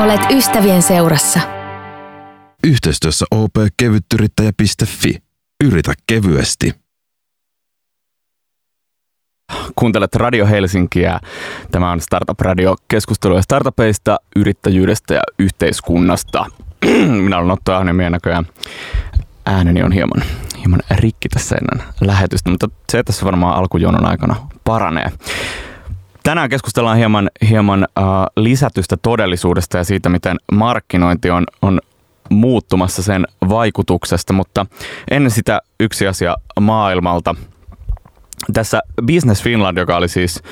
Olet 0.00 0.20
ystävien 0.30 0.82
seurassa. 0.82 1.40
Yhteistyössä 2.64 3.26
opkevyttyrittäjä.fi. 3.30 5.14
Yritä 5.64 5.92
kevyesti. 6.06 6.74
Kuuntelet 9.74 10.14
Radio 10.14 10.46
Helsinkiä. 10.46 11.20
Tämä 11.70 11.90
on 11.90 12.00
Startup 12.00 12.40
Radio 12.40 12.76
keskustelua 12.88 13.42
startupeista, 13.42 14.18
yrittäjyydestä 14.36 15.14
ja 15.14 15.22
yhteiskunnasta. 15.38 16.46
Minä 17.24 17.38
olen 17.38 17.50
Otto 17.50 17.74
Ahniemi 17.74 18.04
ja 18.04 18.10
näköjään 18.10 18.46
ääneni 19.46 19.82
on 19.82 19.92
hieman, 19.92 20.22
hieman 20.58 20.80
rikki 20.90 21.28
tässä 21.28 21.56
ennen 21.56 21.86
lähetystä, 22.00 22.50
mutta 22.50 22.68
se 22.92 23.02
tässä 23.02 23.26
varmaan 23.26 23.56
alkujonon 23.56 24.06
aikana 24.06 24.36
paranee. 24.64 25.12
Tänään 26.22 26.50
keskustellaan 26.50 26.96
hieman, 26.96 27.30
hieman 27.48 27.82
äh, 27.98 28.04
lisätystä 28.36 28.96
todellisuudesta 29.02 29.78
ja 29.78 29.84
siitä, 29.84 30.08
miten 30.08 30.36
markkinointi 30.52 31.30
on, 31.30 31.44
on 31.62 31.80
muuttumassa 32.30 33.02
sen 33.02 33.26
vaikutuksesta, 33.48 34.32
mutta 34.32 34.66
ennen 35.10 35.30
sitä 35.30 35.60
yksi 35.80 36.06
asia 36.06 36.36
maailmalta. 36.60 37.34
Tässä 38.52 38.80
Business 39.06 39.42
Finland, 39.42 39.78
joka 39.78 39.96
oli 39.96 40.08
siis 40.08 40.42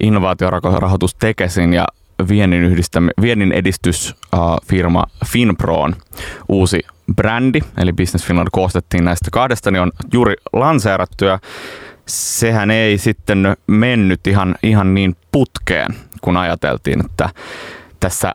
innovaatiorahoitus 0.00 1.14
Tekesin 1.14 1.74
ja 1.74 1.86
viennin, 2.28 2.64
yhdistämi- 2.64 3.22
viennin 3.22 3.52
edistysfirma 3.52 5.04
uh, 5.22 5.28
Finproon 5.28 5.96
uusi 6.48 6.80
brändi, 7.16 7.60
eli 7.78 7.92
Business 7.92 8.26
Finland 8.26 8.48
koostettiin 8.52 9.04
näistä 9.04 9.28
kahdesta, 9.32 9.70
niin 9.70 9.82
on 9.82 9.92
juuri 10.12 10.34
lanseerattu 10.52 11.24
ja 11.24 11.38
sehän 12.06 12.70
ei 12.70 12.98
sitten 12.98 13.56
mennyt 13.66 14.26
ihan, 14.26 14.54
ihan 14.62 14.94
niin 14.94 15.16
putkeen, 15.32 15.94
kun 16.20 16.36
ajateltiin, 16.36 17.04
että 17.04 17.28
tässä 18.00 18.34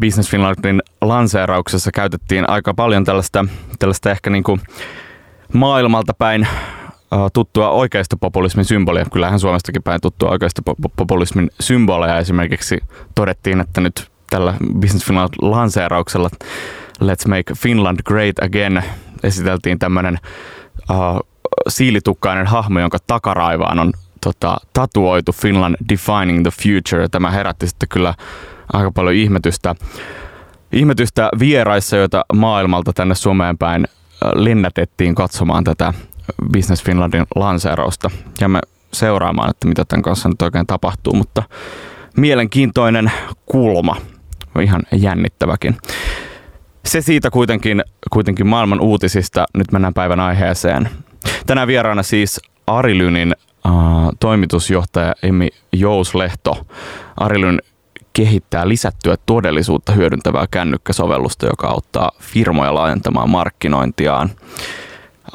Business 0.00 0.30
Finlandin 0.30 0.82
lanseerauksessa 1.00 1.90
käytettiin 1.92 2.50
aika 2.50 2.74
paljon 2.74 3.04
tällaista, 3.04 3.44
tällaista 3.78 4.10
ehkä 4.10 4.30
niin 4.30 4.44
kuin 4.44 4.60
maailmalta 5.52 6.14
päin 6.14 6.48
tuttua 7.32 7.70
oikeista 7.70 8.16
populismin 8.16 8.64
symbolia. 8.64 9.04
Kyllähän 9.12 9.40
Suomestakin 9.40 9.82
päin 9.82 10.00
tuttua 10.00 10.30
oikeista 10.30 10.62
populismin 10.96 11.50
symboleja. 11.60 12.18
Esimerkiksi 12.18 12.78
todettiin, 13.14 13.60
että 13.60 13.80
nyt 13.80 14.10
tällä 14.30 14.54
Business 14.80 15.06
Finland 15.06 15.30
lanseerauksella 15.42 16.30
Let's 17.02 17.28
Make 17.28 17.54
Finland 17.58 17.98
Great 18.04 18.38
Again 18.42 18.82
esiteltiin 19.22 19.78
tämmöinen 19.78 20.18
uh, 20.90 21.28
siilitukkainen 21.68 22.46
hahmo, 22.46 22.80
jonka 22.80 22.98
takaraivaan 23.06 23.78
on 23.78 23.92
tota, 24.24 24.56
tatuoitu 24.72 25.32
Finland 25.32 25.74
Defining 25.88 26.42
the 26.42 26.50
Future. 26.62 27.08
Tämä 27.08 27.30
herätti 27.30 27.66
sitten 27.66 27.88
kyllä 27.88 28.14
aika 28.72 28.90
paljon 28.90 29.14
ihmetystä, 29.14 29.74
ihmetystä 30.72 31.28
vieraissa, 31.38 31.96
joita 31.96 32.24
maailmalta 32.34 32.92
tänne 32.92 33.14
Suomeen 33.14 33.58
päin 33.58 33.86
lennätettiin 34.34 35.14
katsomaan 35.14 35.64
tätä 35.64 35.94
Business 36.52 36.84
Finlandin 36.84 37.26
lanseerausta. 37.34 38.10
Ja 38.40 38.48
me 38.48 38.60
seuraamaan, 38.92 39.50
että 39.50 39.68
mitä 39.68 39.84
tämän 39.84 40.02
kanssa 40.02 40.28
nyt 40.28 40.42
oikein 40.42 40.66
tapahtuu, 40.66 41.12
mutta 41.14 41.42
mielenkiintoinen 42.16 43.12
kulma, 43.46 43.96
ihan 44.62 44.82
jännittäväkin. 44.92 45.76
Se 46.84 47.00
siitä 47.00 47.30
kuitenkin, 47.30 47.84
kuitenkin 48.12 48.46
maailman 48.46 48.80
uutisista. 48.80 49.46
Nyt 49.54 49.72
mennään 49.72 49.94
päivän 49.94 50.20
aiheeseen. 50.20 50.88
Tänään 51.46 51.68
vieraana 51.68 52.02
siis 52.02 52.40
Arilynin 52.66 53.34
äh, 53.66 53.72
toimitusjohtaja 54.20 55.14
Emmi 55.22 55.48
Jouslehto. 55.72 56.66
Arilyn 57.16 57.62
kehittää 58.12 58.68
lisättyä 58.68 59.16
todellisuutta 59.26 59.92
hyödyntävää 59.92 60.46
kännykkäsovellusta, 60.50 61.46
joka 61.46 61.68
auttaa 61.68 62.10
firmoja 62.20 62.74
laajentamaan 62.74 63.30
markkinointiaan. 63.30 64.30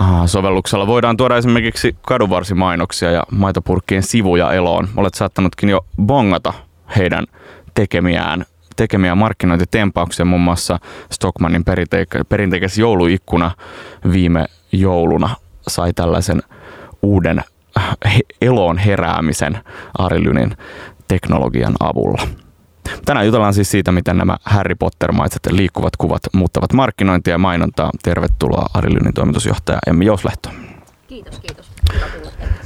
Äh, 0.01 0.07
sovelluksella 0.25 0.87
voidaan 0.87 1.17
tuoda 1.17 1.37
esimerkiksi 1.37 1.95
kadunvarsimainoksia 2.01 3.11
ja 3.11 3.23
maitopurkkien 3.31 4.03
sivuja 4.03 4.53
eloon. 4.53 4.89
Olet 4.97 5.13
saattanutkin 5.13 5.69
jo 5.69 5.85
bongata 6.05 6.53
heidän 6.97 7.25
tekemiään 7.73 8.45
tekemiä 8.75 9.15
markkinointitempauksia, 9.15 10.25
muun 10.25 10.41
muassa 10.41 10.79
Stockmannin 11.11 11.63
perinteikäs 12.29 12.77
jouluikkuna 12.77 13.51
viime 14.11 14.45
jouluna 14.71 15.35
sai 15.71 15.93
tällaisen 15.93 16.41
uuden 17.01 17.43
eloon 18.41 18.77
heräämisen 18.77 19.59
Arilynin 19.97 20.57
teknologian 21.07 21.75
avulla. 21.79 22.27
Tänään 23.05 23.25
jutellaan 23.25 23.53
siis 23.53 23.71
siitä, 23.71 23.91
miten 23.91 24.17
nämä 24.17 24.37
Harry 24.43 24.75
Potter-maiset 24.75 25.47
liikkuvat 25.51 25.95
kuvat 25.97 26.21
muuttavat 26.33 26.73
markkinointia 26.73 27.33
ja 27.33 27.37
mainontaa. 27.37 27.91
Tervetuloa 28.03 28.65
Arilynin 28.73 29.13
toimitusjohtaja 29.13 29.79
Emmi 29.87 30.05
Jouslehto. 30.05 30.49
Kiitos, 31.07 31.39
kiitos. 31.39 31.71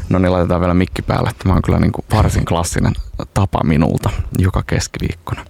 No 0.10 0.20
niin, 0.20 0.32
laitetaan 0.32 0.62
vielä 0.62 0.74
mikki 0.74 1.02
päälle. 1.02 1.32
Tämä 1.44 1.56
on 1.56 1.62
kyllä 1.62 1.80
niin 1.80 1.92
kuin 1.92 2.06
varsin 2.14 2.46
klassinen 2.46 2.94
tapa 3.34 3.64
minulta 3.64 4.10
joka 4.38 4.64
keskiviikkona. 4.68 5.46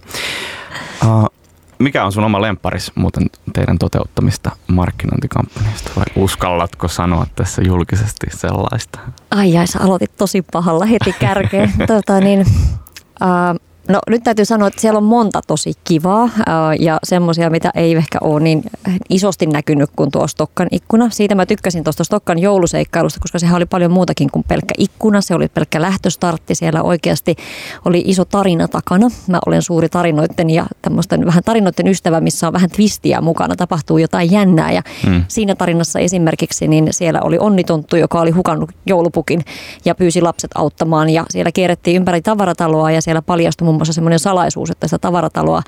Uh, 1.04 1.30
mikä 1.78 2.04
on 2.04 2.12
sun 2.12 2.24
oma 2.24 2.42
lemparis 2.42 2.92
muuten 2.94 3.26
teidän 3.52 3.78
toteuttamista 3.78 4.50
markkinointikampanjasta 4.66 5.90
vai 5.96 6.04
uskallatko 6.16 6.88
sanoa 6.88 7.26
tässä 7.36 7.62
julkisesti 7.62 8.26
sellaista? 8.30 8.98
Ai 9.30 9.56
ai, 9.56 9.66
sä 9.66 9.80
aloitit 9.80 10.16
tosi 10.16 10.42
pahalla 10.52 10.84
heti 10.84 11.14
kärkeen. 11.20 11.72
tota, 11.86 12.20
niin, 12.20 12.40
uh, 12.40 13.65
No 13.88 13.98
nyt 14.10 14.22
täytyy 14.24 14.44
sanoa, 14.44 14.68
että 14.68 14.80
siellä 14.80 14.98
on 14.98 15.04
monta 15.04 15.40
tosi 15.46 15.72
kivaa 15.84 16.30
ja 16.78 16.98
semmoisia, 17.04 17.50
mitä 17.50 17.70
ei 17.74 17.94
ehkä 17.94 18.18
ole 18.20 18.40
niin 18.40 18.64
isosti 19.08 19.46
näkynyt 19.46 19.90
kuin 19.96 20.10
tuo 20.10 20.26
Stokkan 20.26 20.68
ikkuna. 20.70 21.10
Siitä 21.10 21.34
mä 21.34 21.46
tykkäsin 21.46 21.84
tuosta 21.84 22.04
Stokkan 22.04 22.38
jouluseikkailusta, 22.38 23.20
koska 23.20 23.38
sehän 23.38 23.56
oli 23.56 23.66
paljon 23.66 23.90
muutakin 23.90 24.30
kuin 24.30 24.44
pelkkä 24.48 24.74
ikkuna. 24.78 25.20
Se 25.20 25.34
oli 25.34 25.48
pelkkä 25.48 25.82
lähtöstartti. 25.82 26.54
Siellä 26.54 26.82
oikeasti 26.82 27.36
oli 27.84 28.02
iso 28.06 28.24
tarina 28.24 28.68
takana. 28.68 29.08
Mä 29.28 29.38
olen 29.46 29.62
suuri 29.62 29.88
tarinoiden 29.88 30.50
ja 30.50 30.66
tämmöisten 30.82 31.26
vähän 31.26 31.42
tarinoiden 31.44 31.88
ystävä, 31.88 32.20
missä 32.20 32.46
on 32.46 32.52
vähän 32.52 32.70
twistiä 32.70 33.20
mukana. 33.20 33.56
Tapahtuu 33.56 33.98
jotain 33.98 34.30
jännää 34.30 34.72
ja 34.72 34.82
hmm. 35.06 35.24
siinä 35.28 35.54
tarinassa 35.54 35.98
esimerkiksi 35.98 36.68
niin 36.68 36.88
siellä 36.90 37.20
oli 37.22 37.38
onnitonttu, 37.38 37.96
joka 37.96 38.20
oli 38.20 38.30
hukannut 38.30 38.70
joulupukin 38.86 39.44
ja 39.84 39.94
pyysi 39.94 40.20
lapset 40.20 40.50
auttamaan 40.54 41.10
ja 41.10 41.24
siellä 41.30 41.52
kierrettiin 41.52 41.96
ympäri 41.96 42.22
tavarataloa 42.22 42.90
ja 42.90 43.02
siellä 43.02 43.22
paljastui 43.22 43.75
muun 43.76 43.80
muassa 43.80 43.92
semmoinen 43.92 44.18
salaisuus, 44.18 44.70
että 44.70 44.86
sitä 44.86 44.98
tavarataloa 44.98 45.62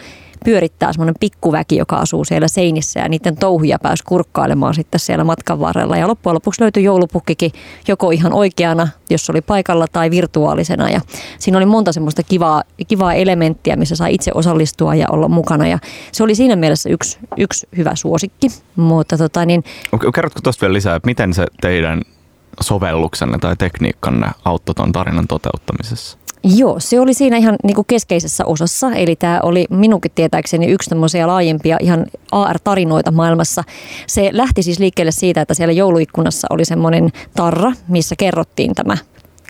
pyörittää 0.45 0.93
semmoinen 0.93 1.15
pikkuväki, 1.21 1.77
joka 1.77 1.97
asuu 1.97 2.25
siellä 2.25 2.49
seinissä 2.49 3.01
ja 3.01 3.09
niiden 3.09 3.37
touhuja 3.37 3.79
pääsi 3.79 4.05
kurkkailemaan 4.05 4.75
sitten 4.75 5.01
siellä 5.01 5.25
matkan 5.25 5.61
varrella. 5.61 5.97
Ja 5.97 6.09
loppujen 6.09 6.35
lopuksi 6.35 6.63
löytyi 6.63 6.85
joulupukkikin 6.85 7.53
joko 7.89 8.11
ihan 8.11 8.33
oikeana, 8.33 8.89
jos 9.11 9.31
oli 9.31 9.41
paikalla, 9.41 9.87
tai 9.93 10.11
virtuaalisena. 10.11 10.91
Ja 10.91 11.01
siinä 11.39 11.59
oli 11.59 11.67
monta 11.67 11.93
semmoista 11.93 12.23
kivaa, 12.23 12.63
kivaa 12.89 13.15
elementtiä, 13.15 13.77
missä 13.77 13.97
sai 13.97 14.15
itse 14.15 14.31
osallistua 14.35 14.95
ja 14.95 15.07
olla 15.11 15.29
mukana. 15.29 15.67
Ja 15.67 15.79
se 16.13 16.23
oli 16.23 16.35
siinä 16.35 16.57
mielessä 16.57 16.91
yksi, 16.91 17.19
yksi 17.37 17.69
hyvä 17.77 17.95
suosikki. 17.95 18.49
Mutta 18.77 19.19
tota 19.19 19.47
niin... 19.47 19.65
Kerrotko 20.15 20.41
tuosta 20.43 20.61
vielä 20.61 20.73
lisää, 20.73 20.97
että 20.97 21.07
miten 21.07 21.35
se 21.35 21.47
teidän 21.61 22.03
sovelluksenne 22.61 23.39
tai 23.39 23.57
tekniikkanne 23.57 24.31
auttoi 24.45 24.75
tuon 24.75 24.93
tarinan 24.93 25.29
toteuttamisessa? 25.29 26.18
Joo, 26.45 26.81
se 26.81 27.01
oli 27.01 27.15
siinä 27.15 27.37
ihan 27.37 27.57
niin 27.65 27.75
kuin 27.75 27.87
keskeisessä 27.87 28.45
osassa. 28.45 28.93
Eli 28.93 29.17
tämä 29.17 29.41
oli 29.43 29.67
minunkin 29.71 30.11
tietääkseni 30.15 30.67
yksi 30.67 30.91
tämmöisiä 30.91 31.27
laajempia 31.27 31.77
ihan 31.81 32.07
AR-tarinoita 32.33 33.11
maailmassa. 33.11 33.65
Se 34.07 34.31
lähti 34.33 34.63
siis 34.63 34.79
liikkeelle 34.79 35.13
siitä, 35.13 35.41
että 35.41 35.55
siellä 35.55 35.73
jouluikkunassa 35.73 36.47
oli 36.51 36.65
semmoinen 36.65 37.11
tarra, 37.37 37.73
missä 37.89 38.15
kerrottiin 38.19 38.75
tämä 38.75 38.97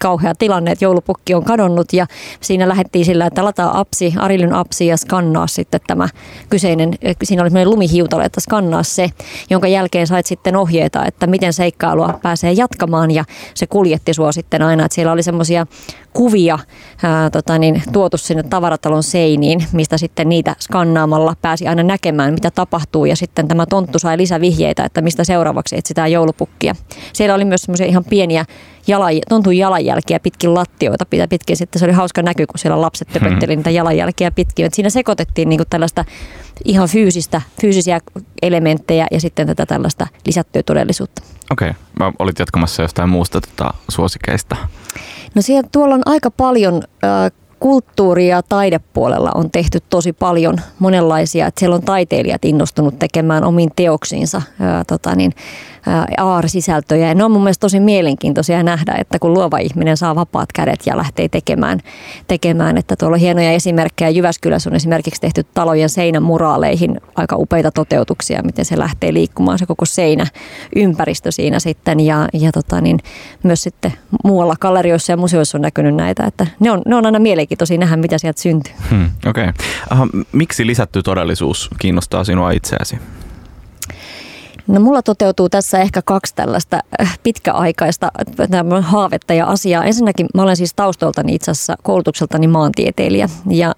kauhea 0.01 0.35
tilanne, 0.35 0.71
että 0.71 0.85
joulupukki 0.85 1.35
on 1.35 1.45
kadonnut 1.45 1.93
ja 1.93 2.07
siinä 2.41 2.69
lähdettiin 2.69 3.05
sillä, 3.05 3.27
että 3.27 3.45
lataa 3.45 3.81
apsi, 3.81 4.15
Arilyn 4.19 4.53
apsi 4.53 4.87
ja 4.87 4.97
skannaa 4.97 5.47
sitten 5.47 5.81
tämä 5.87 6.09
kyseinen, 6.49 6.95
siinä 7.23 7.43
oli 7.43 7.51
semmoinen 7.51 7.71
lumihiutale, 7.71 8.25
että 8.25 8.41
skannaa 8.41 8.83
se, 8.83 9.11
jonka 9.51 9.69
jälkeen 9.69 10.07
sait 10.07 10.27
sitten 10.27 10.57
ohjeita, 10.57 11.05
että 11.05 11.27
miten 11.27 11.53
seikkailua 11.53 12.19
pääsee 12.23 12.53
jatkamaan 12.53 13.11
ja 13.11 13.25
se 13.55 13.67
kuljetti 13.67 14.15
sua 14.15 14.33
sitten 14.33 14.63
aina, 14.63 14.85
että 14.85 14.95
siellä 14.95 15.13
oli 15.13 15.23
semmoisia 15.23 15.67
kuvia 16.19 16.59
ää, 17.03 17.31
tota 17.31 17.59
niin, 17.59 17.83
tuotu 17.93 18.17
sinne 18.17 18.43
tavaratalon 18.43 19.03
seiniin, 19.03 19.65
mistä 19.73 19.99
sitten 19.99 20.29
niitä 20.29 20.57
skannaamalla 20.61 21.37
pääsi 21.43 21.69
aina 21.69 21.83
näkemään, 21.83 22.35
mitä 22.35 22.51
tapahtuu. 22.51 23.05
Ja 23.05 23.17
sitten 23.17 23.49
tämä 23.49 23.67
tonttu 23.67 23.99
sai 23.99 24.19
lisävihjeitä, 24.19 24.85
että 24.85 25.01
mistä 25.01 25.25
seuraavaksi 25.25 25.77
etsitään 25.77 26.13
joulupukkia. 26.13 26.75
Siellä 27.13 27.35
oli 27.35 27.45
myös 27.45 27.63
semmoisia 27.63 27.87
ihan 27.87 28.05
pieniä 28.05 28.45
jala, 28.87 29.07
tontun 29.29 29.57
jalanjälkiä 29.57 30.21
pitkin 30.21 30.55
lattioita 30.55 31.07
pitkin. 31.29 31.57
Sitten 31.57 31.79
se 31.81 31.85
oli 31.85 31.93
hauska 31.93 32.23
näky, 32.23 32.47
kun 32.47 32.59
siellä 32.59 32.81
lapset 32.81 33.09
töpötteli 33.09 33.53
hmm. 33.53 33.59
niitä 33.59 33.71
jalanjälkiä 33.71 34.31
pitkin. 34.31 34.67
Et 34.67 34.75
siinä 34.75 34.91
sekoitettiin 34.91 35.49
niin 35.49 35.59
kuin 35.59 35.69
tällaista 35.71 36.05
ihan 36.65 36.89
fyysistä, 36.89 37.43
fyysisiä 37.61 38.01
elementtejä 38.43 39.07
ja 39.11 39.21
sitten 39.21 39.47
tätä 39.47 39.67
tällaista 39.67 40.07
lisättyä 40.27 40.63
todellisuutta. 40.63 41.23
Okei, 41.51 41.71
okay. 41.71 42.13
olit 42.19 42.39
jatkamassa 42.39 42.83
jostain 42.83 43.09
muusta 43.09 43.41
tota, 43.41 43.75
suosikeista. 43.89 44.57
No 45.35 45.43
siellä 45.43 45.69
tuolla 45.73 45.95
on 45.95 46.03
aika 46.07 46.31
paljon 46.31 46.83
äh, 47.05 47.33
kulttuuri- 47.61 48.29
ja 48.29 48.43
taidepuolella 48.43 49.31
on 49.35 49.51
tehty 49.51 49.79
tosi 49.91 50.13
paljon 50.13 50.61
monenlaisia, 50.79 51.47
että 51.47 51.59
siellä 51.59 51.77
on 51.77 51.83
taiteilijat 51.83 52.45
innostunut 52.45 52.99
tekemään 52.99 53.45
omiin 53.45 53.71
teoksiinsa 53.77 54.43
ää, 54.61 54.85
tota 54.85 55.15
niin, 55.15 55.33
AR-sisältöjä. 56.17 57.09
Ja 57.09 57.15
ne 57.15 57.25
on 57.25 57.31
mun 57.31 57.43
mielestä 57.43 57.61
tosi 57.61 57.81
mielenkiintoisia 57.81 58.63
nähdä, 58.63 58.95
että 58.99 59.19
kun 59.19 59.35
luova 59.35 59.59
ihminen 59.59 59.97
saa 59.97 60.15
vapaat 60.15 60.53
kädet 60.53 60.81
ja 60.87 60.97
lähtee 60.97 61.29
tekemään, 61.29 61.81
tekemään 62.27 62.79
että 62.79 62.97
tuolla 62.97 63.15
on 63.15 63.21
hienoja 63.21 63.53
esimerkkejä. 63.53 64.11
Jyväskylässä 64.11 64.71
on 64.71 64.77
esimerkiksi 64.77 65.21
tehty 65.21 65.47
talojen 65.55 65.89
seinämuraaleihin 65.89 67.01
aika 67.17 67.37
upeita 67.37 67.71
toteutuksia, 67.71 68.43
miten 68.43 68.65
se 68.65 68.79
lähtee 68.79 69.13
liikkumaan 69.13 69.59
se 69.59 69.67
koko 69.67 69.85
seinä 69.85 70.27
ympäristö 70.77 71.33
siinä 71.33 71.59
sitten. 71.59 72.01
Ja, 72.01 72.29
ja 72.33 72.53
tota 72.53 72.81
niin, 72.81 72.99
myös 73.43 73.63
sitten 73.63 73.93
muualla 74.25 74.57
gallerioissa 74.61 75.13
ja 75.13 75.17
museoissa 75.17 75.59
on 75.59 75.63
näkynyt 75.63 75.95
näitä, 75.95 76.25
että 76.25 76.47
ne 76.61 76.71
on, 76.71 76.83
ne 76.87 76.95
on 76.95 77.07
aina 77.07 77.19
mielenkiintoisia 77.19 77.79
nähdä, 77.79 77.97
mitä 77.97 78.19
sieltä 78.19 78.41
syntyy. 78.41 78.73
Hmm, 78.91 79.11
Okei. 79.27 79.49
Okay. 79.49 80.09
Miksi 80.33 80.67
lisätty 80.67 81.03
todellisuus 81.03 81.71
kiinnostaa 81.79 82.25
sinua 82.25 82.51
itseäsi? 82.51 82.99
No 84.69 84.81
mulla 84.81 85.03
toteutuu 85.03 85.49
tässä 85.49 85.79
ehkä 85.79 86.03
kaksi 86.03 86.35
tällaista 86.35 86.81
äh, 87.01 87.19
pitkäaikaista 87.23 88.11
haavetta 88.81 89.35
ja 89.35 89.47
asiaa. 89.47 89.85
Ensinnäkin 89.85 90.27
mä 90.35 90.43
olen 90.43 90.57
siis 90.57 90.75
taustaltani 90.75 91.35
itse 91.35 91.51
asiassa 91.51 91.77
koulutukseltani 91.83 92.47
maantieteilijä. 92.47 93.29
Ja 93.51 93.75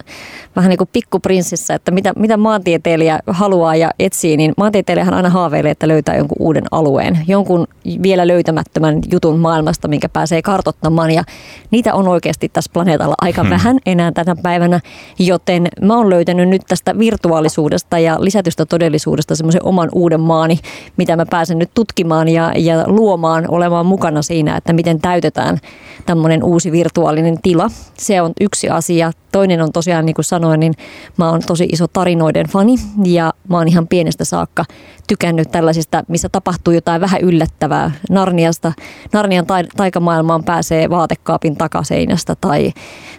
vähän 0.57 0.69
niin 0.69 0.79
kuin 0.79 0.91
pikkuprinssissä, 0.93 1.75
että 1.75 1.91
mitä, 1.91 2.13
mitä 2.17 2.37
maantieteilijä 2.37 3.19
haluaa 3.27 3.77
ja 3.77 3.91
etsii, 3.99 4.37
niin 4.37 4.53
maantieteilijähän 4.57 5.15
aina 5.15 5.31
haaveilee, 5.31 5.71
että 5.71 5.89
löytää 5.89 6.17
jonkun 6.17 6.37
uuden 6.41 6.65
alueen, 6.71 7.19
jonkun 7.27 7.67
vielä 8.03 8.27
löytämättömän 8.27 8.99
jutun 9.13 9.39
maailmasta, 9.39 9.89
minkä 9.89 10.09
pääsee 10.09 10.43
kartottamaan 10.43 11.11
ja 11.11 11.25
niitä 11.71 11.95
on 11.95 12.09
oikeasti 12.09 12.49
tässä 12.49 12.71
planeetalla 12.73 13.15
aika 13.21 13.43
hmm. 13.43 13.51
vähän 13.51 13.79
enää 13.87 14.13
tänä 14.13 14.37
päivänä, 14.43 14.81
joten 15.19 15.69
mä 15.83 15.97
oon 15.97 16.11
löytänyt 16.11 16.49
nyt 16.49 16.63
tästä 16.69 16.99
virtuaalisuudesta 16.99 17.99
ja 17.99 18.17
lisätystä 18.21 18.67
todellisuudesta 18.67 19.37
semmoisen 19.37 19.65
oman 19.65 19.89
uuden 19.93 20.21
maani, 20.21 20.59
mitä 20.97 21.17
mä 21.17 21.27
pääsen 21.31 21.59
nyt 21.59 21.71
tutkimaan 21.75 22.29
ja, 22.29 22.53
ja 22.57 22.85
luomaan, 22.87 23.45
olemaan 23.49 23.87
mukana 23.87 24.23
siinä, 24.23 24.57
että 24.57 24.73
miten 24.73 25.01
täytetään 25.01 25.59
tämmöinen 26.07 26.45
uusi 26.45 26.73
virtuaalinen 26.73 27.39
tila. 27.43 27.71
Se 27.99 28.23
on 28.23 28.33
yksi 28.41 28.69
asia. 28.69 29.13
Toinen 29.33 29.63
on 29.63 29.73
tosiaan, 29.73 30.07
niin 30.07 30.15
kuin 30.15 30.25
sanoin, 30.25 30.61
niin 30.61 30.73
mä 31.17 31.31
oon 31.31 31.41
tosi 31.47 31.65
iso 31.73 31.87
tarinoiden 31.89 32.47
fani 32.47 32.75
ja 33.05 33.33
mä 33.49 33.57
oon 33.57 33.69
ihan 33.69 33.89
pienestä 33.89 34.25
saakka 34.25 34.65
tykännyt 35.07 35.51
tällaisista, 35.51 36.05
missä 36.09 36.29
tapahtuu 36.29 36.75
jotain 36.75 37.01
vähän 37.01 37.21
yllättävää. 37.21 37.91
Narniasta, 38.11 38.73
Narnian 39.13 39.47
taikamaailmaan 39.77 40.45
pääsee 40.45 40.91
vaatekaapin 40.91 41.57
takaseinästä 41.57 42.37
tai, 42.41 42.73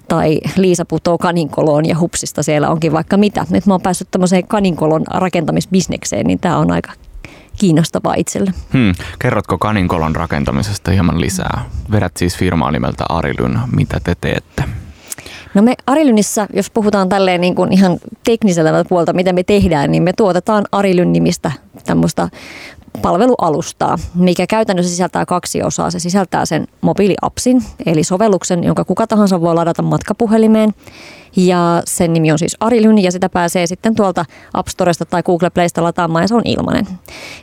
tai 0.07 0.39
Liisa 0.57 0.85
putoo 0.85 1.17
kaninkoloon 1.17 1.85
ja 1.85 1.99
hupsista 1.99 2.43
siellä 2.43 2.69
onkin 2.69 2.93
vaikka 2.93 3.17
mitä. 3.17 3.45
Nyt 3.49 3.65
mä 3.65 3.73
oon 3.73 3.81
päässyt 3.81 4.11
tämmöiseen 4.11 4.47
kaninkolon 4.47 5.03
rakentamisbisnekseen, 5.07 6.25
niin 6.25 6.39
tämä 6.39 6.57
on 6.57 6.71
aika 6.71 6.91
kiinnostavaa 7.61 8.13
itselle. 8.17 8.53
Hmm. 8.73 8.93
Kerrotko 9.19 9.57
kaninkolon 9.57 10.15
rakentamisesta 10.15 10.91
hieman 10.91 11.21
lisää? 11.21 11.65
Vedät 11.91 12.17
siis 12.17 12.37
firmaa 12.37 12.71
nimeltä 12.71 13.03
Arilyn. 13.09 13.59
Mitä 13.75 13.99
te 14.03 14.15
teette? 14.21 14.63
No 15.53 15.61
me 15.61 15.75
Arilynissa, 15.87 16.47
jos 16.53 16.69
puhutaan 16.69 17.09
tälleen 17.09 17.41
niin 17.41 17.55
kuin 17.55 17.73
ihan 17.73 17.97
tekniseltä 18.23 18.85
puolta, 18.89 19.13
mitä 19.13 19.33
me 19.33 19.43
tehdään, 19.43 19.91
niin 19.91 20.03
me 20.03 20.13
tuotetaan 20.13 20.65
Arilyn 20.71 21.13
nimistä 21.13 21.51
tämmöistä 21.85 22.29
palvelualustaa, 23.01 23.97
mikä 24.15 24.47
käytännössä 24.47 24.89
sisältää 24.89 25.25
kaksi 25.25 25.63
osaa. 25.63 25.91
Se 25.91 25.99
sisältää 25.99 26.45
sen 26.45 26.67
mobiiliapsin, 26.81 27.63
eli 27.85 28.03
sovelluksen, 28.03 28.63
jonka 28.63 28.85
kuka 28.85 29.07
tahansa 29.07 29.41
voi 29.41 29.55
ladata 29.55 29.81
matkapuhelimeen. 29.81 30.73
Ja 31.35 31.81
sen 31.85 32.13
nimi 32.13 32.31
on 32.31 32.39
siis 32.39 32.57
Arilyn 32.59 32.97
ja 32.97 33.11
sitä 33.11 33.29
pääsee 33.29 33.67
sitten 33.67 33.95
tuolta 33.95 34.25
App 34.53 34.67
Storesta 34.67 35.05
tai 35.05 35.23
Google 35.23 35.49
Playsta 35.49 35.83
lataamaan 35.83 36.23
ja 36.23 36.27
se 36.27 36.35
on 36.35 36.41
ilmainen. 36.45 36.87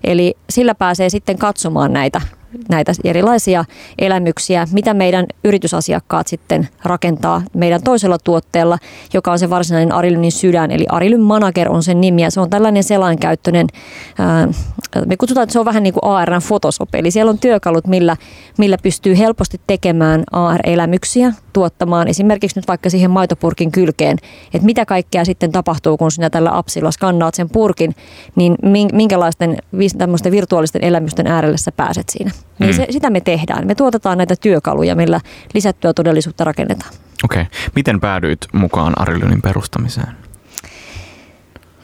Eli 0.04 0.36
sillä 0.50 0.74
pääsee 0.74 1.08
sitten 1.08 1.38
katsomaan 1.38 1.92
näitä 1.92 2.20
näitä 2.68 2.92
erilaisia 3.04 3.64
elämyksiä, 3.98 4.66
mitä 4.72 4.94
meidän 4.94 5.26
yritysasiakkaat 5.44 6.28
sitten 6.28 6.68
rakentaa 6.84 7.42
meidän 7.54 7.82
toisella 7.82 8.18
tuotteella, 8.18 8.78
joka 9.14 9.32
on 9.32 9.38
se 9.38 9.50
varsinainen 9.50 9.92
Arilynin 9.92 10.32
sydän, 10.32 10.70
eli 10.70 10.86
Arilyn 10.88 11.20
Manager 11.20 11.68
on 11.68 11.82
sen 11.82 12.00
nimi 12.00 12.22
ja 12.22 12.30
se 12.30 12.40
on 12.40 12.50
tällainen 12.50 12.84
selainkäyttöinen, 12.84 13.66
me 15.06 15.16
kutsutaan, 15.16 15.42
että 15.42 15.52
se 15.52 15.58
on 15.58 15.64
vähän 15.64 15.82
niin 15.82 15.94
kuin 15.94 16.04
ARn 16.04 16.42
Photoshop, 16.48 16.94
eli 16.94 17.10
siellä 17.10 17.30
on 17.30 17.38
työkalut, 17.38 17.86
millä, 17.86 18.16
millä 18.58 18.76
pystyy 18.82 19.18
helposti 19.18 19.60
tekemään 19.66 20.24
AR-elämyksiä, 20.32 21.32
tuottamaan 21.52 22.08
esimerkiksi 22.08 22.58
nyt 22.58 22.68
vaikka 22.68 22.90
siihen 22.90 23.10
maitopurkin 23.10 23.72
kylkeen, 23.72 24.18
että 24.54 24.66
mitä 24.66 24.86
kaikkea 24.86 25.24
sitten 25.24 25.52
tapahtuu, 25.52 25.96
kun 25.96 26.10
sinä 26.10 26.30
tällä 26.30 26.58
appsilla 26.58 26.90
skannaat 26.90 27.34
sen 27.34 27.50
purkin, 27.50 27.94
niin 28.36 28.56
minkälaisten 28.92 29.56
tämmöisten 29.98 30.32
virtuaalisten 30.32 30.84
elämysten 30.84 31.26
äärelle 31.26 31.56
sä 31.56 31.72
pääset 31.72 32.08
siinä. 32.08 32.30
Niin 32.58 32.70
mm. 32.70 32.76
se, 32.76 32.86
sitä 32.90 33.10
me 33.10 33.20
tehdään. 33.20 33.66
Me 33.66 33.74
tuotetaan 33.74 34.18
näitä 34.18 34.34
työkaluja, 34.36 34.94
millä 34.94 35.20
lisättyä 35.54 35.92
todellisuutta 35.92 36.44
rakennetaan. 36.44 36.90
Okei. 37.24 37.42
Okay. 37.42 37.54
Miten 37.74 38.00
päädyit 38.00 38.40
mukaan 38.52 38.92
Arilynin 38.96 39.42
perustamiseen? 39.42 40.16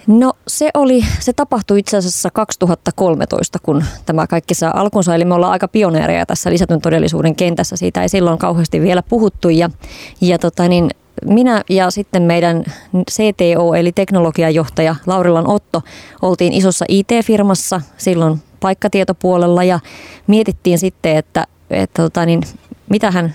No 0.07 0.33
se 0.49 0.71
oli, 0.75 1.05
se 1.21 1.33
tapahtui 1.33 1.79
itse 1.79 1.97
asiassa 1.97 2.31
2013, 2.31 3.59
kun 3.63 3.85
tämä 4.07 4.27
kaikki 4.27 4.55
saa 4.55 4.81
alkunsa. 4.81 5.15
Eli 5.15 5.25
me 5.25 5.35
ollaan 5.35 5.53
aika 5.53 5.69
pioneereja 5.69 6.27
tässä 6.27 6.51
lisätyn 6.51 6.81
todellisuuden 6.81 7.37
kentässä. 7.37 7.77
Siitä 7.77 8.03
ei 8.03 8.09
silloin 8.09 8.39
kauheasti 8.39 8.81
vielä 8.81 9.03
puhuttu. 9.03 9.49
Ja, 9.49 9.71
ja 10.21 10.39
tota 10.39 10.69
niin, 10.69 10.91
minä 11.25 11.63
ja 11.71 11.91
sitten 11.91 12.23
meidän 12.23 12.65
CTO 13.11 13.75
eli 13.75 13.93
teknologiajohtaja 13.93 14.97
Laurilan 15.07 15.51
Otto 15.51 15.83
oltiin 16.23 16.53
isossa 16.53 16.85
IT-firmassa 16.89 17.81
silloin 17.97 18.43
paikkatietopuolella 18.65 19.65
ja 19.65 19.81
mietittiin 20.27 20.79
sitten, 20.79 21.17
että, 21.17 21.47
että 21.71 22.03
tota 22.03 22.27
niin, 22.27 22.43
mitähän 22.91 23.35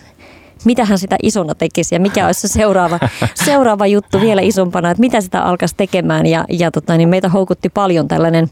mitä 0.65 0.85
hän 0.85 0.97
sitä 0.97 1.15
isona 1.23 1.55
tekisi 1.55 1.95
ja 1.95 1.99
mikä 1.99 2.25
olisi 2.25 2.41
se 2.41 2.47
seuraava, 2.47 2.99
seuraava 3.45 3.87
juttu 3.87 4.21
vielä 4.21 4.41
isompana, 4.41 4.91
että 4.91 5.01
mitä 5.01 5.21
sitä 5.21 5.41
alkaisi 5.41 5.75
tekemään. 5.77 6.25
Ja, 6.25 6.45
ja 6.49 6.71
tota, 6.71 6.97
niin 6.97 7.09
meitä 7.09 7.29
houkutti 7.29 7.69
paljon 7.69 8.07
tällainen, 8.07 8.47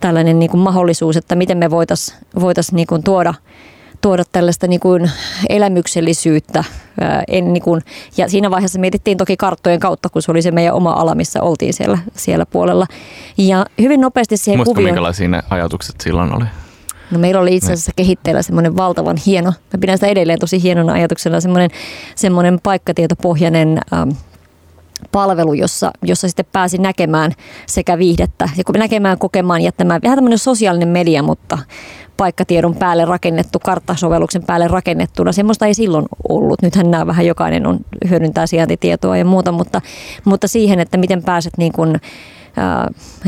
tällainen 0.00 0.38
niin 0.38 0.50
kuin 0.50 0.60
mahdollisuus, 0.60 1.16
että 1.16 1.34
miten 1.34 1.58
me 1.58 1.70
voitaisiin 1.70 2.18
voitais 2.40 2.72
niin 2.72 2.86
kuin 2.86 3.02
tuoda, 3.02 3.34
tuoda 4.02 4.22
tällaista 4.32 4.66
niin 4.66 4.80
kuin 4.80 5.10
elämyksellisyyttä. 5.48 6.64
En 7.28 7.52
niin 7.52 7.62
kuin, 7.62 7.80
ja 8.16 8.28
siinä 8.28 8.50
vaiheessa 8.50 8.78
mietittiin 8.78 9.18
toki 9.18 9.36
karttojen 9.36 9.80
kautta, 9.80 10.08
kun 10.08 10.22
se 10.22 10.30
oli 10.30 10.42
se 10.42 10.50
meidän 10.50 10.74
oma 10.74 10.92
ala, 10.92 11.14
missä 11.14 11.42
oltiin 11.42 11.74
siellä, 11.74 11.98
siellä 12.14 12.46
puolella. 12.46 12.86
Ja 13.38 13.66
hyvin 13.80 14.00
nopeasti 14.00 14.36
siihen 14.36 14.58
Muistatko, 14.58 14.74
kuvioon... 14.74 14.90
minkälaisia 14.90 15.28
ne 15.28 15.42
ajatukset 15.50 16.00
silloin 16.00 16.36
oli? 16.36 16.44
No 17.10 17.18
meillä 17.18 17.40
oli 17.40 17.56
itse 17.56 17.72
asiassa 17.72 17.92
kehitteillä 17.96 18.42
semmoinen 18.42 18.76
valtavan 18.76 19.16
hieno, 19.26 19.50
mä 19.72 19.78
pidän 19.80 19.96
sitä 19.96 20.06
edelleen 20.06 20.38
tosi 20.38 20.62
hienona 20.62 20.92
ajatuksena, 20.92 21.40
semmoinen, 21.40 21.70
semmoinen 22.14 22.60
paikkatietopohjainen 22.62 23.78
ähm, 23.92 24.10
palvelu, 25.12 25.54
jossa, 25.54 25.90
jossa 26.02 26.28
sitten 26.28 26.46
pääsi 26.52 26.78
näkemään 26.78 27.32
sekä 27.66 27.98
viihdettä, 27.98 28.48
ja 28.56 28.64
näkemään, 28.78 29.18
kokemaan, 29.18 29.60
jättämään 29.62 30.00
vähän 30.04 30.16
tämmöinen 30.16 30.38
sosiaalinen 30.38 30.88
media, 30.88 31.22
mutta 31.22 31.58
paikkatiedon 32.22 32.74
päälle 32.74 33.04
rakennettu, 33.04 33.58
karttasovelluksen 33.58 34.42
päälle 34.46 34.68
rakennettuna. 34.68 35.32
Semmoista 35.32 35.66
ei 35.66 35.74
silloin 35.74 36.06
ollut. 36.28 36.62
Nythän 36.62 36.90
nämä 36.90 37.06
vähän 37.06 37.26
jokainen 37.26 37.66
on, 37.66 37.80
hyödyntää 38.10 38.46
sijaintitietoa 38.46 39.16
ja 39.16 39.24
muuta, 39.24 39.52
mutta, 39.52 39.80
mutta 40.24 40.48
siihen, 40.48 40.80
että 40.80 40.96
miten 40.96 41.22
pääset 41.22 41.52
niin 41.58 41.72
kuin, 41.72 42.00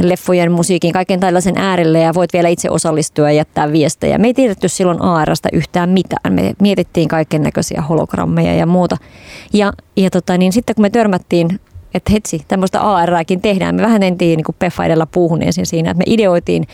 leffojen, 0.03 0.53
musiikin, 0.53 0.93
kaiken 0.93 1.21
tällaisen 1.21 1.59
äärelle 1.59 2.01
ja 2.01 2.15
voit 2.15 2.33
vielä 2.33 2.49
itse 2.49 2.71
osallistua 2.71 3.31
ja 3.31 3.37
jättää 3.37 3.73
viestejä. 3.73 4.19
Me 4.19 4.27
ei 4.27 4.35
tiedetty 4.35 4.69
silloin 4.69 5.03
ARsta 5.03 5.49
yhtään 5.53 5.91
mitään. 5.91 6.33
Me 6.33 6.55
mietittiin 6.61 7.09
kaiken 7.09 7.43
näköisiä 7.43 7.83
hologrammeja 7.83 8.55
ja 8.55 8.67
muuta. 8.67 8.97
Ja, 9.53 9.73
ja 9.97 10.11
tota, 10.11 10.39
niin 10.39 10.53
sitten 10.53 10.75
kun 10.75 10.83
me 10.83 10.91
törmättiin 10.91 11.61
että 11.95 12.13
hetsi, 12.13 12.45
tämmöistä 12.49 12.81
ARääkin 12.81 13.41
tehdään. 13.41 13.75
Me 13.75 13.83
vähän 13.83 14.03
entiin 14.03 14.37
niin 14.37 14.57
Peffa 14.59 14.85
edellä 14.85 15.07
puuhun 15.07 15.43
ensin 15.43 15.67
siinä, 15.67 15.91
että 15.91 15.99
me 15.99 16.05
ideoitiin 16.07 16.67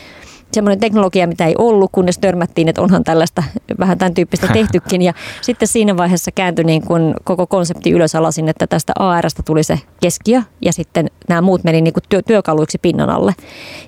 semmoinen 0.52 0.80
teknologia, 0.80 1.26
mitä 1.26 1.46
ei 1.46 1.54
ollut, 1.58 1.90
kunnes 1.92 2.18
törmättiin, 2.18 2.68
että 2.68 2.82
onhan 2.82 3.04
tällaista 3.04 3.42
vähän 3.78 3.98
tämän 3.98 4.14
tyyppistä 4.14 4.48
tehtykin. 4.52 5.02
Ja 5.02 5.14
sitten 5.40 5.68
siinä 5.68 5.96
vaiheessa 5.96 6.30
kääntyi 6.32 6.64
niin 6.64 6.82
kuin 6.82 7.14
koko 7.24 7.46
konsepti 7.46 7.90
ylös 7.90 8.14
alasin, 8.14 8.48
että 8.48 8.66
tästä 8.66 8.92
ARsta 8.98 9.42
tuli 9.42 9.62
se 9.62 9.78
keskiö 10.00 10.42
ja 10.60 10.72
sitten 10.72 11.10
nämä 11.28 11.40
muut 11.40 11.64
meni 11.64 11.80
niin 11.80 11.94
kuin 11.94 12.04
työ, 12.08 12.22
työkaluiksi 12.22 12.78
pinnan 12.78 13.10
alle. 13.10 13.34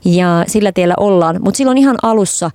Ja 0.04 0.44
sillä 0.46 0.72
tiellä 0.72 0.94
ollaan. 0.96 1.38
Mutta 1.42 1.58
silloin 1.58 1.78
ihan 1.78 1.96
alussa 2.02 2.50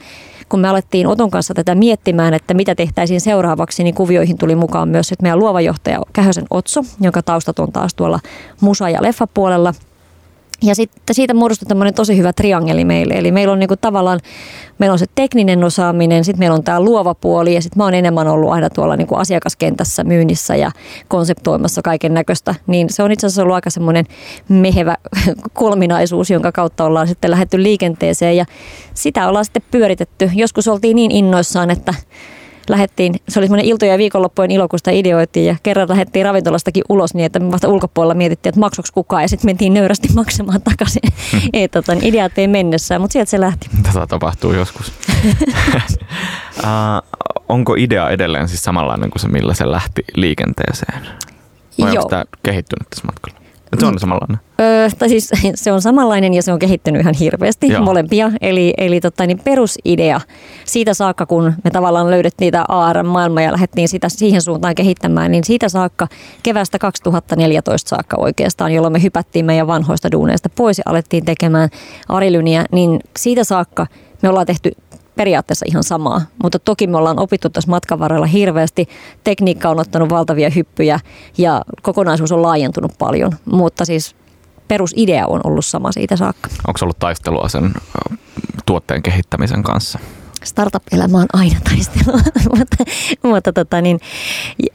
kun 0.50 0.60
me 0.60 0.68
alettiin 0.68 1.08
Oton 1.08 1.32
kanssa 1.32 1.54
tätä 1.54 1.76
miettimään, 1.76 2.34
että 2.34 2.54
mitä 2.54 2.76
tehtäisiin 2.76 3.22
seuraavaksi, 3.22 3.84
niin 3.84 3.96
kuvioihin 3.96 4.38
tuli 4.38 4.56
mukaan 4.56 4.90
myös 4.90 5.12
että 5.12 5.24
meidän 5.24 5.40
luova 5.40 5.62
johtaja 5.62 6.02
Kähösen 6.14 6.46
Otso, 6.50 6.82
jonka 7.02 7.22
taustat 7.22 7.60
on 7.60 7.72
taas 7.72 7.96
tuolla 7.96 8.20
musa- 8.62 8.90
ja 8.90 9.04
leffapuolella– 9.04 9.74
Ja 10.64 10.76
sitten 10.76 11.16
siitä 11.16 11.34
muodostui 11.34 11.68
tämmöinen 11.68 11.94
tosi 11.94 12.18
hyvä 12.18 12.34
triangeli 12.34 12.86
meille. 12.86 13.14
Eli 13.14 13.32
meillä 13.32 13.52
on 13.54 13.60
niinku 13.60 13.76
tavallaan, 13.82 14.20
meillä 14.80 14.94
on 14.94 15.00
se 15.00 15.06
tekninen 15.16 15.64
osaaminen, 15.64 16.26
sitten 16.26 16.40
meillä 16.40 16.56
on 16.56 16.64
tämä 16.64 16.82
luova 16.82 17.16
puoli 17.16 17.54
ja 17.54 17.62
sitten 17.62 17.78
mä 17.78 17.84
oon 17.84 17.94
enemmän 17.94 18.28
ollut 18.28 18.52
aina 18.52 18.70
tuolla 18.70 18.96
niinku 18.96 19.16
asiakaskentässä 19.16 20.04
myynnissä 20.04 20.56
ja 20.56 20.72
konseptoimassa 21.08 21.82
kaiken 21.82 22.14
näköistä. 22.14 22.56
Niin 22.68 22.88
se 22.90 23.04
on 23.04 23.12
itse 23.12 23.28
asiassa 23.28 23.42
ollut 23.42 23.56
aika 23.56 23.70
semmoinen 23.70 24.06
mehevä 24.50 24.98
kolminaisuus, 25.54 26.30
jonka 26.30 26.52
kautta 26.52 26.86
ollaan 26.86 27.08
sitten 27.08 27.32
lähdetty 27.32 27.64
liikenteeseen 27.64 28.38
ja 28.38 28.46
sitä 28.94 29.28
ollaan 29.30 29.46
sitten 29.46 29.64
pyöritetty. 29.72 30.32
Joskus 30.36 30.68
oltiin 30.68 30.96
niin 30.96 31.12
innoissaan, 31.12 31.70
että 31.70 31.94
lähdettiin, 32.74 33.16
se 33.30 33.40
oli 33.40 33.48
semmoinen 33.48 33.66
iltoja 33.66 33.92
ja 33.92 33.98
viikonloppujen 33.98 34.52
ilo, 34.52 34.68
kun 34.68 34.80
sitä 34.80 34.92
ideoitiin 34.92 35.46
ja 35.46 35.56
kerran 35.64 35.90
lähdettiin 35.90 36.26
ravintolastakin 36.26 36.84
ulos 36.90 37.14
niin, 37.14 37.26
että 37.26 37.40
me 37.40 37.52
vasta 37.52 37.68
ulkopuolella 37.68 38.14
mietittiin, 38.14 38.50
että 38.50 38.60
maksoiko 38.60 38.90
kukaan 38.94 39.22
ja 39.22 39.28
sitten 39.28 39.48
mentiin 39.48 39.74
nöyrästi 39.74 40.08
maksamaan 40.16 40.62
takaisin. 40.62 41.02
ei, 41.54 41.68
tota, 41.68 41.96
niin 41.96 42.06
ideat 42.06 42.38
ei 42.38 42.48
mennessä, 42.48 43.00
mutta 43.00 43.14
sieltä 43.14 43.30
se 43.30 43.40
lähti. 43.40 43.70
Tätä 43.84 44.08
tapahtuu 44.08 44.54
joskus. 44.54 44.94
uh, 46.58 47.34
onko 47.50 47.76
idea 47.78 48.10
edelleen 48.10 48.48
siis 48.48 48.64
samanlainen 48.64 49.10
kuin 49.10 49.22
se, 49.22 49.28
millä 49.28 49.54
se 49.54 49.72
lähti 49.72 50.04
liikenteeseen? 50.16 51.02
Vai 51.82 51.94
Joo. 51.94 52.02
onko 52.02 52.10
tämä 52.10 52.26
kehittynyt 52.44 52.90
tässä 52.90 53.06
matkalla? 53.06 53.37
Se 53.80 53.86
on 53.86 54.00
samanlainen. 54.00 54.38
Öö, 54.62 54.90
tai 55.00 55.10
siis 55.10 55.32
se 55.56 55.72
on 55.72 55.82
samanlainen 55.82 56.34
ja 56.34 56.44
se 56.44 56.54
on 56.54 56.60
kehittynyt 56.60 57.02
ihan 57.02 57.14
hirveästi 57.14 57.68
Joo. 57.68 57.84
molempia. 57.84 58.32
Eli, 58.42 58.74
eli 58.78 59.02
totta, 59.02 59.26
niin 59.26 59.40
perusidea 59.44 60.22
siitä 60.66 60.94
saakka, 60.94 61.26
kun 61.26 61.54
me 61.64 61.72
tavallaan 61.72 62.12
löydettiin 62.12 62.46
niitä 62.46 62.66
AR-maailmaa 62.68 63.44
ja 63.44 63.52
lähdettiin 63.52 63.88
sitä 63.88 64.10
siihen 64.10 64.42
suuntaan 64.42 64.76
kehittämään, 64.76 65.32
niin 65.32 65.44
siitä 65.44 65.70
saakka 65.70 66.08
kevästä 66.44 66.80
2014 66.80 67.90
saakka 67.90 68.18
oikeastaan, 68.20 68.74
jolloin 68.74 68.94
me 68.94 69.02
hypättiin 69.02 69.46
meidän 69.46 69.68
vanhoista 69.68 70.12
duuneista 70.12 70.50
pois 70.50 70.78
ja 70.78 70.84
alettiin 70.86 71.26
tekemään 71.26 71.70
Arilyniä, 72.10 72.66
niin 72.72 73.00
siitä 73.18 73.44
saakka 73.44 73.88
me 74.22 74.30
ollaan 74.30 74.46
tehty 74.46 74.72
periaatteessa 75.18 75.66
ihan 75.70 75.84
samaa, 75.84 76.22
mutta 76.44 76.60
toki 76.60 76.88
me 76.88 76.98
ollaan 76.98 77.20
opittu 77.20 77.50
tässä 77.50 77.70
matkan 77.70 78.00
varrella 78.00 78.26
hirveästi. 78.26 78.88
Tekniikka 79.24 79.70
on 79.70 79.80
ottanut 79.80 80.10
valtavia 80.10 80.50
hyppyjä 80.50 81.00
ja 81.38 81.62
kokonaisuus 81.82 82.32
on 82.32 82.42
laajentunut 82.42 82.92
paljon, 83.00 83.32
mutta 83.46 83.86
siis 83.86 84.16
perusidea 84.68 85.28
on 85.28 85.42
ollut 85.44 85.66
sama 85.66 85.92
siitä 85.92 86.16
saakka. 86.16 86.50
Onko 86.68 86.80
ollut 86.82 87.00
taistelua 87.00 87.50
sen 87.50 87.74
tuotteen 88.66 89.04
kehittämisen 89.04 89.64
kanssa? 89.64 90.00
startup-elämä 90.44 91.18
on 91.18 91.26
aina 91.34 91.60
taistelua, 91.64 92.20
mutta, 92.58 92.84
mutta 93.24 93.54
tota 93.54 93.82
niin, 93.82 94.00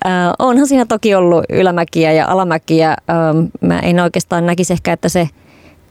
äh, 0.06 0.12
onhan 0.38 0.66
siinä 0.66 0.86
toki 0.86 1.14
ollut 1.14 1.44
ylämäkiä 1.50 2.12
ja 2.12 2.26
alamäkiä. 2.26 2.88
Ähm, 2.88 3.44
mä 3.60 3.78
en 3.78 4.00
oikeastaan 4.00 4.46
näkisi 4.46 4.72
ehkä, 4.72 4.92
että 4.92 5.08
se– 5.08 5.28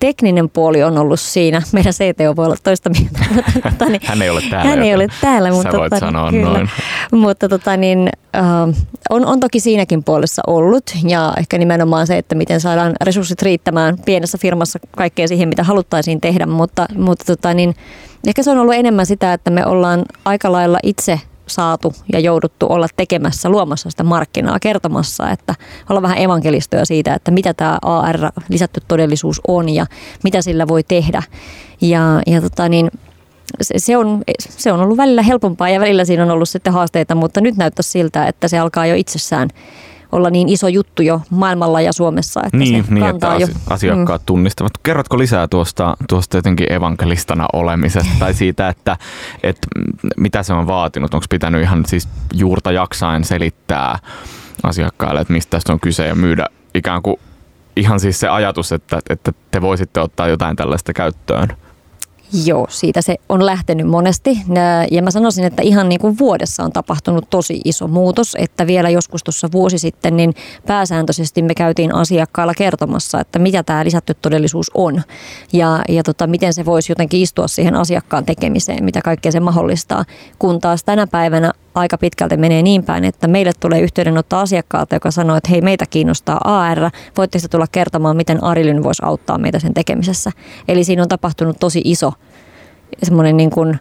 tekninen 0.01 0.49
puoli 0.49 0.83
on 0.83 0.97
ollut 0.97 1.19
siinä. 1.19 1.61
Meidän 1.71 1.93
CTO 1.93 2.35
voi 2.35 2.45
olla 2.45 2.55
toista 2.63 2.89
mieltä. 2.89 3.19
Tota, 3.71 3.85
niin, 3.85 4.01
hän 4.03 4.21
ei 4.21 4.29
ole 4.29 4.41
täällä. 4.49 4.69
Hän 4.69 4.83
ei 4.83 4.95
ole 4.95 5.07
täällä. 5.21 5.51
Mutta, 5.51 5.77
voit 5.77 5.89
tota, 5.89 5.99
sanoa 5.99 6.31
kyllä. 6.31 6.49
noin. 6.49 6.69
Mutta 7.11 7.49
tota, 7.49 7.77
niin, 7.77 8.09
uh, 8.37 8.75
on, 9.09 9.25
on 9.25 9.39
toki 9.39 9.59
siinäkin 9.59 10.03
puolessa 10.03 10.41
ollut. 10.47 10.83
Ja 11.07 11.33
ehkä 11.37 11.57
nimenomaan 11.57 12.07
se, 12.07 12.17
että 12.17 12.35
miten 12.35 12.61
saadaan 12.61 12.93
resurssit 13.01 13.41
riittämään 13.41 13.97
pienessä 14.05 14.37
firmassa 14.37 14.79
kaikkeen 14.91 15.27
siihen, 15.27 15.49
mitä 15.49 15.63
haluttaisiin 15.63 16.21
tehdä. 16.21 16.45
Mutta, 16.45 16.85
mutta 16.95 17.25
tota, 17.25 17.53
niin, 17.53 17.75
ehkä 18.27 18.43
se 18.43 18.51
on 18.51 18.57
ollut 18.57 18.75
enemmän 18.75 19.05
sitä, 19.05 19.33
että 19.33 19.51
me 19.51 19.65
ollaan 19.65 20.05
aika 20.25 20.51
lailla 20.51 20.77
itse 20.83 21.19
saatu 21.53 21.93
ja 22.13 22.19
jouduttu 22.19 22.65
olla 22.69 22.87
tekemässä, 22.95 23.49
luomassa 23.49 23.89
sitä 23.89 24.03
markkinaa, 24.03 24.59
kertomassa, 24.59 25.29
että 25.29 25.55
olla 25.89 26.01
vähän 26.01 26.17
evankelistoja 26.17 26.85
siitä, 26.85 27.13
että 27.13 27.31
mitä 27.31 27.53
tämä 27.53 27.79
AR, 27.81 28.19
lisätty 28.49 28.81
todellisuus 28.87 29.41
on 29.47 29.69
ja 29.69 29.85
mitä 30.23 30.41
sillä 30.41 30.67
voi 30.67 30.83
tehdä. 30.83 31.23
Ja, 31.81 32.21
ja 32.27 32.41
tota 32.41 32.69
niin, 32.69 32.91
se, 33.61 33.73
se, 33.77 33.97
on, 33.97 34.23
se 34.39 34.71
on 34.71 34.79
ollut 34.79 34.97
välillä 34.97 35.21
helpompaa 35.21 35.69
ja 35.69 35.79
välillä 35.79 36.05
siinä 36.05 36.23
on 36.23 36.31
ollut 36.31 36.49
sitten 36.49 36.73
haasteita, 36.73 37.15
mutta 37.15 37.41
nyt 37.41 37.57
näyttää 37.57 37.83
siltä, 37.83 38.27
että 38.27 38.47
se 38.47 38.59
alkaa 38.59 38.85
jo 38.85 38.95
itsessään 38.95 39.49
olla 40.11 40.29
niin 40.29 40.49
iso 40.49 40.67
juttu 40.67 41.01
jo 41.01 41.21
maailmalla 41.29 41.81
ja 41.81 41.93
Suomessa, 41.93 42.41
että 42.45 42.57
niin, 42.57 42.85
se 42.85 42.93
niin, 42.93 43.05
että 43.05 43.35
jo. 43.39 43.47
asiakkaat 43.69 44.21
mm. 44.21 44.25
tunnistavat. 44.25 44.71
Kerrotko 44.83 45.17
lisää 45.17 45.47
tuosta, 45.47 45.97
tuosta 46.09 46.37
jotenkin 46.37 46.73
evankelistana 46.73 47.45
olemisesta 47.53 48.13
tai 48.19 48.33
siitä, 48.33 48.69
että, 48.69 48.97
että 49.43 49.67
mitä 50.17 50.43
se 50.43 50.53
on 50.53 50.67
vaatinut? 50.67 51.13
Onko 51.13 51.25
pitänyt 51.29 51.61
ihan 51.61 51.83
siis 51.87 52.07
juurta 52.33 52.71
jaksain 52.71 53.23
selittää 53.23 53.99
asiakkaille, 54.63 55.21
että 55.21 55.33
mistä 55.33 55.49
tästä 55.49 55.73
on 55.73 55.79
kyse 55.79 56.07
ja 56.07 56.15
myydä 56.15 56.45
ikään 56.75 57.01
kuin 57.01 57.17
ihan 57.75 57.99
siis 57.99 58.19
se 58.19 58.27
ajatus, 58.27 58.71
että, 58.71 58.99
että 59.09 59.31
te 59.51 59.61
voisitte 59.61 59.99
ottaa 59.99 60.27
jotain 60.27 60.55
tällaista 60.55 60.93
käyttöön? 60.93 61.47
Joo, 62.45 62.67
siitä 62.69 63.01
se 63.01 63.15
on 63.29 63.45
lähtenyt 63.45 63.87
monesti. 63.87 64.37
Ja 64.91 65.01
mä 65.01 65.11
sanoisin, 65.11 65.43
että 65.43 65.61
ihan 65.61 65.89
niin 65.89 66.01
kuin 66.01 66.17
vuodessa 66.17 66.63
on 66.63 66.71
tapahtunut 66.71 67.29
tosi 67.29 67.61
iso 67.65 67.87
muutos, 67.87 68.35
että 68.39 68.67
vielä 68.67 68.89
joskus 68.89 69.23
tuossa 69.23 69.47
vuosi 69.51 69.79
sitten, 69.79 70.17
niin 70.17 70.33
pääsääntöisesti 70.67 71.41
me 71.41 71.55
käytiin 71.55 71.95
asiakkailla 71.95 72.53
kertomassa, 72.53 73.19
että 73.19 73.39
mitä 73.39 73.63
tämä 73.63 73.83
lisätty 73.83 74.13
todellisuus 74.13 74.71
on 74.73 75.01
ja, 75.53 75.81
ja 75.89 76.03
tota, 76.03 76.27
miten 76.27 76.53
se 76.53 76.65
voisi 76.65 76.91
jotenkin 76.91 77.21
istua 77.21 77.47
siihen 77.47 77.75
asiakkaan 77.75 78.25
tekemiseen, 78.25 78.83
mitä 78.83 79.01
kaikkea 79.01 79.31
se 79.31 79.39
mahdollistaa. 79.39 80.05
Kun 80.39 80.59
taas 80.59 80.83
tänä 80.83 81.07
päivänä 81.07 81.51
aika 81.75 81.97
pitkälti 81.97 82.37
menee 82.37 82.61
niin 82.61 82.83
päin, 82.83 83.03
että 83.03 83.27
meille 83.27 83.51
tulee 83.59 83.81
yhteydenotto 83.81 84.37
asiakkaalta, 84.37 84.95
joka 84.95 85.11
sanoo, 85.11 85.37
että 85.37 85.49
hei 85.49 85.61
meitä 85.61 85.85
kiinnostaa 85.85 86.41
AR, 86.43 86.89
voitteko 87.17 87.47
tulla 87.47 87.67
kertomaan, 87.71 88.17
miten 88.17 88.43
Arilyn 88.43 88.83
voisi 88.83 89.01
auttaa 89.05 89.37
meitä 89.37 89.59
sen 89.59 89.73
tekemisessä. 89.73 90.31
Eli 90.67 90.83
siinä 90.83 91.01
on 91.01 91.09
tapahtunut 91.09 91.59
tosi 91.59 91.81
iso 91.83 92.13
semmoinen 93.03 93.37
niin 93.37 93.49
kuin 93.49 93.79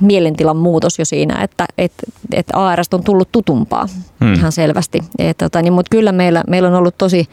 mielentilan 0.00 0.56
muutos 0.56 0.98
jo 0.98 1.04
siinä, 1.04 1.42
että 1.42 1.66
et, 1.78 1.92
et 2.32 2.46
AR 2.52 2.80
on 2.92 3.04
tullut 3.04 3.32
tutumpaa 3.32 3.86
hmm. 4.20 4.34
ihan 4.34 4.52
selvästi. 4.52 5.04
tota, 5.38 5.62
niin, 5.62 5.72
Mutta 5.72 5.90
kyllä 5.90 6.12
meillä, 6.12 6.44
meillä 6.48 6.68
on 6.68 6.74
ollut 6.74 6.98
tosi 6.98 7.28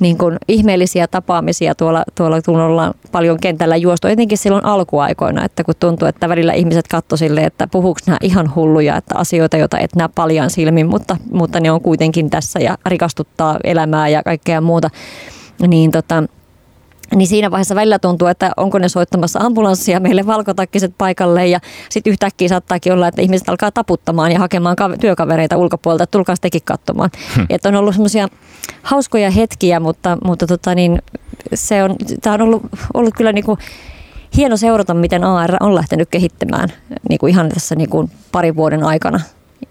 niin 0.00 0.18
kuin 0.18 0.36
ihmeellisiä 0.48 1.06
tapaamisia 1.06 1.74
tuolla, 1.74 2.04
tuolla 2.14 2.42
kun 2.42 2.60
ollaan 2.60 2.94
paljon 3.12 3.38
kentällä 3.40 3.76
juostu, 3.76 4.08
etenkin 4.08 4.38
silloin 4.38 4.64
alkuaikoina, 4.64 5.44
että 5.44 5.64
kun 5.64 5.74
tuntuu, 5.80 6.08
että 6.08 6.28
välillä 6.28 6.52
ihmiset 6.52 6.88
katsoi 6.88 7.18
sille, 7.18 7.44
että 7.44 7.66
puhuuko 7.66 8.00
nämä 8.06 8.16
ihan 8.22 8.54
hulluja, 8.54 8.96
että 8.96 9.14
asioita, 9.18 9.56
joita 9.56 9.78
et 9.78 9.96
näe 9.96 10.08
paljon 10.14 10.50
silmin, 10.50 10.86
mutta, 10.86 11.16
mutta 11.32 11.60
ne 11.60 11.70
on 11.70 11.80
kuitenkin 11.80 12.30
tässä 12.30 12.60
ja 12.60 12.78
rikastuttaa 12.86 13.58
elämää 13.64 14.08
ja 14.08 14.22
kaikkea 14.22 14.60
muuta. 14.60 14.90
Niin 15.66 15.90
tota, 15.90 16.22
niin 17.14 17.26
siinä 17.26 17.50
vaiheessa 17.50 17.74
välillä 17.74 17.98
tuntuu, 17.98 18.28
että 18.28 18.50
onko 18.56 18.78
ne 18.78 18.88
soittamassa 18.88 19.38
ambulanssia 19.38 20.00
meille 20.00 20.26
valkotakkiset 20.26 20.94
paikalle 20.98 21.46
ja 21.46 21.60
sitten 21.88 22.10
yhtäkkiä 22.10 22.48
saattaakin 22.48 22.92
olla, 22.92 23.08
että 23.08 23.22
ihmiset 23.22 23.48
alkaa 23.48 23.72
taputtamaan 23.72 24.32
ja 24.32 24.38
hakemaan 24.38 24.76
työkavereita 25.00 25.56
ulkopuolelta, 25.56 26.04
että 26.04 26.12
tulkaa 26.12 26.34
tekin 26.40 26.62
katsomaan. 26.64 27.10
Hmm. 27.36 27.46
Että 27.50 27.68
on 27.68 27.76
ollut 27.76 27.94
semmoisia 27.94 28.28
hauskoja 28.82 29.30
hetkiä, 29.30 29.80
mutta, 29.80 30.18
mutta 30.24 30.46
tota 30.46 30.74
niin, 30.74 31.02
se 31.54 31.84
on, 31.84 31.96
tämä 32.22 32.34
on 32.34 32.42
ollut, 32.42 32.62
ollut 32.94 33.14
kyllä 33.16 33.32
niin 33.32 33.44
kuin 33.44 33.58
hieno 34.36 34.56
seurata, 34.56 34.94
miten 34.94 35.24
AR 35.24 35.56
on 35.60 35.74
lähtenyt 35.74 36.08
kehittämään 36.10 36.68
niin 37.08 37.18
kuin 37.18 37.30
ihan 37.30 37.48
tässä 37.48 37.74
niin 37.74 37.90
kuin 37.90 38.10
parin 38.32 38.56
vuoden 38.56 38.82
aikana 38.82 39.20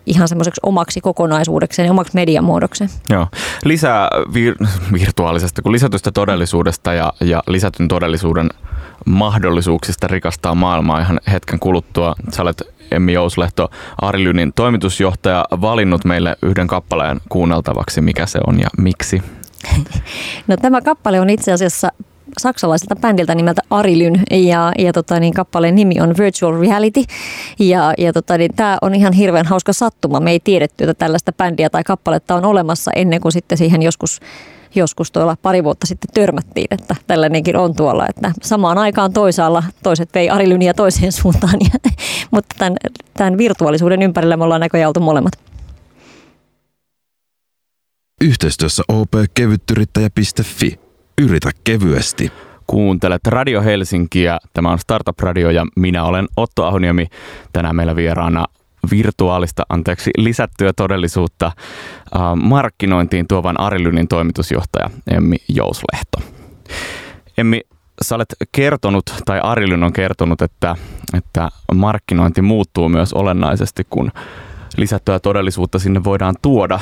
ihan 0.06 0.28
semmoiseksi 0.28 0.62
omaksi 0.64 1.02
kokonaisuudekseen 1.02 1.86
ja 1.86 1.92
omaksi 1.92 2.16
mediamuodokseen. 2.16 2.90
Joo. 3.10 3.28
Lisää 3.66 4.10
vir- 4.30 4.68
virtuaalisesta 4.94 5.62
kuin 5.62 5.74
lisätystä 5.74 6.12
todellisuudesta 6.12 6.94
ja, 6.94 7.14
ja 7.22 7.44
lisätyn 7.48 7.88
todellisuuden 7.88 8.50
mahdollisuuksista 9.06 10.08
rikastaa 10.08 10.56
maailmaa 10.56 11.00
ihan 11.00 11.20
hetken 11.32 11.60
kuluttua. 11.60 12.16
Sä 12.32 12.42
olet 12.42 12.62
Emmi 12.92 13.14
Jouslehto, 13.14 13.70
Arilynin 14.02 14.54
toimitusjohtaja, 14.54 15.46
valinnut 15.62 16.06
meille 16.06 16.36
yhden 16.42 16.68
kappaleen 16.68 17.22
kuunneltavaksi. 17.30 18.02
Mikä 18.02 18.26
se 18.26 18.40
on 18.48 18.60
ja 18.60 18.68
miksi? 18.78 19.24
No 20.48 20.58
tämä 20.58 20.82
kappale 20.82 21.20
on 21.20 21.30
itse 21.30 21.52
asiassa 21.52 21.90
saksalaiselta 22.38 22.96
bändiltä 22.96 23.36
nimeltä 23.36 23.62
Arilyn 23.70 24.24
ja, 24.32 24.72
ja 24.78 24.94
tota, 24.94 25.20
niin, 25.20 25.34
kappaleen 25.34 25.76
nimi 25.76 26.02
on 26.02 26.14
Virtual 26.18 26.60
Reality 26.60 27.04
ja, 27.60 27.94
ja 27.98 28.14
tota, 28.14 28.38
niin, 28.38 28.56
tämä 28.56 28.78
on 28.82 28.96
ihan 28.96 29.14
hirveän 29.14 29.46
hauska 29.46 29.74
sattuma. 29.74 30.20
Me 30.20 30.32
ei 30.32 30.40
tiedetty, 30.40 30.84
että 30.84 30.94
tällaista 30.94 31.34
bändiä 31.34 31.70
tai 31.70 31.84
kappaletta 31.84 32.36
on 32.36 32.46
olemassa 32.46 32.92
ennen 32.96 33.22
kuin 33.22 33.32
sitten 33.32 33.58
siihen 33.58 33.82
joskus 33.82 34.20
joskus 34.76 35.12
tuolla 35.12 35.38
pari 35.42 35.64
vuotta 35.64 35.88
sitten 35.88 36.10
törmättiin, 36.14 36.68
että 36.72 36.96
tällainenkin 37.08 37.58
on 37.58 37.76
tuolla, 37.76 38.06
että 38.10 38.32
samaan 38.42 38.78
aikaan 38.78 39.14
toisaalla 39.14 39.64
toiset 39.84 40.10
vei 40.14 40.30
Arilyniä 40.30 40.74
toiseen 40.74 41.12
suuntaan, 41.22 41.58
ja, 41.60 41.92
mutta 42.32 42.56
tämän, 42.58 42.78
tämän 43.18 43.38
virtuaalisuuden 43.38 44.02
ympärillä 44.02 44.38
me 44.38 44.44
ollaan 44.44 44.62
näköjään 44.62 44.90
oltu 44.90 45.00
molemmat. 45.00 45.34
Yhteistyössä 48.22 48.84
opkevyttyrittäjä.fi. 48.88 50.85
Yritä 51.22 51.50
kevyesti. 51.64 52.32
Kuuntelet 52.68 53.28
Radio 53.28 53.62
Helsinkiä. 53.62 54.38
Tämä 54.54 54.72
on 54.72 54.80
Startup 54.80 55.20
Radio 55.20 55.50
ja 55.50 55.66
minä 55.76 56.04
olen 56.04 56.28
Otto 56.38 56.66
Ahoniemi. 56.66 57.08
Tänään 57.54 57.76
meillä 57.76 57.96
vieraana 57.96 58.46
virtuaalista, 58.92 59.64
anteeksi, 59.70 60.12
lisättyä 60.18 60.74
todellisuutta 60.74 61.46
äh, 61.46 62.22
markkinointiin 62.36 63.28
tuovan 63.28 63.60
Arilynin 63.60 64.08
toimitusjohtaja 64.08 64.90
Emmi 65.12 65.36
Jouslehto. 65.50 66.20
Emmi, 67.38 67.62
sä 68.02 68.16
olet 68.16 68.36
kertonut, 68.52 69.06
tai 69.26 69.40
Arilyn 69.44 69.84
on 69.84 69.94
kertonut, 69.94 70.42
että, 70.42 70.76
että 71.14 71.50
markkinointi 71.74 72.42
muuttuu 72.42 72.90
myös 72.90 73.14
olennaisesti, 73.14 73.84
kun 73.90 74.12
lisättyä 74.78 75.20
todellisuutta 75.20 75.80
sinne 75.80 76.04
voidaan 76.04 76.36
tuoda. 76.42 76.80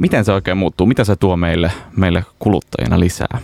Miten 0.00 0.24
se 0.24 0.32
oikein 0.32 0.56
muuttuu? 0.56 0.86
Mitä 0.86 1.04
se 1.04 1.16
tuo 1.16 1.36
meille, 1.36 1.72
meille 1.96 2.24
kuluttajina 2.38 3.00
lisää? 3.00 3.38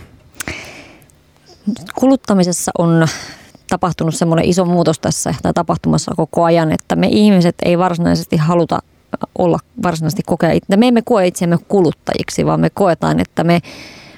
Kuluttamisessa 1.94 2.72
on 2.78 3.06
tapahtunut 3.70 4.14
semmoinen 4.14 4.44
iso 4.44 4.64
muutos 4.64 4.98
tässä 4.98 5.34
tai 5.42 5.52
tapahtumassa 5.52 6.12
koko 6.16 6.44
ajan, 6.44 6.72
että 6.72 6.96
me 6.96 7.06
ihmiset 7.10 7.54
ei 7.64 7.78
varsinaisesti 7.78 8.36
haluta 8.36 8.78
olla 9.38 9.58
varsinaisesti 9.82 10.22
kokea, 10.26 10.50
me 10.76 10.88
emme 10.88 11.02
koe 11.02 11.26
itseämme 11.26 11.58
kuluttajiksi, 11.68 12.46
vaan 12.46 12.60
me 12.60 12.70
koetaan, 12.70 13.20
että 13.20 13.44
me 13.44 13.60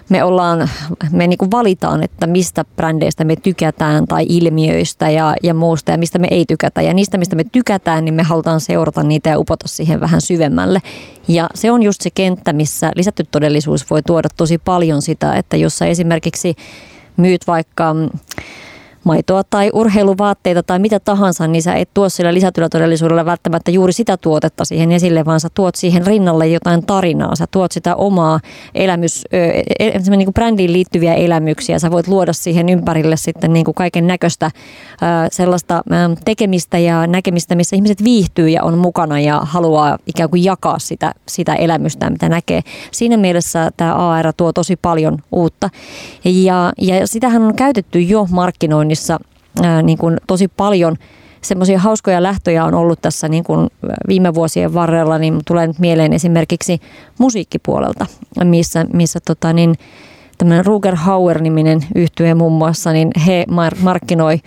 me 0.08 0.24
ollaan, 0.24 0.70
me 1.12 1.26
niin 1.26 1.38
kuin 1.38 1.50
valitaan, 1.50 2.02
että 2.02 2.26
mistä 2.26 2.64
brändeistä 2.76 3.24
me 3.24 3.36
tykätään 3.36 4.06
tai 4.06 4.26
ilmiöistä 4.28 5.10
ja, 5.10 5.34
ja 5.42 5.54
muusta 5.54 5.90
ja 5.90 5.98
mistä 5.98 6.18
me 6.18 6.28
ei 6.30 6.44
tykätä. 6.48 6.82
Ja 6.82 6.94
niistä, 6.94 7.18
mistä 7.18 7.36
me 7.36 7.44
tykätään, 7.44 8.04
niin 8.04 8.14
me 8.14 8.22
halutaan 8.22 8.60
seurata 8.60 9.02
niitä 9.02 9.30
ja 9.30 9.38
upota 9.38 9.68
siihen 9.68 10.00
vähän 10.00 10.20
syvemmälle. 10.20 10.82
Ja 11.28 11.50
se 11.54 11.70
on 11.70 11.82
just 11.82 12.00
se 12.00 12.10
kenttä, 12.10 12.52
missä 12.52 12.92
lisätty 12.94 13.24
todellisuus 13.30 13.90
voi 13.90 14.02
tuoda 14.02 14.28
tosi 14.36 14.58
paljon 14.58 15.02
sitä, 15.02 15.34
että 15.34 15.56
jos 15.56 15.78
sä 15.78 15.86
esimerkiksi 15.86 16.56
myyt 17.16 17.46
vaikka 17.46 17.94
maitoa 19.08 19.42
tai 19.44 19.70
urheiluvaatteita 19.72 20.62
tai 20.62 20.78
mitä 20.78 21.00
tahansa, 21.00 21.46
niin 21.46 21.62
sä 21.62 21.74
et 21.74 21.90
tuo 21.94 22.08
sillä 22.08 22.34
lisätyllä 22.34 22.68
todellisuudella 22.68 23.24
välttämättä 23.24 23.70
juuri 23.70 23.92
sitä 23.92 24.16
tuotetta 24.16 24.64
siihen 24.64 24.92
esille, 24.92 25.24
vaan 25.24 25.40
sä 25.40 25.48
tuot 25.54 25.74
siihen 25.74 26.06
rinnalle 26.06 26.46
jotain 26.46 26.86
tarinaa. 26.86 27.36
Sä 27.36 27.46
tuot 27.50 27.72
sitä 27.72 27.96
omaa 27.96 28.40
elämys, 28.74 29.24
e, 29.32 29.62
e, 29.78 30.00
niin 30.10 30.24
kuin 30.24 30.34
brändiin 30.34 30.72
liittyviä 30.72 31.14
elämyksiä. 31.14 31.78
Sä 31.78 31.90
voit 31.90 32.08
luoda 32.08 32.32
siihen 32.32 32.68
ympärille 32.68 33.16
sitten 33.16 33.52
niin 33.52 33.64
kuin 33.64 33.74
kaiken 33.74 34.06
näköistä 34.06 34.50
sellaista 35.30 35.82
tekemistä 36.24 36.78
ja 36.78 37.06
näkemistä, 37.06 37.54
missä 37.54 37.76
ihmiset 37.76 38.04
viihtyy 38.04 38.48
ja 38.48 38.62
on 38.62 38.78
mukana 38.78 39.20
ja 39.20 39.40
haluaa 39.44 39.98
ikään 40.06 40.30
kuin 40.30 40.44
jakaa 40.44 40.78
sitä, 40.78 41.14
sitä 41.28 41.54
elämystä, 41.54 42.10
mitä 42.10 42.28
näkee. 42.28 42.60
Siinä 42.90 43.16
mielessä 43.16 43.70
tämä 43.76 43.94
AR 43.94 44.32
tuo 44.36 44.52
tosi 44.52 44.76
paljon 44.76 45.18
uutta. 45.32 45.70
Ja, 46.24 46.72
ja 46.78 47.06
sitähän 47.06 47.42
on 47.42 47.54
käytetty 47.54 48.00
jo 48.00 48.26
markkinoinnissa 48.30 48.97
Suomessa 48.98 49.18
ää, 49.62 49.82
niin 49.82 49.98
kuin 49.98 50.16
tosi 50.26 50.48
paljon 50.48 50.96
semmoisia 51.42 51.78
hauskoja 51.78 52.22
lähtöjä 52.22 52.64
on 52.64 52.74
ollut 52.74 53.02
tässä 53.02 53.28
niin 53.28 53.44
kuin 53.44 53.68
viime 54.08 54.34
vuosien 54.34 54.74
varrella, 54.74 55.18
niin 55.18 55.40
tulee 55.46 55.66
nyt 55.66 55.78
mieleen 55.78 56.12
esimerkiksi 56.12 56.80
musiikkipuolelta, 57.18 58.06
missä, 58.44 58.86
missä 58.92 59.18
tota 59.26 59.52
niin, 59.52 59.74
tämmöinen 60.38 60.66
Ruger 60.66 60.94
Hauer-niminen 60.96 61.80
yhtye 61.94 62.34
muun 62.34 62.52
muassa, 62.52 62.92
niin 62.92 63.10
he 63.26 63.44
markkinoi, 63.82 64.40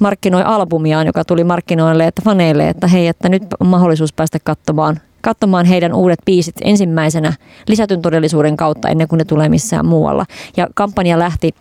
markkinoi 0.00 0.42
albumiaan, 0.42 1.06
joka 1.06 1.24
tuli 1.24 1.44
markkinoille 1.44 2.06
että 2.06 2.22
faneille, 2.24 2.68
että 2.68 2.86
hei, 2.86 3.06
että 3.06 3.28
nyt 3.28 3.42
on 3.60 3.66
mahdollisuus 3.66 4.12
päästä 4.12 4.38
katsomaan 4.44 5.00
katsomaan 5.20 5.66
heidän 5.66 5.94
uudet 5.94 6.18
biisit 6.24 6.54
ensimmäisenä 6.64 7.32
lisätyn 7.68 8.02
todellisuuden 8.02 8.56
kautta 8.56 8.88
ennen 8.88 9.08
kuin 9.08 9.18
ne 9.18 9.24
tulee 9.24 9.48
missään 9.48 9.86
muualla. 9.86 10.26
Ja 10.56 10.68
kampanja 10.74 11.18
lähti 11.18 11.54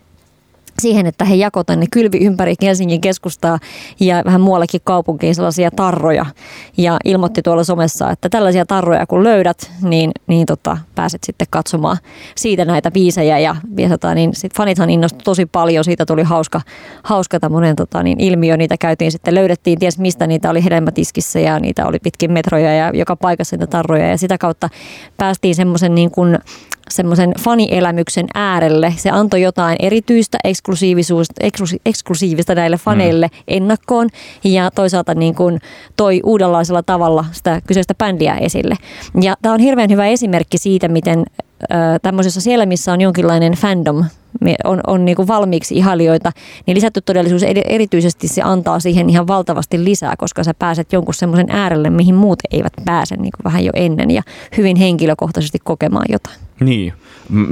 siihen, 0.84 1.06
että 1.06 1.26
he 1.26 1.36
jakoi 1.36 1.66
tänne 1.66 1.86
kylvi 1.92 2.18
ympäri 2.18 2.56
Helsingin 2.62 3.02
keskustaa 3.02 3.60
ja 4.00 4.22
vähän 4.26 4.42
muuallekin 4.42 4.82
kaupunkiin 4.84 5.36
sellaisia 5.36 5.72
tarroja. 5.72 6.26
Ja 6.78 6.98
ilmoitti 7.06 7.42
tuolla 7.42 7.64
somessa, 7.64 8.12
että 8.12 8.30
tällaisia 8.30 8.66
tarroja 8.66 9.08
kun 9.08 9.24
löydät, 9.24 9.72
niin, 9.82 10.12
niin 10.28 10.46
tota, 10.46 10.78
pääset 10.96 11.24
sitten 11.24 11.48
katsomaan 11.50 11.98
siitä 12.36 12.66
näitä 12.66 12.92
biisejä. 12.92 13.40
Ja, 13.40 13.56
ja 13.78 13.90
tota, 13.90 14.16
niin 14.16 14.36
sit 14.36 14.56
fanithan 14.58 14.90
innostui 14.90 15.22
tosi 15.24 15.46
paljon, 15.46 15.84
siitä 15.84 16.06
tuli 16.06 16.24
hauska, 16.24 16.62
hauska 17.04 17.40
tämmöinen 17.40 17.76
tota, 17.76 18.04
niin 18.04 18.20
ilmiö. 18.20 18.58
Niitä 18.58 18.76
käytiin 18.80 19.12
sitten, 19.12 19.36
löydettiin 19.36 19.80
ties 19.80 20.00
mistä 20.00 20.28
niitä 20.28 20.50
oli 20.50 20.64
hedelmätiskissä 20.64 21.40
ja 21.40 21.60
niitä 21.60 21.88
oli 21.88 22.00
pitkin 22.00 22.32
metroja 22.32 22.74
ja 22.74 22.92
joka 22.94 23.16
paikassa 23.16 23.56
niitä 23.56 23.68
tarroja. 23.68 24.10
Ja 24.10 24.18
sitä 24.18 24.38
kautta 24.38 24.70
päästiin 25.18 25.56
semmoisen 25.56 25.96
niin 25.96 26.12
kuin 26.12 26.38
semmoisen 26.90 27.34
fanielämyksen 27.40 28.28
äärelle. 28.34 28.94
Se 28.98 29.10
antoi 29.10 29.42
jotain 29.42 29.76
erityistä 29.80 30.38
eksklusiivisuutta, 30.44 31.34
eksklusiivista 31.86 32.56
näille 32.56 32.78
faneille 32.78 33.28
mm. 33.28 33.44
ennakkoon 33.48 34.10
ja 34.44 34.72
toisaalta 34.72 35.16
niin 35.16 35.36
kuin 35.36 35.60
toi 35.96 36.22
uudenlaisella 36.24 36.84
tavalla 36.84 37.26
sitä 37.32 37.62
kyseistä 37.68 37.96
bändiä 37.96 38.36
esille. 38.36 38.76
Ja 39.22 39.36
tämä 39.42 39.54
on 39.54 39.60
hirveän 39.60 39.90
hyvä 39.90 40.08
esimerkki 40.08 40.58
siitä, 40.58 40.88
miten 40.88 41.26
tämmöisessä 42.02 42.42
siellä, 42.42 42.66
missä 42.66 42.94
on 42.94 43.02
jonkinlainen 43.02 43.54
fandom, 43.54 44.06
on, 44.64 44.82
on 44.88 45.06
niin 45.06 45.16
kuin 45.16 45.28
valmiiksi 45.28 45.76
ihailijoita, 45.76 46.32
niin 46.66 46.76
lisätty 46.76 47.02
todellisuus 47.02 47.44
erityisesti 47.66 48.28
se 48.28 48.42
antaa 48.42 48.80
siihen 48.80 49.10
ihan 49.10 49.28
valtavasti 49.28 49.84
lisää, 49.84 50.16
koska 50.18 50.44
sä 50.44 50.54
pääset 50.60 50.94
jonkun 50.94 51.14
semmoisen 51.14 51.48
äärelle, 51.50 51.90
mihin 51.90 52.16
muut 52.16 52.40
eivät 52.52 52.74
pääse 52.86 53.16
niin 53.16 53.32
kuin 53.36 53.44
vähän 53.44 53.66
jo 53.66 53.72
ennen 53.76 54.12
ja 54.12 54.22
hyvin 54.58 54.78
henkilökohtaisesti 54.78 55.60
kokemaan 55.64 56.06
jotain. 56.10 56.43
Niin, 56.66 56.94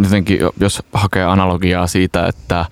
jotenkin 0.04 0.40
jos 0.60 0.84
hakee 0.94 1.26
analogiaa 1.26 1.88
siitä, 1.88 2.28
että, 2.28 2.66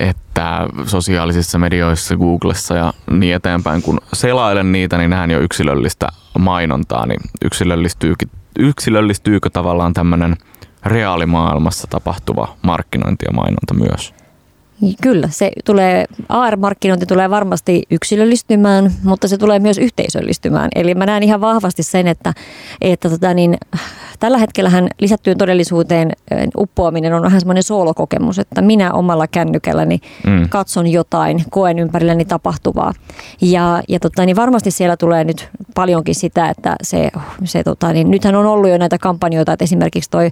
että 0.00 0.66
sosiaalisissa 0.84 1.58
medioissa, 1.58 2.16
Googlessa 2.16 2.74
ja 2.74 2.92
niin 3.10 3.34
eteenpäin, 3.34 3.82
kun 3.82 4.00
selailen 4.12 4.72
niitä, 4.72 4.98
niin 4.98 5.10
näen 5.10 5.30
jo 5.30 5.40
yksilöllistä 5.40 6.08
mainontaa, 6.38 7.06
niin 7.06 7.20
yksilöllistyykin, 7.44 8.30
yksilöllistyykö 8.58 9.50
tavallaan 9.50 9.92
tämmöinen 9.92 10.36
reaalimaailmassa 10.84 11.86
tapahtuva 11.90 12.56
markkinointi 12.62 13.24
ja 13.24 13.32
mainonta 13.32 13.74
myös? 13.74 14.14
Kyllä, 15.02 15.28
se 15.30 15.50
tulee, 15.64 16.04
AR-markkinointi 16.28 17.06
tulee 17.06 17.30
varmasti 17.30 17.82
yksilöllistymään, 17.90 18.92
mutta 19.04 19.28
se 19.28 19.38
tulee 19.38 19.58
myös 19.58 19.78
yhteisöllistymään. 19.78 20.68
Eli 20.74 20.94
mä 20.94 21.06
näen 21.06 21.22
ihan 21.22 21.40
vahvasti 21.40 21.82
sen, 21.82 22.08
että, 22.08 22.34
että 22.80 23.10
tota 23.10 23.34
niin, 23.34 23.56
tällä 24.20 24.38
hetkellähän 24.38 24.88
lisättyyn 25.00 25.38
todellisuuteen 25.38 26.12
uppoaminen 26.58 27.14
on 27.14 27.22
vähän 27.22 27.40
semmoinen 27.40 27.62
soolokokemus, 27.62 28.38
että 28.38 28.62
minä 28.62 28.92
omalla 28.92 29.26
kännykälläni 29.26 30.00
mm. 30.26 30.48
katson 30.48 30.86
jotain, 30.86 31.44
koen 31.50 31.78
ympärilläni 31.78 32.24
tapahtuvaa. 32.24 32.92
Ja, 33.40 33.82
ja 33.88 34.00
tota, 34.00 34.26
niin 34.26 34.36
varmasti 34.36 34.70
siellä 34.70 34.96
tulee 34.96 35.24
nyt 35.24 35.48
paljonkin 35.74 36.14
sitä, 36.14 36.48
että 36.48 36.76
se, 36.82 37.10
se 37.44 37.64
tota, 37.64 37.92
niin, 37.92 38.10
nythän 38.10 38.34
on 38.34 38.46
ollut 38.46 38.70
jo 38.70 38.78
näitä 38.78 38.98
kampanjoita, 38.98 39.52
että 39.52 39.64
esimerkiksi 39.64 40.10
toi 40.10 40.30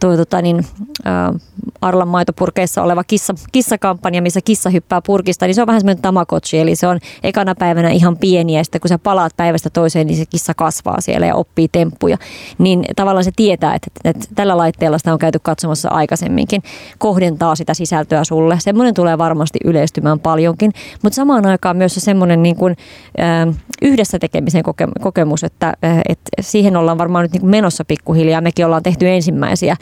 tuo 0.00 0.16
tota, 0.16 0.42
niin, 0.42 0.66
äh, 1.06 1.40
Arlan 1.80 2.08
maitopurkeissa 2.08 2.82
oleva 2.82 3.04
kissa, 3.04 3.34
kissakampanja, 3.52 4.22
missä 4.22 4.40
kissa 4.44 4.70
hyppää 4.70 5.00
purkista, 5.06 5.46
niin 5.46 5.54
se 5.54 5.60
on 5.60 5.66
vähän 5.66 5.80
semmoinen 5.80 6.02
tamagotchi, 6.02 6.58
eli 6.58 6.76
se 6.76 6.86
on 6.86 6.98
ekana 7.22 7.54
päivänä 7.54 7.90
ihan 7.90 8.16
pieni 8.16 8.56
ja 8.56 8.64
sitten 8.64 8.80
kun 8.80 8.88
sä 8.88 8.98
palaat 8.98 9.32
päivästä 9.36 9.70
toiseen, 9.70 10.06
niin 10.06 10.16
se 10.16 10.26
kissa 10.26 10.54
kasvaa 10.54 11.00
siellä 11.00 11.26
ja 11.26 11.34
oppii 11.34 11.68
temppuja. 11.68 12.18
Niin 12.58 12.84
tavallaan 12.96 13.24
se 13.24 13.30
tietää, 13.36 13.74
että, 13.74 13.90
että 14.04 14.26
tällä 14.34 14.56
laitteella 14.56 14.98
sitä 14.98 15.12
on 15.12 15.18
käyty 15.18 15.38
katsomassa 15.38 15.88
aikaisemminkin, 15.88 16.62
kohdentaa 16.98 17.54
sitä 17.54 17.74
sisältöä 17.74 18.24
sulle. 18.24 18.56
Semmoinen 18.60 18.94
tulee 18.94 19.18
varmasti 19.18 19.58
yleistymään 19.64 20.20
paljonkin, 20.20 20.72
mutta 21.02 21.16
samaan 21.16 21.46
aikaan 21.46 21.76
myös 21.76 21.94
se 21.94 22.00
semmoinen 22.00 22.42
niin 22.42 22.56
kuin, 22.56 22.76
äh, 23.20 23.54
yhdessä 23.82 24.18
tekemisen 24.18 24.62
kokemus, 25.00 25.44
että, 25.44 25.74
että 26.08 26.30
siihen 26.40 26.76
ollaan 26.76 26.98
varmaan 26.98 27.22
nyt 27.22 27.32
niin 27.32 27.46
menossa 27.46 27.84
pikkuhiljaa. 27.84 28.40
Mekin 28.40 28.66
ollaan 28.66 28.82
tehty 28.82 29.08
ensimmäisiä 29.08 29.76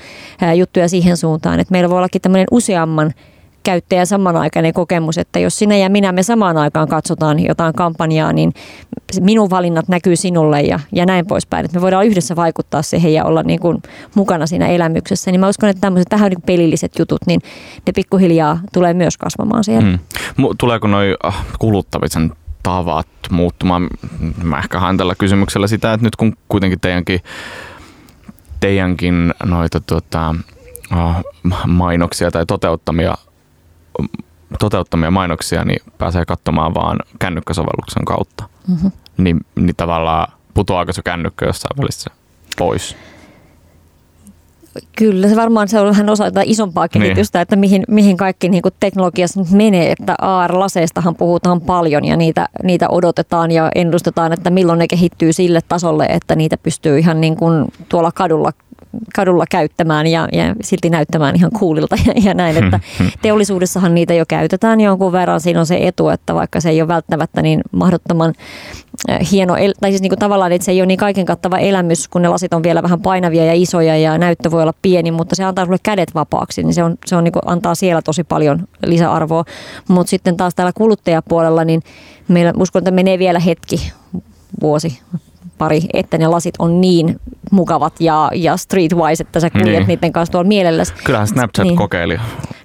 juttuja 0.56 0.88
siihen 0.88 1.16
suuntaan, 1.16 1.60
että 1.60 1.72
meillä 1.72 1.90
voi 1.90 1.98
ollakin 1.98 2.22
tämmöinen 2.22 2.46
useamman 2.50 3.12
käyttäjän 3.68 4.06
samanaikainen 4.06 4.72
kokemus, 4.72 5.18
että 5.18 5.38
jos 5.38 5.58
sinä 5.58 5.76
ja 5.76 5.90
minä 5.90 6.12
me 6.12 6.22
samaan 6.22 6.56
aikaan 6.56 6.88
katsotaan 6.88 7.44
jotain 7.44 7.74
kampanjaa, 7.74 8.32
niin 8.32 8.52
minun 9.20 9.50
valinnat 9.50 9.88
näkyy 9.88 10.16
sinulle 10.16 10.60
ja, 10.60 10.80
ja 10.92 11.06
näin 11.06 11.26
poispäin. 11.26 11.64
Että 11.64 11.78
me 11.78 11.82
voidaan 11.82 12.06
yhdessä 12.06 12.36
vaikuttaa 12.36 12.82
siihen 12.82 13.14
ja 13.14 13.24
olla 13.24 13.42
niin 13.42 13.60
kuin 13.60 13.82
mukana 14.14 14.46
siinä 14.46 14.66
elämyksessä. 14.66 15.30
Niin 15.30 15.40
mä 15.40 15.48
uskon, 15.48 15.68
että 15.68 15.80
tämmöiset 15.80 16.10
vähän 16.10 16.30
niin 16.30 16.42
pelilliset 16.42 16.92
jutut, 16.98 17.20
niin 17.26 17.40
ne 17.86 17.92
pikkuhiljaa 17.92 18.60
tulee 18.72 18.94
myös 18.94 19.16
kasvamaan 19.16 19.64
siellä. 19.64 19.90
Mm. 19.90 19.98
Tuleeko 20.58 20.88
noin 20.88 21.14
ah, 21.22 21.46
kuluttavisen 21.58 22.32
tavat 22.62 23.06
muuttumaan? 23.30 23.88
Mä 24.42 24.58
ehkä 24.58 24.80
haen 24.80 24.96
tällä 24.96 25.14
kysymyksellä 25.14 25.66
sitä, 25.66 25.92
että 25.92 26.06
nyt 26.06 26.16
kun 26.16 26.36
kuitenkin 26.48 26.80
teidänkin 26.80 27.20
teidänkin 28.60 29.34
noita 29.44 29.80
tota, 29.80 30.34
mainoksia 31.66 32.30
tai 32.30 32.46
toteuttamia, 32.46 33.14
toteuttamia 34.58 35.10
mainoksia, 35.10 35.64
niin 35.64 35.82
pääsee 35.98 36.24
katsomaan 36.24 36.74
vaan 36.74 36.98
kännykkäsovelluksen 37.18 38.04
kautta. 38.04 38.48
Mm-hmm. 38.68 38.90
Niin, 39.16 39.40
niin 39.54 39.76
tavallaan 39.76 40.32
putoaako 40.54 40.92
se 40.92 41.02
kännykkä 41.02 41.46
jossain 41.46 41.78
välissä 41.78 42.10
pois? 42.56 42.96
Kyllä, 44.98 45.28
se 45.28 45.36
varmaan 45.36 45.68
se 45.68 45.80
on 45.80 45.86
vähän 45.86 46.10
osa 46.10 46.24
jotain 46.24 46.50
isompaa 46.50 46.88
niin. 46.94 47.02
kehitystä, 47.02 47.38
niin. 47.38 47.42
että 47.42 47.56
mihin, 47.56 47.84
mihin 47.88 48.16
kaikki 48.16 48.48
niin 48.48 48.62
teknologiassa 48.80 49.40
nyt 49.40 49.50
menee. 49.50 49.92
Että 49.92 50.14
AR-laseistahan 50.18 51.14
puhutaan 51.14 51.60
paljon 51.60 52.04
ja 52.04 52.16
niitä, 52.16 52.48
niitä 52.62 52.88
odotetaan 52.88 53.50
ja 53.50 53.70
ennustetaan, 53.74 54.32
että 54.32 54.50
milloin 54.50 54.78
ne 54.78 54.88
kehittyy 54.88 55.32
sille 55.32 55.60
tasolle, 55.68 56.04
että 56.04 56.36
niitä 56.36 56.56
pystyy 56.56 56.98
ihan 56.98 57.20
niin 57.20 57.36
kuin 57.36 57.64
tuolla 57.88 58.12
kadulla 58.12 58.52
kadulla 59.14 59.44
käyttämään 59.50 60.06
ja, 60.06 60.28
ja 60.32 60.54
silti 60.62 60.90
näyttämään 60.90 61.36
ihan 61.36 61.50
kuulilta 61.58 61.96
ja, 62.06 62.12
ja 62.24 62.34
näin, 62.34 62.64
että 62.64 62.80
teollisuudessahan 63.22 63.94
niitä 63.94 64.14
jo 64.14 64.24
käytetään 64.28 64.80
jonkun 64.80 65.12
verran. 65.12 65.40
Siinä 65.40 65.60
on 65.60 65.66
se 65.66 65.78
etu, 65.80 66.08
että 66.08 66.34
vaikka 66.34 66.60
se 66.60 66.70
ei 66.70 66.82
ole 66.82 66.88
välttämättä 66.88 67.42
niin 67.42 67.60
mahdottoman 67.72 68.34
hieno, 69.32 69.54
tai 69.80 69.90
siis 69.90 70.02
niin 70.02 70.10
kuin 70.10 70.18
tavallaan, 70.18 70.52
että 70.52 70.64
se 70.64 70.72
ei 70.72 70.80
ole 70.80 70.86
niin 70.86 70.98
kaiken 70.98 71.26
kattava 71.26 71.58
elämys, 71.58 72.08
kun 72.08 72.22
ne 72.22 72.28
lasit 72.28 72.54
on 72.54 72.62
vielä 72.62 72.82
vähän 72.82 73.00
painavia 73.00 73.44
ja 73.44 73.54
isoja 73.54 73.96
ja 73.96 74.18
näyttö 74.18 74.50
voi 74.50 74.62
olla 74.62 74.74
pieni, 74.82 75.10
mutta 75.10 75.34
se 75.34 75.44
antaa 75.44 75.64
sulle 75.64 75.78
kädet 75.82 76.14
vapaaksi, 76.14 76.62
niin 76.62 76.74
se, 76.74 76.84
on, 76.84 76.96
se 77.06 77.16
on 77.16 77.24
niin 77.24 77.32
kuin, 77.32 77.42
antaa 77.46 77.74
siellä 77.74 78.02
tosi 78.02 78.24
paljon 78.24 78.68
lisäarvoa. 78.86 79.44
Mutta 79.88 80.10
sitten 80.10 80.36
taas 80.36 80.54
täällä 80.54 80.72
kuluttajapuolella, 80.72 81.64
niin 81.64 81.82
meillä 82.28 82.52
uskon, 82.56 82.80
että 82.80 82.90
menee 82.90 83.18
vielä 83.18 83.38
hetki, 83.38 83.92
vuosi, 84.60 84.98
pari, 85.58 85.80
että 85.92 86.18
ne 86.18 86.26
lasit 86.26 86.54
on 86.58 86.80
niin 86.80 87.20
mukavat 87.50 88.00
ja, 88.00 88.30
ja 88.34 88.56
streetwise, 88.56 89.22
että 89.22 89.40
sä 89.40 89.50
kuljet 89.50 89.66
niin. 89.66 89.86
niiden 89.86 90.12
kanssa 90.12 90.32
tuolla 90.32 90.48
mielelläsi. 90.48 90.94
Kyllähän 91.04 91.28
Snapchat 91.28 91.64
niin. 91.64 91.76
kokeili 91.76 92.18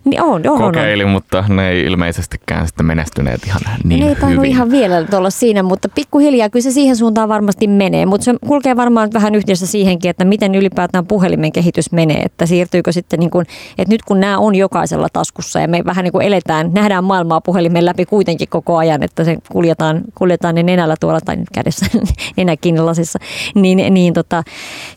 niin 0.06 0.22
on, 0.22 0.42
on, 0.50 0.58
kokeili, 0.58 1.04
on, 1.04 1.10
mutta 1.10 1.44
ne 1.48 1.70
ei 1.70 1.82
ilmeisestikään 1.82 2.68
sitten 2.68 2.86
menestyneet 2.86 3.46
ihan 3.46 3.62
niin 3.84 4.00
ne 4.00 4.10
ei 4.10 4.30
hyvin. 4.30 4.46
ihan 4.46 4.72
vielä 4.72 5.06
olla 5.14 5.30
siinä, 5.30 5.64
mutta 5.64 5.90
pikkuhiljaa 5.90 6.50
kyllä 6.50 6.64
se 6.64 6.72
siihen 6.72 6.96
suuntaan 6.96 7.30
varmasti 7.30 7.68
menee. 7.68 8.06
Mutta 8.06 8.26
se 8.26 8.34
kulkee 8.48 8.76
varmaan 8.76 9.10
vähän 9.14 9.36
yhdessä 9.36 9.68
siihenkin, 9.68 10.10
että 10.10 10.26
miten 10.26 10.56
ylipäätään 10.56 11.08
puhelimen 11.08 11.52
kehitys 11.52 11.92
menee. 11.92 12.22
Että 12.22 12.46
siirtyykö 12.46 12.92
sitten, 12.92 13.20
niin 13.20 13.30
kuin, 13.30 13.46
että 13.78 13.94
nyt 13.94 14.02
kun 14.02 14.20
nämä 14.20 14.38
on 14.38 14.56
jokaisella 14.56 15.08
taskussa 15.14 15.60
ja 15.60 15.68
me 15.68 15.82
vähän 15.86 16.04
niin 16.04 16.12
kuin 16.12 16.28
eletään, 16.28 16.74
nähdään 16.74 17.04
maailmaa 17.04 17.42
puhelimen 17.42 17.86
läpi 17.86 18.06
kuitenkin 18.06 18.50
koko 18.50 18.78
ajan, 18.78 19.04
että 19.04 19.24
se 19.24 19.38
kuljetaan, 19.52 20.02
kuljetaan 20.16 20.56
ne 20.56 20.64
nenällä 20.64 20.96
tuolla 21.00 21.22
tai 21.22 21.36
nyt 21.36 21.50
kädessä 21.54 21.86
nenä 22.38 22.58
kiinni 22.58 22.82
lasissa, 22.82 23.20
niin, 23.56 23.94
niin 23.94 24.14
tota, 24.14 24.44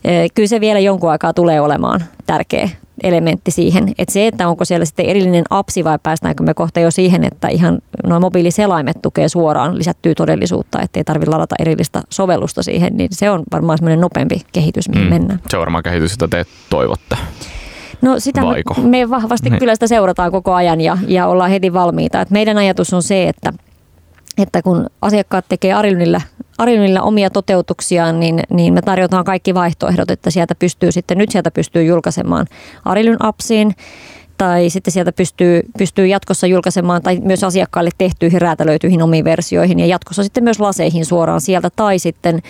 eh, 0.03 0.29
kyllä 0.35 0.47
se 0.47 0.61
vielä 0.61 0.79
jonkun 0.79 1.11
aikaa 1.11 1.33
tulee 1.33 1.61
olemaan 1.61 2.03
tärkeä 2.25 2.69
elementti 3.03 3.51
siihen. 3.51 3.93
Että 3.97 4.13
se, 4.13 4.27
että 4.27 4.47
onko 4.47 4.65
siellä 4.65 4.85
sitten 4.85 5.05
erillinen 5.05 5.43
apsi 5.49 5.83
vai 5.83 5.99
päästäänkö 6.03 6.43
me 6.43 6.53
kohta 6.53 6.79
jo 6.79 6.91
siihen, 6.91 7.23
että 7.23 7.47
ihan 7.47 7.79
nuo 8.05 8.19
mobiiliselaimet 8.19 9.01
tukee 9.01 9.29
suoraan 9.29 9.77
lisättyä 9.77 10.13
todellisuutta, 10.15 10.81
ettei 10.81 11.03
tarvitse 11.03 11.31
ladata 11.31 11.55
erillistä 11.59 12.01
sovellusta 12.09 12.63
siihen, 12.63 12.97
niin 12.97 13.09
se 13.11 13.29
on 13.29 13.43
varmaan 13.51 13.77
semmoinen 13.77 14.01
nopeampi 14.01 14.41
kehitys, 14.53 14.89
mihin 14.89 15.03
mm. 15.03 15.09
mennään. 15.09 15.39
Se 15.49 15.57
on 15.57 15.61
varmaan 15.61 15.83
kehitys, 15.83 16.11
jota 16.11 16.27
te 16.27 16.45
toivotte. 16.69 17.17
No 18.01 18.19
sitä 18.19 18.41
Vaiko? 18.41 18.75
me 18.81 19.09
vahvasti 19.09 19.49
niin. 19.49 19.59
kyllä 19.59 19.75
sitä 19.75 19.87
seurataan 19.87 20.31
koko 20.31 20.53
ajan 20.53 20.81
ja, 20.81 20.97
ja 21.07 21.27
ollaan 21.27 21.49
heti 21.49 21.73
valmiita. 21.73 22.21
Et 22.21 22.29
meidän 22.29 22.57
ajatus 22.57 22.93
on 22.93 23.03
se, 23.03 23.27
että, 23.29 23.53
että 24.37 24.61
kun 24.61 24.85
asiakkaat 25.01 25.45
tekee 25.49 25.73
Arilynillä 25.73 26.21
Arionilla 26.57 27.01
omia 27.01 27.29
toteutuksiaan, 27.29 28.19
niin, 28.19 28.43
niin 28.49 28.73
me 28.73 28.81
tarjotaan 28.81 29.25
kaikki 29.25 29.53
vaihtoehdot, 29.53 30.11
että 30.11 30.31
sieltä 30.31 30.55
pystyy 30.55 30.91
sitten, 30.91 31.17
nyt 31.17 31.31
sieltä 31.31 31.51
pystyy 31.51 31.83
julkaisemaan 31.83 32.45
Arilyn 32.85 33.25
appsiin, 33.25 33.75
tai 34.37 34.69
sitten 34.69 34.91
sieltä 34.91 35.11
pystyy, 35.11 35.61
pystyy 35.77 36.07
jatkossa 36.07 36.47
julkaisemaan 36.47 37.01
tai 37.01 37.19
myös 37.23 37.43
asiakkaille 37.43 37.89
tehtyihin 37.97 38.41
räätälöityihin 38.41 39.01
omiin 39.01 39.25
versioihin 39.25 39.79
ja 39.79 39.85
jatkossa 39.85 40.23
sitten 40.23 40.43
myös 40.43 40.59
laseihin 40.59 41.05
suoraan 41.05 41.41
sieltä 41.41 41.69
tai 41.75 41.99
sitten 41.99 42.41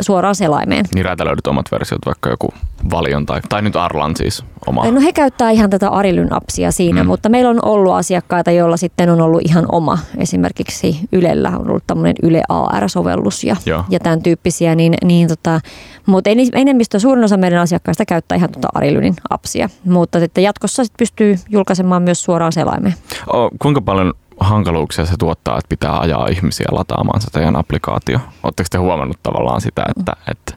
suoraan 0.00 0.34
selaimeen. 0.34 0.84
Niin 0.94 1.04
räätälöidyt 1.04 1.46
omat 1.46 1.66
versiot, 1.72 2.06
vaikka 2.06 2.30
joku 2.30 2.48
Valion 2.90 3.26
tai, 3.26 3.40
tai 3.48 3.62
nyt 3.62 3.76
Arlan 3.76 4.16
siis 4.16 4.44
oma? 4.66 4.90
No 4.90 5.00
he 5.00 5.12
käyttää 5.12 5.50
ihan 5.50 5.70
tätä 5.70 5.88
Arilyn 5.88 6.32
appsia 6.32 6.72
siinä, 6.72 7.02
mm. 7.02 7.06
mutta 7.06 7.28
meillä 7.28 7.50
on 7.50 7.64
ollut 7.64 7.94
asiakkaita, 7.94 8.50
joilla 8.50 8.76
sitten 8.76 9.10
on 9.10 9.20
ollut 9.20 9.42
ihan 9.44 9.66
oma. 9.72 9.98
Esimerkiksi 10.18 11.00
Ylellä 11.12 11.48
on 11.48 11.70
ollut 11.70 11.84
tämmöinen 11.86 12.14
Yle 12.22 12.42
AR-sovellus 12.48 13.44
ja, 13.44 13.56
ja 13.88 14.00
tämän 14.00 14.22
tyyppisiä, 14.22 14.74
niin, 14.74 14.94
niin 15.04 15.28
tota, 15.28 15.60
mutta 16.06 16.30
enemmistö, 16.54 16.98
suurin 16.98 17.24
osa 17.24 17.36
meidän 17.36 17.60
asiakkaista 17.60 18.04
käyttää 18.04 18.36
ihan 18.36 18.52
tuota 18.52 18.68
Arilynin 18.74 19.14
appsia, 19.30 19.68
mutta 19.84 20.20
sitten 20.20 20.44
jatkossa 20.44 20.84
sitten 20.84 20.98
pystyy 20.98 21.35
julkaisemaan 21.48 22.02
myös 22.02 22.24
suoraan 22.24 22.52
selaimeen. 22.52 22.94
O, 23.34 23.50
kuinka 23.58 23.80
paljon 23.80 24.14
hankaluuksia 24.40 25.06
se 25.06 25.14
tuottaa, 25.18 25.58
että 25.58 25.68
pitää 25.68 26.00
ajaa 26.00 26.26
ihmisiä 26.26 26.66
lataamaan 26.70 27.20
se 27.20 27.30
teidän 27.30 27.56
applikaatio? 27.56 28.18
Oletteko 28.42 28.66
te 28.70 28.78
huomannut 28.78 29.22
tavallaan 29.22 29.60
sitä, 29.60 29.84
että, 29.96 30.12
mm. 30.12 30.32
että 30.32 30.54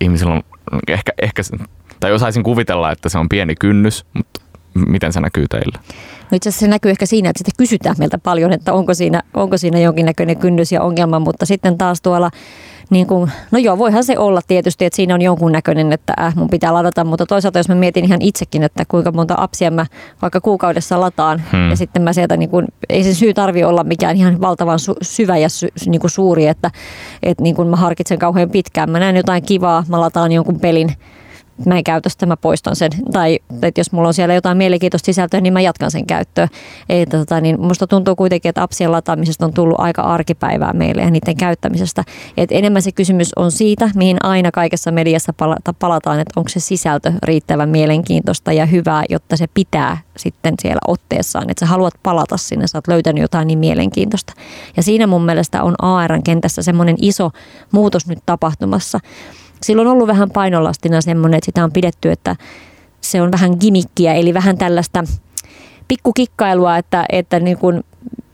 ihmisillä 0.00 0.34
on 0.34 0.42
ehkä, 0.88 1.12
ehkä, 1.22 1.42
tai 2.00 2.12
osaisin 2.12 2.42
kuvitella, 2.42 2.92
että 2.92 3.08
se 3.08 3.18
on 3.18 3.28
pieni 3.28 3.54
kynnys, 3.54 4.04
mutta 4.14 4.40
miten 4.74 5.12
se 5.12 5.20
näkyy 5.20 5.46
teille? 5.48 5.78
No 6.30 6.36
itse 6.36 6.48
asiassa 6.48 6.66
se 6.66 6.68
näkyy 6.68 6.90
ehkä 6.90 7.06
siinä, 7.06 7.30
että 7.30 7.38
sitten 7.38 7.54
kysytään 7.58 7.96
meiltä 7.98 8.18
paljon, 8.18 8.52
että 8.52 8.72
onko 8.72 8.94
siinä, 8.94 9.22
onko 9.34 9.56
siinä 9.58 9.78
jonkinnäköinen 9.78 10.36
kynnys 10.36 10.72
ja 10.72 10.82
ongelma, 10.82 11.18
mutta 11.18 11.46
sitten 11.46 11.78
taas 11.78 12.02
tuolla 12.02 12.30
niin 12.90 13.06
kuin, 13.06 13.30
no 13.50 13.58
joo, 13.58 13.78
voihan 13.78 14.04
se 14.04 14.18
olla 14.18 14.40
tietysti, 14.46 14.84
että 14.84 14.96
siinä 14.96 15.14
on 15.14 15.22
jonkun 15.22 15.52
näköinen, 15.52 15.92
että 15.92 16.14
äh, 16.20 16.36
mun 16.36 16.50
pitää 16.50 16.74
ladata, 16.74 17.04
mutta 17.04 17.26
toisaalta 17.26 17.58
jos 17.58 17.68
mä 17.68 17.74
mietin 17.74 18.04
ihan 18.04 18.22
itsekin, 18.22 18.62
että 18.62 18.84
kuinka 18.88 19.12
monta 19.12 19.34
appsia 19.38 19.70
mä 19.70 19.86
vaikka 20.22 20.40
kuukaudessa 20.40 21.00
lataan 21.00 21.42
hmm. 21.52 21.70
ja 21.70 21.76
sitten 21.76 22.02
mä 22.02 22.12
sieltä, 22.12 22.36
niin 22.36 22.50
kuin, 22.50 22.66
ei 22.88 23.04
se 23.04 23.14
syy 23.14 23.34
tarvi 23.34 23.64
olla 23.64 23.84
mikään 23.84 24.16
ihan 24.16 24.40
valtavan 24.40 24.78
su- 24.78 24.98
syvä 25.02 25.36
ja 25.36 25.48
sy- 25.48 25.72
niin 25.86 26.00
kuin 26.00 26.10
suuri, 26.10 26.46
että, 26.46 26.70
että 27.22 27.42
niin 27.42 27.54
kuin 27.54 27.68
mä 27.68 27.76
harkitsen 27.76 28.18
kauhean 28.18 28.50
pitkään. 28.50 28.90
Mä 28.90 28.98
näen 28.98 29.16
jotain 29.16 29.42
kivaa, 29.42 29.84
mä 29.88 30.00
lataan 30.00 30.32
jonkun 30.32 30.60
pelin, 30.60 30.94
mä 31.66 31.78
en 31.78 31.84
käytä 31.84 32.08
sitä, 32.08 32.26
mä 32.26 32.36
poistan 32.36 32.76
sen. 32.76 32.90
Tai 33.12 33.38
että 33.62 33.80
jos 33.80 33.92
mulla 33.92 34.08
on 34.08 34.14
siellä 34.14 34.34
jotain 34.34 34.58
mielenkiintoista 34.58 35.06
sisältöä, 35.06 35.40
niin 35.40 35.52
mä 35.52 35.60
jatkan 35.60 35.90
sen 35.90 36.06
käyttöä. 36.06 36.48
Ei, 36.88 37.06
tota, 37.06 37.40
niin 37.40 37.60
musta 37.60 37.86
tuntuu 37.86 38.16
kuitenkin, 38.16 38.48
että 38.48 38.62
appsien 38.62 38.92
lataamisesta 38.92 39.44
on 39.44 39.52
tullut 39.52 39.80
aika 39.80 40.02
arkipäivää 40.02 40.72
meille 40.72 41.02
ja 41.02 41.10
niiden 41.10 41.36
käyttämisestä. 41.36 42.04
Et 42.36 42.52
enemmän 42.52 42.82
se 42.82 42.92
kysymys 42.92 43.30
on 43.36 43.52
siitä, 43.52 43.90
mihin 43.94 44.16
aina 44.22 44.50
kaikessa 44.50 44.90
mediassa 44.90 45.32
palataan, 45.78 46.20
että 46.20 46.32
onko 46.40 46.48
se 46.48 46.60
sisältö 46.60 47.12
riittävän 47.22 47.68
mielenkiintoista 47.68 48.52
ja 48.52 48.66
hyvää, 48.66 49.04
jotta 49.08 49.36
se 49.36 49.46
pitää 49.54 49.98
sitten 50.16 50.54
siellä 50.62 50.80
otteessaan, 50.88 51.50
että 51.50 51.66
sä 51.66 51.66
haluat 51.66 51.94
palata 52.02 52.36
sinne, 52.36 52.66
sä 52.66 52.78
oot 52.78 52.88
löytänyt 52.88 53.22
jotain 53.22 53.46
niin 53.46 53.58
mielenkiintoista. 53.58 54.32
Ja 54.76 54.82
siinä 54.82 55.06
mun 55.06 55.24
mielestä 55.24 55.62
on 55.62 55.74
ARn 55.82 56.22
kentässä 56.22 56.62
semmoinen 56.62 56.96
iso 57.00 57.30
muutos 57.72 58.06
nyt 58.06 58.18
tapahtumassa, 58.26 59.00
silloin 59.62 59.88
on 59.88 59.92
ollut 59.92 60.08
vähän 60.08 60.30
painolastina 60.30 61.00
semmoinen, 61.00 61.38
että 61.38 61.46
sitä 61.46 61.64
on 61.64 61.72
pidetty, 61.72 62.10
että 62.10 62.36
se 63.00 63.22
on 63.22 63.32
vähän 63.32 63.56
gimikkiä, 63.60 64.14
eli 64.14 64.34
vähän 64.34 64.58
tällaista 64.58 65.04
pikkukikkailua, 65.88 66.76
että, 66.76 67.06
että 67.08 67.40
niin 67.40 67.58
kun 67.58 67.84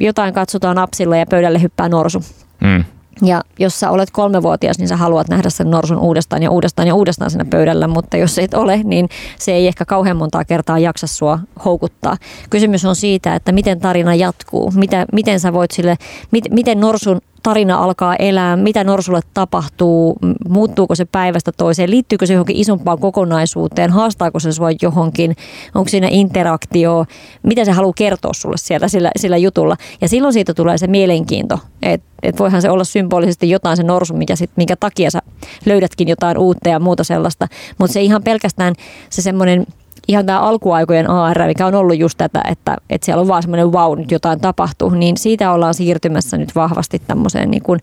jotain 0.01 0.35
katsotaan 0.35 0.79
apsilla 0.79 1.17
ja 1.17 1.27
pöydälle 1.27 1.63
hyppää 1.63 1.89
norsu. 1.89 2.23
Mm. 2.61 2.85
Ja 3.23 3.43
jos 3.59 3.81
sä 3.81 3.91
olet 3.91 4.11
kolmevuotias, 4.11 4.79
niin 4.79 4.89
sä 4.89 4.97
haluat 4.97 5.29
nähdä 5.29 5.51
sen 5.51 5.71
norsun 5.71 5.99
uudestaan 5.99 6.43
ja 6.43 6.51
uudestaan 6.51 6.89
ja 6.89 6.95
uudestaan 6.95 7.31
siinä 7.31 7.45
pöydällä, 7.45 7.89
mutta 7.89 8.17
jos 8.17 8.39
et 8.39 8.55
ole, 8.55 8.81
niin 8.85 9.09
se 9.39 9.53
ei 9.53 9.67
ehkä 9.67 9.85
kauhean 9.85 10.17
montaa 10.17 10.45
kertaa 10.45 10.79
jaksa 10.79 11.07
sua 11.07 11.39
houkuttaa. 11.65 12.17
Kysymys 12.51 12.85
on 12.85 12.97
siitä, 12.97 13.35
että 13.35 13.53
miten 13.53 13.81
tarina 13.81 14.15
jatkuu, 14.15 14.73
mitä, 14.77 15.07
miten 15.13 15.41
sä 15.41 15.53
voit 15.53 15.71
sille, 15.71 15.97
mit, 16.31 16.45
miten 16.51 16.81
norsun 16.81 17.21
tarina 17.44 17.78
alkaa 17.78 18.16
elää, 18.16 18.57
mitä 18.57 18.85
Norsulle 18.85 19.20
tapahtuu, 19.35 20.16
muuttuuko 20.48 20.94
se 20.94 21.04
päivästä 21.04 21.52
toiseen, 21.52 21.90
liittyykö 21.90 22.26
se 22.26 22.33
johonkin 22.33 22.57
isompaan 22.57 22.98
kokonaisuuteen, 22.98 23.90
haastaako 23.90 24.40
se 24.40 24.52
sua 24.52 24.68
johonkin, 24.83 25.37
onko 25.74 25.88
siinä 25.88 26.09
interaktio, 26.11 27.04
mitä 27.42 27.64
se 27.64 27.72
haluaa 27.72 27.92
kertoa 27.96 28.33
sulle 28.33 28.57
siellä 28.57 28.88
sillä, 28.88 29.11
sillä 29.18 29.37
jutulla. 29.37 29.76
Ja 30.00 30.09
silloin 30.09 30.33
siitä 30.33 30.54
tulee 30.54 30.78
se 30.78 30.87
mielenkiinto, 30.87 31.59
että 31.83 32.07
et 32.22 32.38
voihan 32.38 32.62
se 32.62 32.70
olla 32.70 32.85
symbolisesti 32.85 33.50
jotain 33.50 33.76
se 33.76 33.83
norsu, 33.83 34.14
mikä 34.14 34.37
sit, 34.37 34.50
minkä 34.57 34.76
takia 34.76 35.11
sä 35.11 35.18
löydätkin 35.66 36.09
jotain 36.09 36.38
uutta 36.38 36.68
ja 36.68 36.80
muuta 36.80 37.04
sellaista, 37.04 37.48
mutta 37.78 37.92
se 37.92 38.02
ihan 38.02 38.22
pelkästään 38.22 38.74
se 39.11 39.22
semmoinen 39.22 39.66
ihan 40.09 40.27
tämä 40.27 40.40
alkuaikojen 40.40 41.11
AR, 41.11 41.47
mikä 41.47 41.67
on 41.67 41.75
ollut 41.75 41.99
just 41.99 42.19
tätä, 42.19 42.43
että, 42.51 42.77
että 42.90 43.05
siellä 43.05 43.21
on 43.21 43.29
vaan 43.29 43.43
semmoinen 43.43 43.73
wow, 43.73 43.99
nyt 43.99 44.11
jotain 44.11 44.40
tapahtuu, 44.40 44.90
niin 44.90 45.17
siitä 45.17 45.53
ollaan 45.53 45.75
siirtymässä 45.75 46.37
nyt 46.37 46.55
vahvasti 46.55 47.03
tämmöiseen 47.07 47.51
niin 47.51 47.62
kuin, 47.62 47.81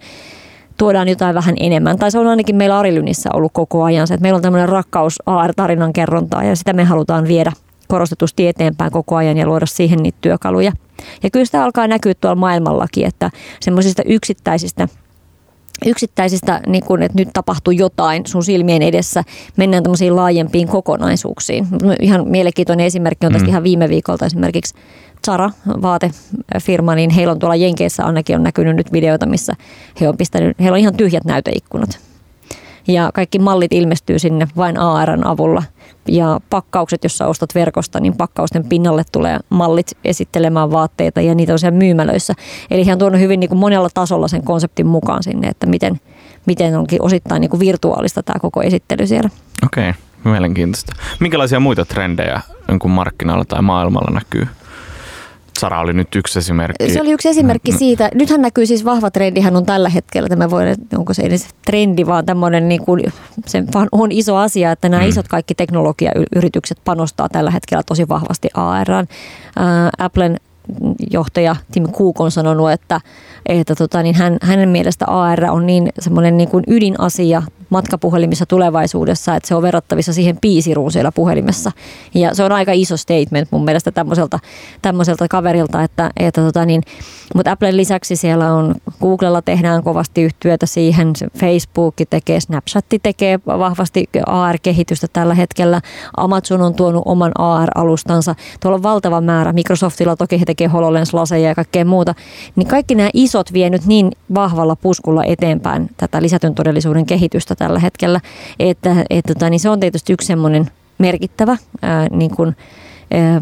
tuodaan 0.78 1.08
jotain 1.08 1.36
vähän 1.36 1.56
enemmän. 1.60 1.98
Tai 1.98 2.12
se 2.12 2.20
on 2.20 2.28
ainakin 2.28 2.56
meillä 2.56 2.80
Arilynissä 2.80 3.30
ollut 3.34 3.52
koko 3.54 3.84
ajan 3.84 4.08
se, 4.08 4.14
että 4.14 4.22
meillä 4.22 4.36
on 4.36 4.42
tämmöinen 4.42 4.70
rakkaus 4.70 5.20
AR-tarinan 5.26 5.94
kerrontaa 5.94 6.44
ja 6.44 6.56
sitä 6.56 6.74
me 6.74 6.84
halutaan 6.84 7.28
viedä 7.28 7.52
korostetusti 7.88 8.48
eteenpäin 8.48 8.92
koko 8.92 9.16
ajan 9.16 9.38
ja 9.38 9.46
luoda 9.46 9.66
siihen 9.66 10.00
niitä 10.00 10.18
työkaluja. 10.22 10.72
Ja 11.24 11.30
kyllä 11.30 11.46
sitä 11.46 11.64
alkaa 11.64 11.88
näkyä 11.88 12.14
tuolla 12.22 12.36
maailmallakin, 12.36 13.06
että 13.06 13.32
semmoisista 13.60 14.02
yksittäisistä– 14.06 14.88
yksittäisistä, 15.86 16.62
niin 16.68 16.86
kun, 16.86 17.04
että 17.04 17.18
nyt 17.18 17.30
tapahtuu 17.34 17.72
jotain 17.72 18.26
sun 18.26 18.44
silmien 18.44 18.82
edessä, 18.82 19.24
mennään 19.58 19.84
tämmöisiin 19.84 20.16
laajempiin 20.16 20.68
kokonaisuuksiin. 20.68 21.68
Ihan 22.00 22.28
mielenkiintoinen 22.28 22.86
esimerkki 22.86 23.26
on 23.26 23.32
tästä 23.32 23.48
mm. 23.48 23.50
ihan 23.50 23.64
viime 23.64 23.90
viikolta 23.90 24.26
esimerkiksi 24.26 24.76
Zara, 25.26 25.50
vaatefirma, 25.82 26.96
niin 26.96 27.10
heillä 27.10 27.32
on 27.32 27.40
tuolla 27.40 27.56
Jenkeissä 27.56 28.06
ainakin 28.06 28.36
on 28.36 28.44
näkynyt 28.44 28.76
nyt 28.76 28.92
videoita, 28.92 29.26
missä 29.26 29.54
he 30.02 30.10
on 30.10 30.18
pistänyt, 30.18 30.60
heillä 30.60 30.76
on 30.76 30.80
ihan 30.80 30.98
tyhjät 30.98 31.26
näyteikkunat 31.26 32.11
ja 32.88 33.10
kaikki 33.14 33.40
mallit 33.40 33.74
ilmestyy 33.74 34.20
sinne 34.20 34.48
vain 34.58 34.78
ARn 34.78 35.28
avulla. 35.28 35.64
Ja 36.08 36.40
pakkaukset, 36.50 37.04
jos 37.04 37.18
sä 37.18 37.28
ostat 37.28 37.56
verkosta, 37.56 38.00
niin 38.00 38.18
pakkausten 38.18 38.64
pinnalle 38.64 39.04
tulee 39.12 39.40
mallit 39.50 39.98
esittelemään 40.04 40.72
vaatteita 40.72 41.22
ja 41.22 41.36
niitä 41.36 41.54
on 41.54 41.60
siellä 41.60 41.78
myymälöissä. 41.78 42.34
Eli 42.72 42.84
hän 42.84 42.94
on 42.94 43.00
tuonut 43.00 43.22
hyvin 43.22 43.40
niin 43.40 43.50
kuin 43.50 43.60
monella 43.60 43.90
tasolla 43.94 44.28
sen 44.28 44.44
konseptin 44.44 44.88
mukaan 44.88 45.24
sinne, 45.24 45.48
että 45.48 45.68
miten, 45.68 46.00
miten 46.46 46.78
onkin 46.78 47.02
osittain 47.02 47.42
niin 47.42 47.50
kuin 47.50 47.60
virtuaalista 47.60 48.24
tämä 48.24 48.40
koko 48.40 48.62
esittely 48.62 49.08
siellä. 49.08 49.30
Okei. 49.66 49.90
Okay. 49.90 50.02
Mielenkiintoista. 50.32 50.94
Minkälaisia 51.20 51.60
muita 51.60 51.86
trendejä 51.86 52.42
markkinoilla 52.88 53.46
tai 53.46 53.62
maailmalla 53.62 54.12
näkyy? 54.14 54.48
Sara 55.62 55.80
oli 55.80 55.94
nyt 55.94 56.16
yksi 56.16 56.40
esimerkki. 56.40 56.90
Se 56.90 57.02
oli 57.02 57.12
yksi 57.12 57.30
esimerkki 57.30 57.72
siitä. 57.72 58.10
Nythän 58.14 58.42
näkyy 58.42 58.66
siis 58.66 58.86
vahva 58.86 59.12
trendihän 59.12 59.56
on 59.56 59.66
tällä 59.66 59.90
hetkellä. 59.90 60.30
Tämä 60.30 60.50
voi, 60.50 60.64
onko 60.98 61.14
se 61.14 61.22
edes 61.22 61.48
trendi, 61.66 62.06
vaan 62.06 62.26
tämmöinen 62.26 62.70
niin 62.70 62.86
kuin, 62.86 63.04
se 63.46 63.64
vaan 63.74 63.88
on 63.92 64.12
iso 64.12 64.36
asia, 64.36 64.72
että 64.72 64.90
nämä 64.90 65.04
mm. 65.04 65.10
isot 65.10 65.28
kaikki 65.28 65.56
teknologiayritykset 65.56 66.78
panostaa 66.86 67.30
tällä 67.30 67.52
hetkellä 67.52 67.84
tosi 67.84 68.08
vahvasti 68.08 68.50
AR. 68.54 68.92
Äh, 68.92 69.06
Applen 69.98 70.38
johtaja 71.12 71.56
Tim 71.72 71.88
Cook 71.88 72.22
on 72.22 72.32
sanonut, 72.32 72.72
että, 72.72 73.02
että 73.46 73.76
tota, 73.76 74.04
niin 74.04 74.16
hän, 74.16 74.38
hänen 74.42 74.70
mielestä 74.70 75.06
AR 75.08 75.46
on 75.46 75.66
niin 75.66 75.90
semmoinen 76.00 76.38
niin 76.38 76.50
kuin 76.50 76.64
ydinasia 76.68 77.44
matkapuhelimissa 77.72 78.46
tulevaisuudessa, 78.46 79.36
että 79.36 79.48
se 79.48 79.56
on 79.56 79.62
verrattavissa 79.62 80.14
siihen 80.14 80.38
piisiruun 80.42 80.92
siellä 80.92 81.12
puhelimessa. 81.12 81.72
Ja 82.14 82.36
se 82.36 82.44
on 82.44 82.52
aika 82.52 82.72
iso 82.72 82.98
statement 82.98 83.48
mun 83.52 83.66
mielestä 83.66 83.92
tämmöiseltä, 83.92 84.40
tämmöiseltä 84.82 85.28
kaverilta, 85.28 85.84
että, 85.84 86.12
että 86.18 86.42
tota 86.42 86.66
niin, 86.66 86.82
mutta 87.36 87.52
Applen 87.52 87.78
lisäksi 87.78 88.16
siellä 88.16 88.54
on, 88.54 88.76
Googlella 89.02 89.42
tehdään 89.42 89.84
kovasti 89.84 90.22
yhtiötä 90.22 90.66
siihen, 90.66 91.14
Facebook 91.38 91.96
tekee, 92.10 92.40
Snapchat 92.40 92.86
tekee 93.04 93.40
vahvasti 93.46 94.10
AR-kehitystä 94.26 95.08
tällä 95.14 95.34
hetkellä, 95.34 95.82
Amazon 96.18 96.62
on 96.62 96.74
tuonut 96.74 97.04
oman 97.06 97.32
AR-alustansa, 97.38 98.36
tuolla 98.60 98.76
on 98.76 98.84
valtava 98.84 99.22
määrä, 99.22 99.54
Microsoftilla 99.54 100.16
toki 100.16 100.40
he 100.40 100.46
tekee 100.52 100.68
HoloLens-laseja 100.68 101.48
ja 101.48 101.56
kaikkea 101.56 101.86
muuta, 101.86 102.16
niin 102.56 102.68
kaikki 102.68 102.96
nämä 102.96 103.10
isot 103.14 103.54
vie 103.54 103.70
nyt 103.70 103.86
niin 103.86 104.12
vahvalla 104.36 104.76
puskulla 104.76 105.24
eteenpäin 105.24 105.90
tätä 105.98 106.22
lisätyn 106.22 106.56
todellisuuden 106.56 107.06
kehitystä 107.06 107.56
tällä 107.56 107.80
hetkellä, 107.80 108.20
että, 108.60 108.96
että 109.10 109.34
tota, 109.34 109.50
niin 109.50 109.60
se 109.60 109.70
on 109.70 109.80
tietysti 109.80 110.14
yksi 110.14 110.28
semmoinen 110.28 110.72
merkittävä 110.98 111.58
ää, 111.82 112.08
niin 112.12 112.32
kuin, 112.36 112.56
ää, 113.14 113.42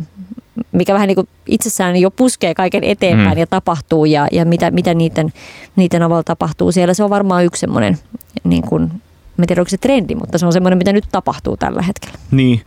mikä 0.72 0.94
vähän 0.94 1.08
niin 1.08 1.16
kuin 1.16 1.28
itsessään 1.48 1.96
jo 1.96 2.12
puskee 2.12 2.54
kaiken 2.54 2.84
eteenpäin 2.84 3.38
mm. 3.38 3.40
ja 3.40 3.48
tapahtuu 3.48 4.06
ja, 4.06 4.28
ja 4.32 4.46
mitä, 4.46 4.72
mitä 4.72 4.94
niiden, 4.94 5.34
niiden 5.76 6.04
avulla 6.04 6.24
tapahtuu 6.24 6.72
siellä. 6.72 6.94
Se 6.94 7.04
on 7.04 7.10
varmaan 7.10 7.46
yksi 7.46 7.60
semmoinen, 7.60 7.98
niin 8.44 8.64
kuin, 8.64 8.92
mä 9.38 9.46
tiedän 9.46 9.62
onko 9.62 9.70
se 9.70 9.78
trendi, 9.78 10.16
mutta 10.16 10.38
se 10.38 10.46
on 10.46 10.54
semmoinen, 10.54 10.78
mitä 10.78 10.94
nyt 10.94 11.06
tapahtuu 11.12 11.58
tällä 11.58 11.82
hetkellä. 11.82 12.18
Niin, 12.32 12.62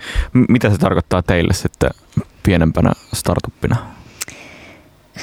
mitä 0.48 0.70
se 0.70 0.78
tarkoittaa 0.78 1.22
teille 1.22 1.55
sitten 1.55 1.90
pienempänä 2.42 2.92
startuppina? 3.12 3.76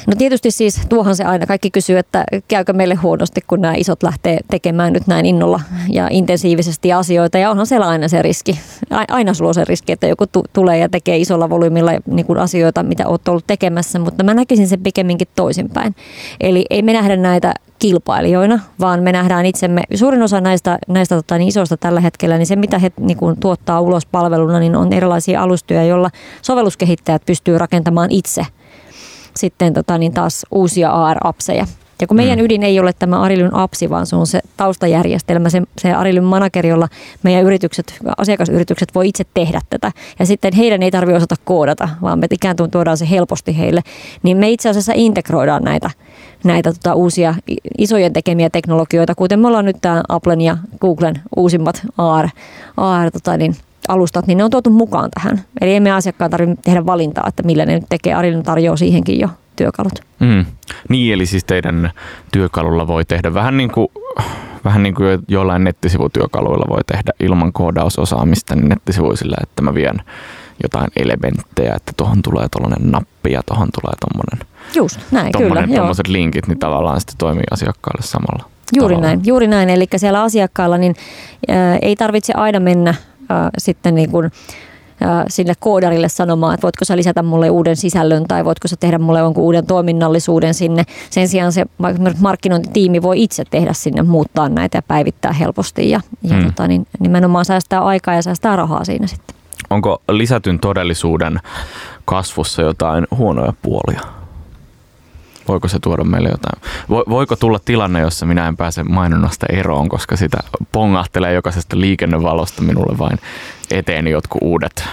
No 0.07 0.13
tietysti 0.17 0.51
siis 0.51 0.81
tuohan 0.89 1.15
se 1.15 1.23
aina 1.23 1.45
kaikki 1.45 1.71
kysyy, 1.71 1.97
että 1.97 2.23
käykö 2.47 2.73
meille 2.73 2.95
huonosti, 2.95 3.41
kun 3.47 3.61
nämä 3.61 3.73
isot 3.77 4.03
lähtee 4.03 4.39
tekemään 4.49 4.93
nyt 4.93 5.07
näin 5.07 5.25
innolla 5.25 5.59
ja 5.89 6.07
intensiivisesti 6.11 6.93
asioita. 6.93 7.37
Ja 7.37 7.49
onhan 7.49 7.67
siellä 7.67 7.87
aina 7.87 8.07
se 8.07 8.21
riski. 8.21 8.59
Aina 9.07 9.33
sulla 9.33 9.47
on 9.47 9.53
se 9.53 9.65
riski, 9.65 9.91
että 9.91 10.07
joku 10.07 10.27
t- 10.27 10.53
tulee 10.53 10.77
ja 10.77 10.89
tekee 10.89 11.17
isolla 11.17 11.49
volyymilla 11.49 11.91
niin 12.05 12.25
kuin 12.25 12.39
asioita, 12.39 12.83
mitä 12.83 13.07
olet 13.07 13.27
ollut 13.27 13.47
tekemässä, 13.47 13.99
mutta 13.99 14.23
mä 14.23 14.33
näkisin 14.33 14.67
sen 14.67 14.83
pikemminkin 14.83 15.27
toisinpäin. 15.35 15.95
Eli 16.39 16.65
ei 16.69 16.81
me 16.81 16.93
nähdä 16.93 17.15
näitä 17.15 17.53
kilpailijoina, 17.79 18.59
vaan 18.79 19.03
me 19.03 19.11
nähdään 19.11 19.45
itsemme, 19.45 19.81
suurin 19.95 20.23
osa 20.23 20.41
näistä, 20.41 20.79
näistä 20.87 21.15
tota, 21.15 21.37
niin 21.37 21.47
isoista 21.47 21.77
tällä 21.77 22.01
hetkellä, 22.01 22.37
niin 22.37 22.47
se 22.47 22.55
mitä 22.55 22.79
he 22.79 22.91
niin 22.99 23.17
kuin, 23.17 23.39
tuottaa 23.39 23.81
ulos 23.81 24.05
palveluna, 24.05 24.59
niin 24.59 24.75
on 24.75 24.93
erilaisia 24.93 25.41
alustoja, 25.41 25.83
joilla 25.83 26.09
sovelluskehittäjät 26.41 27.21
pystyy 27.25 27.57
rakentamaan 27.57 28.11
itse– 28.11 28.45
sitten 29.39 29.73
tota, 29.73 29.97
niin 29.97 30.13
taas 30.13 30.45
uusia 30.51 30.91
AR-apseja. 30.91 31.65
Ja 32.01 32.07
kun 32.07 32.17
meidän 32.17 32.39
mm. 32.39 32.45
ydin 32.45 32.63
ei 32.63 32.79
ole 32.79 32.93
tämä 32.93 33.21
Arilyn 33.21 33.55
appsi, 33.55 33.89
vaan 33.89 34.05
se 34.05 34.15
on 34.15 34.27
se 34.27 34.41
taustajärjestelmä, 34.57 35.49
se, 35.49 35.61
se 35.81 35.93
Arilyn 35.93 36.23
manageri, 36.23 36.69
jolla 36.69 36.87
meidän 37.23 37.43
yritykset, 37.43 37.99
asiakasyritykset 38.17 38.95
voi 38.95 39.07
itse 39.07 39.23
tehdä 39.33 39.61
tätä. 39.69 39.91
Ja 40.19 40.25
sitten 40.25 40.53
heidän 40.53 40.83
ei 40.83 40.91
tarvitse 40.91 41.17
osata 41.17 41.35
koodata, 41.43 41.89
vaan 42.01 42.19
me 42.19 42.27
ikään 42.31 42.55
kuin 42.55 42.71
tuodaan 42.71 42.97
se 42.97 43.09
helposti 43.09 43.57
heille. 43.57 43.81
Niin 44.23 44.37
me 44.37 44.49
itse 44.49 44.69
asiassa 44.69 44.93
integroidaan 44.95 45.63
näitä, 45.63 45.89
näitä 46.43 46.73
tota, 46.73 46.93
uusia 46.93 47.35
isojen 47.77 48.13
tekemiä 48.13 48.49
teknologioita, 48.49 49.15
kuten 49.15 49.39
me 49.39 49.47
ollaan 49.47 49.65
nyt 49.65 49.77
tämä 49.81 50.03
Applen 50.09 50.41
ja 50.41 50.57
Googlen 50.81 51.21
uusimmat 51.35 51.81
AR, 51.97 52.29
AR 52.77 53.11
tota, 53.11 53.37
niin, 53.37 53.55
alustat, 53.89 54.27
niin 54.27 54.37
ne 54.37 54.43
on 54.43 54.51
tuotu 54.51 54.69
mukaan 54.69 55.09
tähän. 55.11 55.41
Eli 55.61 55.75
emme 55.75 55.91
asiakkaan 55.91 56.31
tarvitse 56.31 56.61
tehdä 56.63 56.85
valintaa, 56.85 57.27
että 57.27 57.43
millä 57.43 57.65
ne 57.65 57.73
nyt 57.73 57.85
tekee. 57.89 58.13
Arilin 58.13 58.43
tarjoaa 58.43 58.77
siihenkin 58.77 59.19
jo 59.19 59.29
työkalut. 59.55 60.03
Mm. 60.19 60.45
Niin, 60.89 61.13
eli 61.13 61.25
siis 61.25 61.43
teidän 61.43 61.91
työkalulla 62.31 62.87
voi 62.87 63.05
tehdä 63.05 63.33
vähän 63.33 63.57
niin 63.57 63.71
kuin, 63.71 63.87
vähän 64.65 64.83
niin 64.83 64.95
kuin 64.95 65.19
jollain 65.27 65.63
nettisivutyökaluilla 65.63 66.65
voi 66.69 66.81
tehdä 66.87 67.11
ilman 67.19 67.53
koodausosaamista 67.53 68.55
niin 68.55 68.69
nettisivuisilla, 68.69 69.35
että 69.43 69.61
mä 69.61 69.73
vien 69.73 70.01
jotain 70.63 70.87
elementtejä, 70.95 71.73
että 71.75 71.91
tuohon 71.97 72.21
tulee 72.21 72.47
tuollainen 72.51 72.91
nappi 72.91 73.31
ja 73.31 73.41
tuohon 73.45 73.69
tulee 73.81 73.93
tuommoinen 73.99 74.47
Just 74.75 74.99
näin, 75.11 75.31
kyllä. 75.37 75.67
Tuommoiset 75.67 76.07
linkit, 76.07 76.47
niin 76.47 76.59
tavallaan 76.59 76.99
sitten 76.99 77.17
toimii 77.17 77.43
asiakkaalle 77.51 78.01
samalla. 78.01 78.49
Juuri 78.75 78.95
tavalla. 78.95 79.07
näin, 79.07 79.21
juuri 79.25 79.47
näin. 79.47 79.69
Eli 79.69 79.85
siellä 79.95 80.21
asiakkaalla 80.23 80.77
niin, 80.77 80.95
ää, 81.47 81.77
ei 81.81 81.95
tarvitse 81.95 82.33
aina 82.33 82.59
mennä 82.59 82.93
sitten 83.57 83.95
niin 83.95 84.11
kuin, 84.11 84.31
sille 85.27 85.53
koodarille 85.59 86.09
sanomaan, 86.09 86.53
että 86.53 86.63
voitko 86.63 86.85
sä 86.85 86.97
lisätä 86.97 87.23
mulle 87.23 87.49
uuden 87.49 87.75
sisällön 87.75 88.25
tai 88.27 88.45
voitko 88.45 88.67
sä 88.67 88.75
tehdä 88.79 88.97
mulle 88.97 89.19
jonkun 89.19 89.43
uuden 89.43 89.65
toiminnallisuuden 89.65 90.53
sinne. 90.53 90.83
Sen 91.09 91.27
sijaan 91.27 91.51
se 91.51 91.65
markkinointitiimi 92.19 93.01
voi 93.01 93.23
itse 93.23 93.43
tehdä 93.49 93.73
sinne, 93.73 94.01
muuttaa 94.01 94.49
näitä 94.49 94.77
ja 94.77 94.81
päivittää 94.81 95.33
helposti 95.33 95.89
ja, 95.89 95.99
ja 96.23 96.35
hmm. 96.35 96.45
tota, 96.45 96.67
niin 96.67 96.87
nimenomaan 96.99 97.45
säästää 97.45 97.83
aikaa 97.83 98.13
ja 98.13 98.21
säästää 98.21 98.55
rahaa 98.55 98.85
siinä 98.85 99.07
sitten. 99.07 99.35
Onko 99.69 100.01
lisätyn 100.11 100.59
todellisuuden 100.59 101.39
kasvussa 102.05 102.61
jotain 102.61 103.07
huonoja 103.17 103.53
puolia? 103.61 104.18
Voiko 105.49 105.67
se 105.67 105.79
tuoda 105.79 106.03
meille 106.03 106.29
jotain? 106.29 106.61
Voiko 106.89 107.35
tulla 107.35 107.59
tilanne, 107.65 107.99
jossa 107.99 108.25
minä 108.25 108.47
en 108.47 108.57
pääse 108.57 108.83
mainonnasta 108.83 109.45
eroon, 109.49 109.89
koska 109.89 110.15
sitä 110.15 110.37
pongahtelee 110.71 111.33
jokaisesta 111.33 111.79
liikennevalosta 111.79 112.61
minulle 112.61 112.97
vain 112.97 113.19
eteen 113.71 114.07
jotkut 114.07 114.41
uudet 114.41 114.83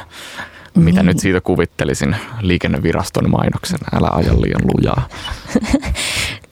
mitä 0.76 1.00
niin. 1.00 1.06
nyt 1.06 1.18
siitä 1.18 1.40
kuvittelisin 1.40 2.16
liikenneviraston 2.40 3.30
mainoksen, 3.30 3.78
älä 3.94 4.08
aja 4.12 4.32
liian 4.40 4.60
lujaa. 4.74 5.08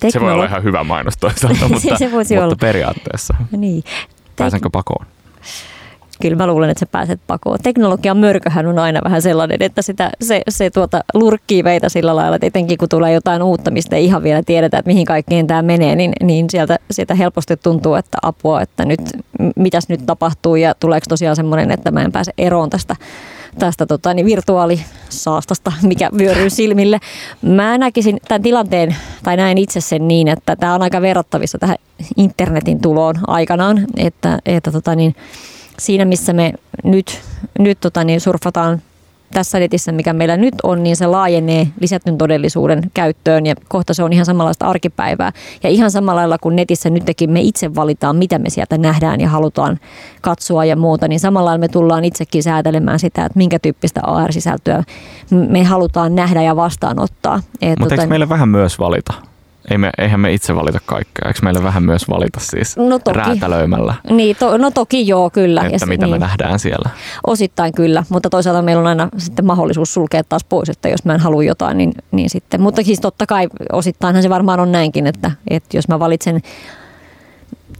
Teknolo- 0.00 0.10
se 0.10 0.20
voi 0.20 0.32
olla 0.32 0.44
ihan 0.44 0.62
hyvä 0.62 0.84
mainos 0.84 1.16
toisaalta, 1.16 1.68
mutta, 1.74 1.96
se 1.98 2.12
voisi 2.12 2.34
mutta 2.34 2.44
olla. 2.44 2.56
periaatteessa. 2.60 3.34
Niin. 3.56 3.84
Pääsenkö 4.36 4.70
pakoon? 4.72 5.06
Kyllä 6.24 6.36
mä 6.36 6.46
luulen, 6.46 6.70
että 6.70 6.80
sä 6.80 6.86
pääset 6.86 7.20
pakoon. 7.26 7.58
Teknologian 7.62 8.16
mörköhän 8.16 8.66
on 8.66 8.78
aina 8.78 9.00
vähän 9.04 9.22
sellainen, 9.22 9.62
että 9.62 9.82
sitä, 9.82 10.10
se, 10.20 10.42
se 10.48 10.70
tuota, 10.70 11.00
lurkkii 11.14 11.62
meitä 11.62 11.88
sillä 11.88 12.16
lailla, 12.16 12.36
että 12.36 12.46
etenkin 12.46 12.78
kun 12.78 12.88
tulee 12.88 13.12
jotain 13.12 13.42
uutta, 13.42 13.70
mistä 13.70 13.96
ei 13.96 14.04
ihan 14.04 14.22
vielä 14.22 14.42
tiedetä, 14.42 14.78
että 14.78 14.88
mihin 14.88 15.06
kaikkeen 15.06 15.46
tämä 15.46 15.62
menee, 15.62 15.96
niin, 15.96 16.12
niin 16.22 16.50
sieltä, 16.50 16.78
sieltä 16.90 17.14
helposti 17.14 17.56
tuntuu, 17.56 17.94
että 17.94 18.18
apua, 18.22 18.62
että 18.62 18.84
nyt, 18.84 19.00
mitäs 19.56 19.88
nyt 19.88 20.06
tapahtuu 20.06 20.56
ja 20.56 20.74
tuleeko 20.80 21.04
tosiaan 21.08 21.36
semmoinen, 21.36 21.70
että 21.70 21.90
mä 21.90 22.02
en 22.02 22.12
pääse 22.12 22.32
eroon 22.38 22.70
tästä 22.70 22.96
tästä 23.58 23.86
tota, 23.86 24.14
niin 24.14 24.26
virtuaalisaastasta, 24.26 25.72
mikä 25.82 26.10
vyöryy 26.18 26.50
silmille. 26.50 26.98
Mä 27.42 27.78
näkisin 27.78 28.20
tämän 28.28 28.42
tilanteen, 28.42 28.96
tai 29.22 29.36
näin 29.36 29.58
itse 29.58 29.80
sen 29.80 30.08
niin, 30.08 30.28
että 30.28 30.56
tämä 30.56 30.74
on 30.74 30.82
aika 30.82 31.00
verrattavissa 31.00 31.58
tähän 31.58 31.76
internetin 32.16 32.80
tuloon 32.80 33.14
aikanaan, 33.26 33.86
että, 33.96 34.38
että 34.46 34.72
tota, 34.72 34.94
niin, 34.94 35.14
siinä, 35.78 36.04
missä 36.04 36.32
me 36.32 36.52
nyt, 36.84 37.20
nyt 37.58 37.80
tota, 37.80 38.04
niin 38.04 38.20
surfataan 38.20 38.82
tässä 39.34 39.58
netissä, 39.58 39.92
mikä 39.92 40.12
meillä 40.12 40.36
nyt 40.36 40.54
on, 40.62 40.82
niin 40.82 40.96
se 40.96 41.06
laajenee 41.06 41.66
lisätyn 41.80 42.18
todellisuuden 42.18 42.90
käyttöön 42.94 43.46
ja 43.46 43.54
kohta 43.68 43.94
se 43.94 44.02
on 44.02 44.12
ihan 44.12 44.26
samanlaista 44.26 44.66
arkipäivää. 44.66 45.32
Ja 45.62 45.70
ihan 45.70 45.90
samalla 45.90 46.20
lailla 46.20 46.38
kuin 46.38 46.56
netissä 46.56 46.90
nytkin 46.90 47.30
me 47.30 47.40
itse 47.40 47.74
valitaan, 47.74 48.16
mitä 48.16 48.38
me 48.38 48.50
sieltä 48.50 48.78
nähdään 48.78 49.20
ja 49.20 49.28
halutaan 49.28 49.78
katsoa 50.20 50.64
ja 50.64 50.76
muuta, 50.76 51.08
niin 51.08 51.20
samalla 51.20 51.44
lailla 51.44 51.60
me 51.60 51.68
tullaan 51.68 52.04
itsekin 52.04 52.42
säätelemään 52.42 52.98
sitä, 52.98 53.24
että 53.24 53.38
minkä 53.38 53.58
tyyppistä 53.58 54.00
AR-sisältöä 54.02 54.84
me 55.30 55.64
halutaan 55.64 56.14
nähdä 56.14 56.42
ja 56.42 56.56
vastaanottaa. 56.56 57.36
Mutta 57.36 57.76
tota, 57.78 57.94
eikö 57.94 58.06
meille 58.06 58.28
vähän 58.28 58.48
myös 58.48 58.78
valita? 58.78 59.33
Ei 59.70 59.78
me, 59.78 59.90
eihän 59.98 60.20
me 60.20 60.32
itse 60.32 60.54
valita 60.54 60.78
kaikkea. 60.86 61.28
Eikö 61.28 61.40
meillä 61.42 61.62
vähän 61.62 61.82
myös 61.82 62.08
valita 62.08 62.40
siis 62.40 62.76
no 62.76 62.98
toki. 62.98 63.18
räätälöimällä? 63.18 63.94
Niin, 64.10 64.36
to, 64.36 64.56
no 64.56 64.70
toki 64.70 65.08
joo, 65.08 65.30
kyllä. 65.30 65.62
Että 65.62 65.76
ja, 65.80 65.86
mitä 65.86 66.06
niin. 66.06 66.14
me 66.14 66.18
nähdään 66.18 66.58
siellä. 66.58 66.90
Osittain 67.26 67.72
kyllä, 67.74 68.04
mutta 68.08 68.30
toisaalta 68.30 68.62
meillä 68.62 68.80
on 68.80 68.86
aina 68.86 69.08
sitten 69.18 69.44
mahdollisuus 69.44 69.94
sulkea 69.94 70.24
taas 70.24 70.44
pois, 70.44 70.68
että 70.68 70.88
jos 70.88 71.04
mä 71.04 71.14
en 71.14 71.20
halua 71.20 71.44
jotain, 71.44 71.78
niin, 71.78 71.92
niin 72.12 72.30
sitten. 72.30 72.60
Mutta 72.60 72.82
siis 72.82 73.00
totta 73.00 73.26
kai 73.26 73.48
osittainhan 73.72 74.22
se 74.22 74.30
varmaan 74.30 74.60
on 74.60 74.72
näinkin, 74.72 75.06
että, 75.06 75.30
että 75.50 75.76
jos 75.76 75.88
mä 75.88 75.98
valitsen 75.98 76.40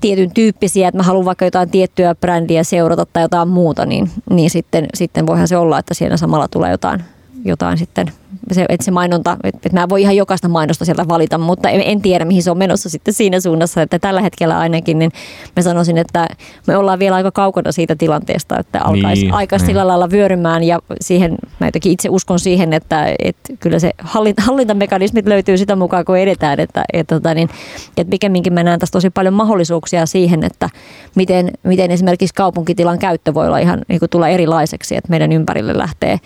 tietyn 0.00 0.34
tyyppisiä, 0.34 0.88
että 0.88 0.98
mä 0.98 1.02
haluan 1.02 1.24
vaikka 1.24 1.44
jotain 1.44 1.70
tiettyä 1.70 2.14
brändiä 2.14 2.64
seurata 2.64 3.06
tai 3.06 3.22
jotain 3.22 3.48
muuta, 3.48 3.86
niin, 3.86 4.10
niin 4.30 4.50
sitten, 4.50 4.86
sitten 4.94 5.26
voihan 5.26 5.48
se 5.48 5.56
olla, 5.56 5.78
että 5.78 5.94
siinä 5.94 6.16
samalla 6.16 6.48
tulee 6.48 6.70
jotain 6.70 7.04
jotain 7.44 7.78
sitten, 7.78 8.06
se, 8.52 8.66
että 8.68 8.84
se 8.84 8.90
mainonta, 8.90 9.36
että, 9.44 9.60
että 9.66 9.80
mä 9.80 9.88
voi 9.88 10.02
ihan 10.02 10.16
jokaista 10.16 10.48
mainosta 10.48 10.84
sieltä 10.84 11.08
valita, 11.08 11.38
mutta 11.38 11.68
en, 11.68 11.82
en 11.84 12.02
tiedä 12.02 12.24
mihin 12.24 12.42
se 12.42 12.50
on 12.50 12.58
menossa 12.58 12.90
sitten 12.90 13.14
siinä 13.14 13.40
suunnassa, 13.40 13.82
että 13.82 13.98
tällä 13.98 14.20
hetkellä 14.20 14.58
ainakin, 14.58 14.98
niin 14.98 15.10
mä 15.56 15.62
sanoisin, 15.62 15.98
että 15.98 16.26
me 16.66 16.76
ollaan 16.76 16.98
vielä 16.98 17.16
aika 17.16 17.30
kaukana 17.30 17.72
siitä 17.72 17.96
tilanteesta, 17.96 18.58
että 18.58 18.80
alkaisi 18.84 19.22
Niin, 19.22 19.34
aika 19.34 19.56
niin. 19.56 19.66
sillä 19.66 19.86
lailla 19.86 20.10
vyörymään 20.10 20.64
ja 20.64 20.78
siihen, 21.00 21.36
mä 21.60 21.66
jotenkin 21.66 21.92
itse 21.92 22.08
uskon 22.08 22.38
siihen, 22.38 22.72
että, 22.72 23.14
että 23.18 23.52
kyllä 23.60 23.78
se 23.78 23.90
hallinta, 23.98 24.42
hallintamekanismit 24.42 25.26
löytyy 25.26 25.58
sitä 25.58 25.76
mukaan, 25.76 26.04
kun 26.04 26.18
edetään, 26.18 26.60
että, 26.60 26.84
että, 26.92 27.16
että, 27.16 27.34
niin, 27.34 27.48
että 27.96 28.10
pikemminkin 28.10 28.52
mä 28.52 28.62
näen 28.62 28.80
tässä 28.80 28.92
tosi 28.92 29.10
paljon 29.10 29.34
mahdollisuuksia 29.34 30.06
siihen, 30.06 30.44
että 30.44 30.68
miten, 31.14 31.50
miten 31.62 31.90
esimerkiksi 31.90 32.34
kaupunkitilan 32.34 32.98
käyttö 32.98 33.34
voi 33.34 33.46
olla 33.46 33.58
ihan 33.58 33.82
niin 33.88 34.00
kuin 34.00 34.10
tulla 34.10 34.28
erilaiseksi, 34.28 34.96
että 34.96 35.10
meidän 35.10 35.32
ympärille 35.32 35.78
lähtee 35.78 36.20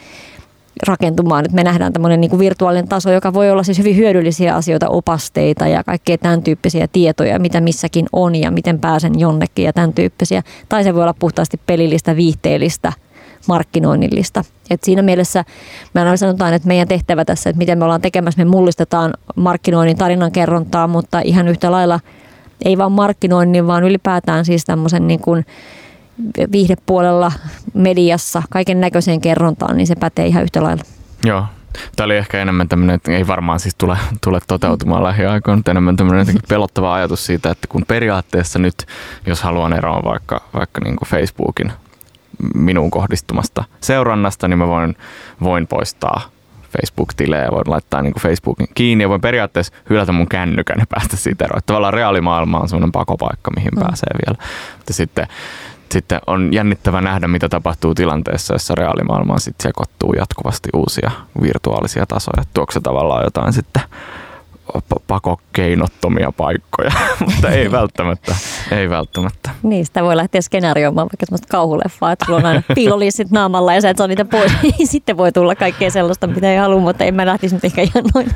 rakentumaan. 0.86 1.44
Nyt 1.44 1.52
me 1.52 1.64
nähdään 1.64 1.92
tämmöinen 1.92 2.20
niin 2.20 2.30
kuin 2.30 2.40
virtuaalinen 2.40 2.88
taso, 2.88 3.12
joka 3.12 3.32
voi 3.32 3.50
olla 3.50 3.62
siis 3.62 3.78
hyvin 3.78 3.96
hyödyllisiä 3.96 4.54
asioita, 4.54 4.88
opasteita 4.88 5.66
ja 5.68 5.84
kaikkea 5.84 6.18
tämän 6.18 6.42
tyyppisiä 6.42 6.88
tietoja, 6.92 7.38
mitä 7.38 7.60
missäkin 7.60 8.06
on 8.12 8.34
ja 8.34 8.50
miten 8.50 8.78
pääsen 8.78 9.20
jonnekin 9.20 9.64
ja 9.64 9.72
tämän 9.72 9.92
tyyppisiä. 9.92 10.42
Tai 10.68 10.84
se 10.84 10.94
voi 10.94 11.02
olla 11.02 11.14
puhtaasti 11.18 11.60
pelillistä, 11.66 12.16
viihteellistä, 12.16 12.92
markkinoinnillista. 13.48 14.44
Et 14.70 14.84
siinä 14.84 15.02
mielessä 15.02 15.44
me 15.94 16.00
aina 16.00 16.16
sanotaan, 16.16 16.54
että 16.54 16.68
meidän 16.68 16.88
tehtävä 16.88 17.24
tässä, 17.24 17.50
että 17.50 17.58
miten 17.58 17.78
me 17.78 17.84
ollaan 17.84 18.00
tekemässä, 18.00 18.44
me 18.44 18.50
mullistetaan 18.50 19.14
markkinoinnin 19.36 19.98
tarinankerrontaa, 19.98 20.86
mutta 20.86 21.20
ihan 21.20 21.48
yhtä 21.48 21.70
lailla 21.70 22.00
ei 22.64 22.78
vaan 22.78 22.92
markkinoinnin, 22.92 23.66
vaan 23.66 23.84
ylipäätään 23.84 24.44
siis 24.44 24.64
tämmöisen 24.64 25.06
niin 25.06 25.20
kuin 25.20 25.46
viihdepuolella, 26.52 27.33
mediassa, 27.74 28.42
kaiken 28.50 28.81
näköiseen 28.81 29.20
kerrontaan, 29.20 29.76
niin 29.76 29.87
se 29.87 29.94
pätee 29.94 30.26
ihan 30.26 30.42
yhtä 30.42 30.62
lailla. 30.62 30.83
Joo. 31.24 31.44
Tämä 31.96 32.04
oli 32.04 32.16
ehkä 32.16 32.42
enemmän 32.42 32.68
tämmöinen, 32.68 32.96
että 32.96 33.12
ei 33.12 33.26
varmaan 33.26 33.61
siis 33.61 33.74
tule, 33.78 33.98
tule 34.22 34.40
toteutumaan 34.46 35.02
lähiaikoina, 35.02 35.57
mutta 35.57 35.70
enemmän 35.70 35.96
tämmöinen 35.96 36.20
jotenkin 36.20 36.42
pelottava 36.48 36.94
ajatus 36.94 37.26
siitä, 37.26 37.50
että 37.50 37.68
kun 37.68 37.85
periaatteessa 37.88 38.59
nyt, 38.59 38.74
jos 39.26 39.42
haluan 39.42 39.72
eroon 39.72 40.04
vaikka, 40.04 40.42
vaikka 40.54 40.81
niin 40.85 40.96
kuin 40.96 41.09
Facebookin 41.09 41.72
minuun 42.54 42.90
kohdistumasta 42.90 43.64
seurannasta, 43.81 44.48
niin 44.48 44.59
mä 44.59 44.66
voin, 44.66 44.96
voin 45.42 45.66
poistaa 45.66 46.20
Facebook-tilejä 46.76 47.44
ja 47.44 47.50
voin 47.50 47.64
laittaa 47.66 48.02
niin 48.02 48.12
kuin 48.12 48.22
Facebookin 48.22 48.68
kiinni 48.74 49.04
ja 49.04 49.09
voin 49.09 49.20
periaatteessa 49.20 49.74
hylätä 49.90 50.12
mun 50.12 50.28
kännykän 50.28 50.78
ja 50.78 50.87
päästä 50.88 51.16
siitä 51.16 51.44
eroon. 51.44 51.61
Tavallaan 51.66 51.94
reaalimaailma 51.94 52.61
on 52.61 52.68
semmoinen 52.68 52.92
pakopaikka, 52.92 53.50
mihin 53.57 53.70
mm. 53.76 53.81
pääsee 53.81 54.11
vielä. 54.26 54.42
Mutta 54.76 54.92
sitten, 54.92 55.26
sitten 55.92 56.20
on 56.27 56.53
jännittävä 56.53 57.01
nähdä, 57.01 57.29
mitä 57.29 57.48
tapahtuu 57.48 57.94
tilanteessa, 57.94 58.55
jossa 58.55 58.74
reaalimaailmaan 58.74 59.40
sitten 59.40 59.68
sekoittuu 59.68 60.12
jatkuvasti 60.12 60.68
uusia 60.77 61.11
virtuaalisia 61.42 62.07
tasoja. 62.07 62.44
Tuokse 62.55 62.79
se 62.79 62.81
tavallaan 62.81 63.24
jotain 63.24 63.53
sitten 63.53 63.83
pa- 64.77 65.03
pakokeinottomia 65.07 66.33
paikkoja, 66.33 66.92
mutta 67.27 67.51
ei 67.51 67.72
välttämättä, 67.72 68.37
ei 68.70 68.90
välttämättä. 68.90 69.51
Niin, 69.62 69.87
sitä 69.87 70.03
voi 70.03 70.16
lähteä 70.16 70.40
skenaarioimaan 70.40 71.09
vaikka 71.12 71.27
semmoista 71.27 71.48
kauhuleffaa, 71.51 72.12
että 72.12 72.24
sulla 72.24 72.38
on 72.38 72.46
aina 72.46 72.62
piilolissit 72.74 73.31
naamalla 73.31 73.74
ja 73.74 73.81
sä 73.81 73.90
et 73.90 73.96
saa 73.96 74.07
niitä 74.07 74.24
pois. 74.24 74.53
Sitten 74.85 75.16
voi 75.16 75.33
tulla 75.33 75.55
kaikkea 75.55 75.90
sellaista, 75.90 76.27
mitä 76.27 76.53
ei 76.53 76.59
halua, 76.59 76.81
mutta 76.81 77.05
en 77.05 77.14
mä 77.14 77.27
lähtisi 77.27 77.55
nyt 77.55 77.64
ehkä 77.64 77.83
ihan 77.83 78.05
noin. 78.14 78.31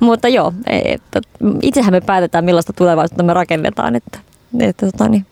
Mutta 0.00 0.28
joo, 0.28 0.52
että 0.66 1.20
itsehän 1.62 1.92
me 1.92 2.00
päätetään, 2.00 2.44
millaista 2.44 2.72
tulevaisuutta 2.72 3.22
me 3.22 3.34
rakennetaan. 3.34 3.96
Että, 3.96 4.18
että 4.60 4.86
tota, 4.86 5.08
niin, 5.08 5.26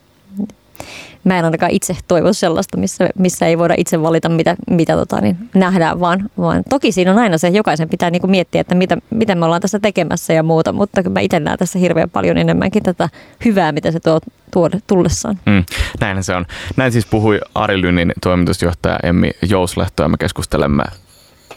mä 1.25 1.39
en 1.39 1.45
ainakaan 1.45 1.73
itse 1.73 1.97
toivo 2.09 2.33
sellaista, 2.33 2.77
missä, 2.77 3.09
missä 3.19 3.47
ei 3.47 3.59
voida 3.59 3.75
itse 3.77 4.03
valita, 4.03 4.29
mitä, 4.29 4.57
mitä 4.71 4.97
tota, 4.97 5.21
niin 5.21 5.51
nähdään, 5.55 6.01
vaan, 6.01 6.31
vaan 6.39 6.63
toki 6.69 6.93
siinä 6.93 7.13
on 7.13 7.19
aina 7.19 7.39
se, 7.39 7.49
jokaisen 7.49 7.89
pitää 7.89 8.11
niin 8.11 8.21
kuin 8.21 8.31
miettiä, 8.31 8.61
että 8.61 8.75
mitä, 8.75 8.97
mitä 9.11 9.35
me 9.35 9.45
ollaan 9.45 9.61
tässä 9.61 9.79
tekemässä 9.79 10.33
ja 10.33 10.43
muuta, 10.43 10.73
mutta 10.73 11.11
mä 11.11 11.21
itse 11.21 11.41
näen 11.41 11.59
tässä 11.59 11.79
hirveän 11.79 12.11
paljon 12.11 12.39
enemmänkin 12.39 12.83
tätä 12.83 13.09
hyvää, 13.45 13.73
mitä 13.73 13.93
se 13.93 14.01
tuo, 14.01 14.21
tuo 14.51 14.71
tullessaan. 14.87 15.39
Mm, 15.47 15.65
näinhän 16.01 16.25
se 16.25 16.35
on. 16.35 16.47
Näin 16.77 16.93
siis 16.93 17.07
puhui 17.07 17.41
Ari 17.55 17.83
Lynin 17.83 18.13
toimitusjohtaja 18.23 18.99
Emmi 19.03 19.31
Jouslehto 19.49 20.03
ja 20.03 20.09
me 20.09 20.17
keskustelemme 20.17 20.85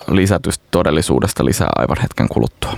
lisätystä 0.08 0.66
todellisuudesta 0.72 1.46
lisää 1.46 1.70
aivan 1.76 1.98
hetken 2.02 2.28
kuluttua. 2.28 2.78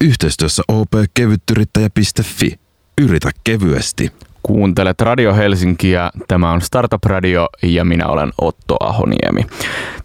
Yhteistyössä 0.00 0.62
opkevyttyrittäjä.fi. 0.68 2.58
Yritä 3.00 3.30
kevyesti. 3.44 4.12
Kuuntelet 4.46 5.00
Radio 5.00 5.34
Helsinkiä, 5.34 6.10
tämä 6.28 6.52
on 6.52 6.60
Startup 6.60 7.04
Radio 7.04 7.48
ja 7.62 7.84
minä 7.84 8.06
olen 8.06 8.32
Otto 8.40 8.76
Ahoniemi. 8.80 9.46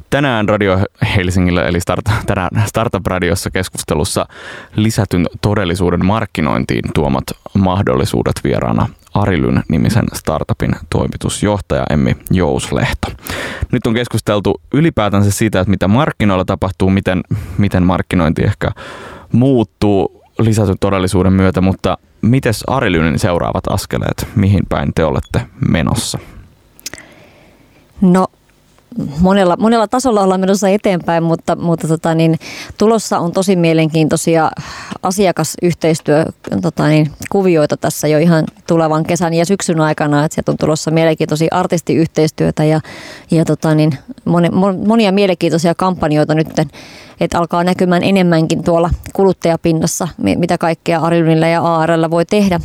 Tänään 0.09 0.49
Radio 0.49 0.79
Helsingillä 1.15 1.63
eli 1.63 1.79
Start, 1.79 2.05
tänään 2.25 2.49
Startup 2.65 3.07
Radiossa 3.07 3.51
keskustelussa 3.51 4.25
lisätyn 4.75 5.27
todellisuuden 5.41 6.05
markkinointiin 6.05 6.81
tuomat 6.93 7.23
mahdollisuudet 7.53 8.33
vieraana 8.43 8.89
Arilyn 9.13 9.63
nimisen 9.69 10.05
startupin 10.13 10.75
toimitusjohtaja 10.89 11.85
Emmi 11.89 12.15
Jouslehto. 12.31 13.07
Nyt 13.71 13.87
on 13.87 13.93
keskusteltu 13.93 14.61
ylipäätänsä 14.73 15.31
siitä, 15.31 15.59
että 15.59 15.71
mitä 15.71 15.87
markkinoilla 15.87 16.45
tapahtuu, 16.45 16.89
miten, 16.89 17.21
miten 17.57 17.83
markkinointi 17.83 18.43
ehkä 18.43 18.71
muuttuu 19.31 20.23
lisätyn 20.39 20.77
todellisuuden 20.79 21.33
myötä, 21.33 21.61
mutta 21.61 21.97
mites 22.21 22.63
Arilynin 22.67 23.19
seuraavat 23.19 23.67
askeleet, 23.67 24.27
mihin 24.35 24.63
päin 24.69 24.93
te 24.95 25.05
olette 25.05 25.41
menossa? 25.69 26.19
No 28.01 28.27
monella, 29.19 29.57
monella 29.59 29.87
tasolla 29.87 30.21
ollaan 30.21 30.39
menossa 30.39 30.69
eteenpäin, 30.69 31.23
mutta, 31.23 31.55
mutta 31.55 31.87
tota 31.87 32.15
niin, 32.15 32.39
tulossa 32.77 33.19
on 33.19 33.31
tosi 33.31 33.55
mielenkiintoisia 33.55 34.51
asiakasyhteistyö 35.03 36.25
tota 36.61 36.87
niin, 36.87 37.11
kuvioita 37.29 37.77
tässä 37.77 38.07
jo 38.07 38.17
ihan 38.17 38.45
tulevan 38.67 39.03
kesän 39.03 39.33
ja 39.33 39.45
syksyn 39.45 39.81
aikana, 39.81 40.25
että 40.25 40.35
sieltä 40.35 40.51
on 40.51 40.57
tulossa 40.57 40.91
mielenkiintoisia 40.91 41.47
artistiyhteistyötä 41.51 42.63
ja, 42.63 42.81
ja 43.31 43.45
tota 43.45 43.75
niin, 43.75 43.97
moni, 44.25 44.49
monia 44.87 45.11
mielenkiintoisia 45.11 45.75
kampanjoita 45.75 46.35
nyt, 46.35 46.59
että 47.19 47.39
alkaa 47.39 47.63
näkymään 47.63 48.03
enemmänkin 48.03 48.63
tuolla 48.63 48.89
kuluttajapinnassa, 49.13 50.07
mitä 50.17 50.57
kaikkea 50.57 50.99
Arilynillä 50.99 51.47
ja 51.47 51.61
ARL 51.75 52.09
voi 52.09 52.25
tehdä. 52.25 52.59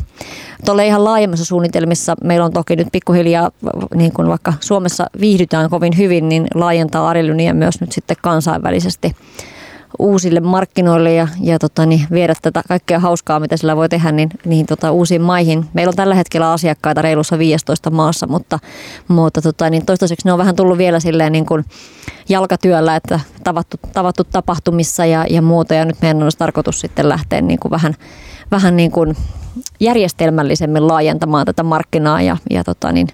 Tuolla 0.64 0.82
ihan 0.82 1.04
laajemmassa 1.04 1.44
suunnitelmissa. 1.44 2.14
Meillä 2.24 2.44
on 2.44 2.52
toki 2.52 2.76
nyt 2.76 2.88
pikkuhiljaa, 2.92 3.50
niin 3.94 4.12
kuin 4.12 4.28
vaikka 4.28 4.52
Suomessa 4.60 5.06
viihdytään 5.20 5.70
kovin 5.70 5.96
hyvin, 5.96 6.28
niin 6.28 6.46
laajentaa 6.54 7.08
Arilyniä 7.08 7.54
myös 7.54 7.80
nyt 7.80 7.92
sitten 7.92 8.16
kansainvälisesti 8.22 9.16
uusille 9.98 10.40
markkinoille 10.40 11.14
ja, 11.14 11.28
ja 11.40 11.58
tota, 11.58 11.86
niin 11.86 12.06
viedä 12.10 12.34
tätä 12.42 12.62
kaikkea 12.68 12.98
hauskaa, 12.98 13.40
mitä 13.40 13.56
sillä 13.56 13.76
voi 13.76 13.88
tehdä, 13.88 14.12
niin, 14.12 14.28
niin 14.44 14.66
tota, 14.66 14.90
uusiin 14.90 15.22
maihin. 15.22 15.64
Meillä 15.74 15.90
on 15.90 15.96
tällä 15.96 16.14
hetkellä 16.14 16.52
asiakkaita 16.52 17.02
reilussa 17.02 17.38
15 17.38 17.90
maassa, 17.90 18.26
mutta, 18.26 18.58
mutta 19.08 19.42
tota, 19.42 19.70
niin 19.70 19.86
toistaiseksi 19.86 20.28
ne 20.28 20.32
on 20.32 20.38
vähän 20.38 20.56
tullut 20.56 20.78
vielä 20.78 21.00
silleen 21.00 21.32
niin 21.32 21.46
kuin 21.46 21.64
jalkatyöllä, 22.28 22.96
että 22.96 23.20
tavattu, 23.44 23.76
tavattu 23.92 24.24
tapahtumissa 24.24 25.06
ja, 25.06 25.26
ja 25.30 25.42
muuta. 25.42 25.74
Ja 25.74 25.84
nyt 25.84 25.96
meidän 26.02 26.22
olisi 26.22 26.38
tarkoitus 26.38 26.80
sitten 26.80 27.08
lähteä 27.08 27.40
niin 27.40 27.58
kuin 27.60 27.70
vähän, 27.70 27.94
vähän 28.50 28.76
niin 28.76 28.90
kuin 28.90 29.16
järjestelmällisemmin 29.80 30.88
laajentamaan 30.88 31.46
tätä 31.46 31.62
markkinaa 31.62 32.22
ja, 32.22 32.36
ja 32.50 32.64
tota, 32.64 32.92
niin, 32.92 33.08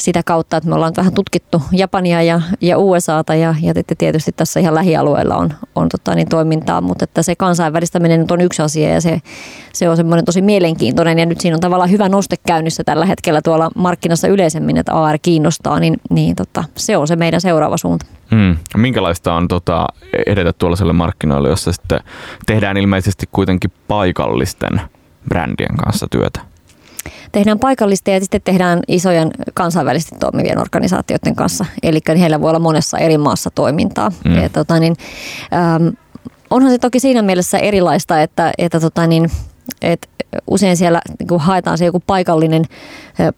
sitä 0.00 0.22
kautta, 0.22 0.56
että 0.56 0.68
me 0.68 0.74
ollaan 0.74 0.92
vähän 0.96 1.14
tutkittu 1.14 1.62
Japania 1.72 2.22
ja, 2.22 2.40
ja 2.60 2.78
USAta 2.78 3.34
ja, 3.34 3.54
ja 3.62 3.74
tietysti 3.98 4.32
tässä 4.32 4.60
ihan 4.60 4.74
lähialueella 4.74 5.36
on, 5.36 5.52
on 5.74 5.88
tota, 5.88 6.14
niin 6.14 6.28
toimintaa, 6.28 6.80
mutta 6.80 7.04
että 7.04 7.22
se 7.22 7.36
kansainvälistäminen 7.36 8.26
on 8.30 8.40
yksi 8.40 8.62
asia 8.62 8.88
ja 8.88 9.00
se, 9.00 9.20
se 9.72 9.88
on 9.88 9.96
semmoinen 9.96 10.24
tosi 10.24 10.42
mielenkiintoinen 10.42 11.18
ja 11.18 11.26
nyt 11.26 11.40
siinä 11.40 11.54
on 11.54 11.60
tavallaan 11.60 11.90
hyvä 11.90 12.08
noste 12.08 12.36
käynnissä 12.46 12.84
tällä 12.84 13.06
hetkellä 13.06 13.42
tuolla 13.42 13.70
markkinassa 13.74 14.28
yleisemmin, 14.28 14.76
että 14.76 14.92
AR 14.92 15.18
kiinnostaa, 15.22 15.80
niin, 15.80 15.96
niin 16.10 16.36
tota, 16.36 16.64
se 16.76 16.96
on 16.96 17.08
se 17.08 17.16
meidän 17.16 17.40
seuraava 17.40 17.76
suunta. 17.76 18.06
Hmm. 18.30 18.56
Minkälaista 18.76 19.34
on 19.34 19.48
tota, 19.48 19.86
edetä 20.26 20.52
tuollaiselle 20.52 20.92
markkinoille, 20.92 21.48
jossa 21.48 21.72
sitten 21.72 22.00
tehdään 22.46 22.76
ilmeisesti 22.76 23.26
kuitenkin 23.32 23.72
paikallisten 23.88 24.80
brändien 25.28 25.76
kanssa 25.76 26.06
työtä? 26.10 26.49
Tehdään 27.32 27.58
paikallista 27.58 28.10
ja 28.10 28.20
sitten 28.20 28.40
tehdään 28.44 28.80
isojen 28.88 29.30
kansainvälisesti 29.54 30.16
toimivien 30.20 30.58
organisaatioiden 30.58 31.36
kanssa. 31.36 31.66
Eli 31.82 32.00
heillä 32.18 32.40
voi 32.40 32.48
olla 32.48 32.58
monessa 32.58 32.98
eri 32.98 33.18
maassa 33.18 33.50
toimintaa. 33.50 34.10
Mm. 34.24 34.34
Ja, 34.42 34.48
tota, 34.48 34.78
niin, 34.78 34.96
äm, 35.76 35.92
onhan 36.50 36.70
se 36.70 36.78
toki 36.78 37.00
siinä 37.00 37.22
mielessä 37.22 37.58
erilaista, 37.58 38.22
että, 38.22 38.52
että 38.58 38.80
tota, 38.80 39.06
niin, 39.06 39.30
että 39.82 40.08
usein 40.46 40.76
siellä 40.76 41.00
niin 41.18 41.40
haetaan 41.40 41.78
se 41.78 41.84
joku 41.84 42.02
paikallinen 42.06 42.64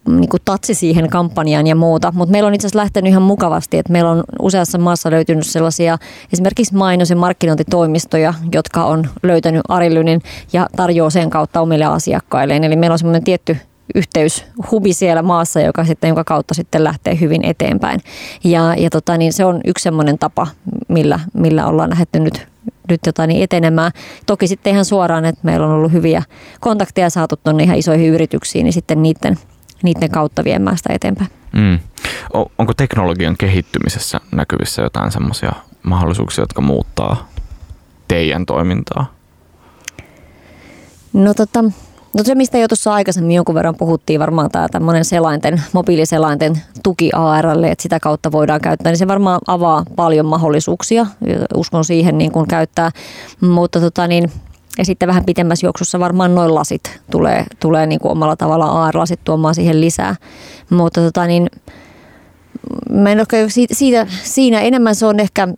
niin 0.09 0.29
kuin 0.29 0.41
tatsi 0.45 0.75
siihen 0.75 1.11
kampanjaan 1.11 1.67
ja 1.67 1.75
muuta. 1.75 2.13
Mutta 2.17 2.33
meillä 2.33 2.47
on 2.47 2.55
itse 2.55 2.67
asiassa 2.67 2.79
lähtenyt 2.79 3.11
ihan 3.11 3.23
mukavasti, 3.23 3.79
että 3.79 3.93
meillä 3.93 4.11
on 4.11 4.25
useassa 4.43 4.79
maassa 4.79 5.11
löytynyt 5.11 5.47
sellaisia 5.47 5.99
esimerkiksi 6.33 6.75
mainos- 6.75 7.11
ja 7.11 7.17
markkinointitoimistoja, 7.17 8.35
jotka 8.53 8.85
on 8.85 9.09
löytänyt 9.23 9.63
Arilynin 9.69 10.23
ja 10.53 10.67
tarjoaa 10.77 11.11
sen 11.11 11.31
kautta 11.31 11.61
omille 11.61 11.85
asiakkailleen. 11.85 12.65
Eli 12.65 12.77
meillä 12.77 12.95
on 12.95 12.99
semmoinen 12.99 13.25
tietty 13.25 13.57
yhteyshubi 13.95 14.93
siellä 14.93 15.23
maassa, 15.23 15.61
joka 15.61 15.85
sitten, 15.85 16.09
jonka 16.09 16.25
kautta 16.25 16.55
sitten 16.55 16.85
lähtee 16.85 17.21
hyvin 17.21 17.45
eteenpäin. 17.45 18.01
Ja, 18.45 18.75
ja 18.75 18.91
tota, 18.91 19.17
niin 19.17 19.33
se 19.33 19.45
on 19.45 19.61
yksi 19.65 19.83
semmoinen 19.83 20.19
tapa, 20.19 20.47
millä, 20.89 21.21
millä 21.35 21.67
ollaan 21.67 21.91
lähdetty 21.91 22.21
nyt 22.21 22.53
nyt 22.89 23.01
jotain 23.07 23.29
niin 23.29 23.43
etenemään. 23.43 23.93
Toki 24.27 24.47
sitten 24.47 24.73
ihan 24.73 24.85
suoraan, 24.85 25.25
että 25.25 25.41
meillä 25.43 25.67
on 25.67 25.73
ollut 25.73 25.93
hyviä 25.93 26.23
kontakteja 26.61 27.11
saatu 27.11 27.37
tuonne 27.37 27.65
ihan 27.65 27.79
isoihin 27.79 28.15
yrityksiin, 28.15 28.65
niin 28.65 28.73
sitten 28.73 29.03
niiden, 29.03 29.39
niiden 29.83 30.11
kautta 30.11 30.45
viemään 30.45 30.77
sitä 30.77 30.93
eteenpäin. 30.93 31.31
Mm. 31.53 31.79
Onko 32.59 32.75
teknologian 32.75 33.37
kehittymisessä 33.37 34.21
näkyvissä 34.33 34.83
jotain 34.83 35.13
semmoisia 35.13 35.53
mahdollisuuksia, 35.83 36.43
jotka 36.43 36.61
muuttaa 36.61 37.29
teidän 38.09 38.47
toimintaa? 38.47 39.15
No 41.13 41.35
tota, 41.35 41.65
No 42.17 42.25
se, 42.25 42.35
mistä 42.35 42.59
jo 42.59 42.69
tuossa 42.69 42.95
aikaisemmin 42.95 43.37
jonkun 43.37 43.55
verran 43.55 43.75
puhuttiin, 43.75 44.21
varmaan 44.21 44.51
tämä 44.51 44.69
tämmöinen 44.69 45.05
selainten, 45.05 45.63
mobiiliselainten 45.73 46.63
tuki 46.83 47.11
ARlle, 47.13 47.71
että 47.71 47.83
sitä 47.83 48.01
kautta 48.01 48.33
voidaan 48.33 48.61
käyttää, 48.61 48.93
niin 48.93 48.99
se 48.99 49.09
varmaan 49.09 49.41
avaa 49.47 49.85
paljon 49.97 50.27
mahdollisuuksia. 50.27 51.07
Uskon 51.55 51.85
siihen 51.85 52.19
niin 52.19 52.33
kuin 52.33 52.49
käyttää, 52.49 52.91
mutta 53.41 53.81
tota 53.81 54.07
niin, 54.07 54.33
ja 54.79 54.85
sitten 54.85 55.09
vähän 55.09 55.25
pitemmässä 55.25 55.67
juoksussa 55.67 56.01
varmaan 56.01 56.35
noin 56.35 56.55
lasit 56.55 57.01
tulee, 57.11 57.45
tulee 57.61 57.87
niin 57.87 58.01
kuin 58.01 58.13
omalla 58.13 58.37
tavalla 58.37 58.87
AR-lasit 58.87 59.21
tuomaan 59.25 59.55
siihen 59.55 59.81
lisää. 59.81 60.17
Mutta 60.71 61.01
tota 61.01 61.27
niin, 61.27 61.51
mä 62.91 63.11
en 63.13 63.19
ole 63.19 63.51
siitä, 63.51 63.75
siitä, 63.75 64.07
siinä 64.23 64.61
enemmän 64.61 64.95
se 64.95 65.07
on 65.07 65.21
ehkä 65.21 65.49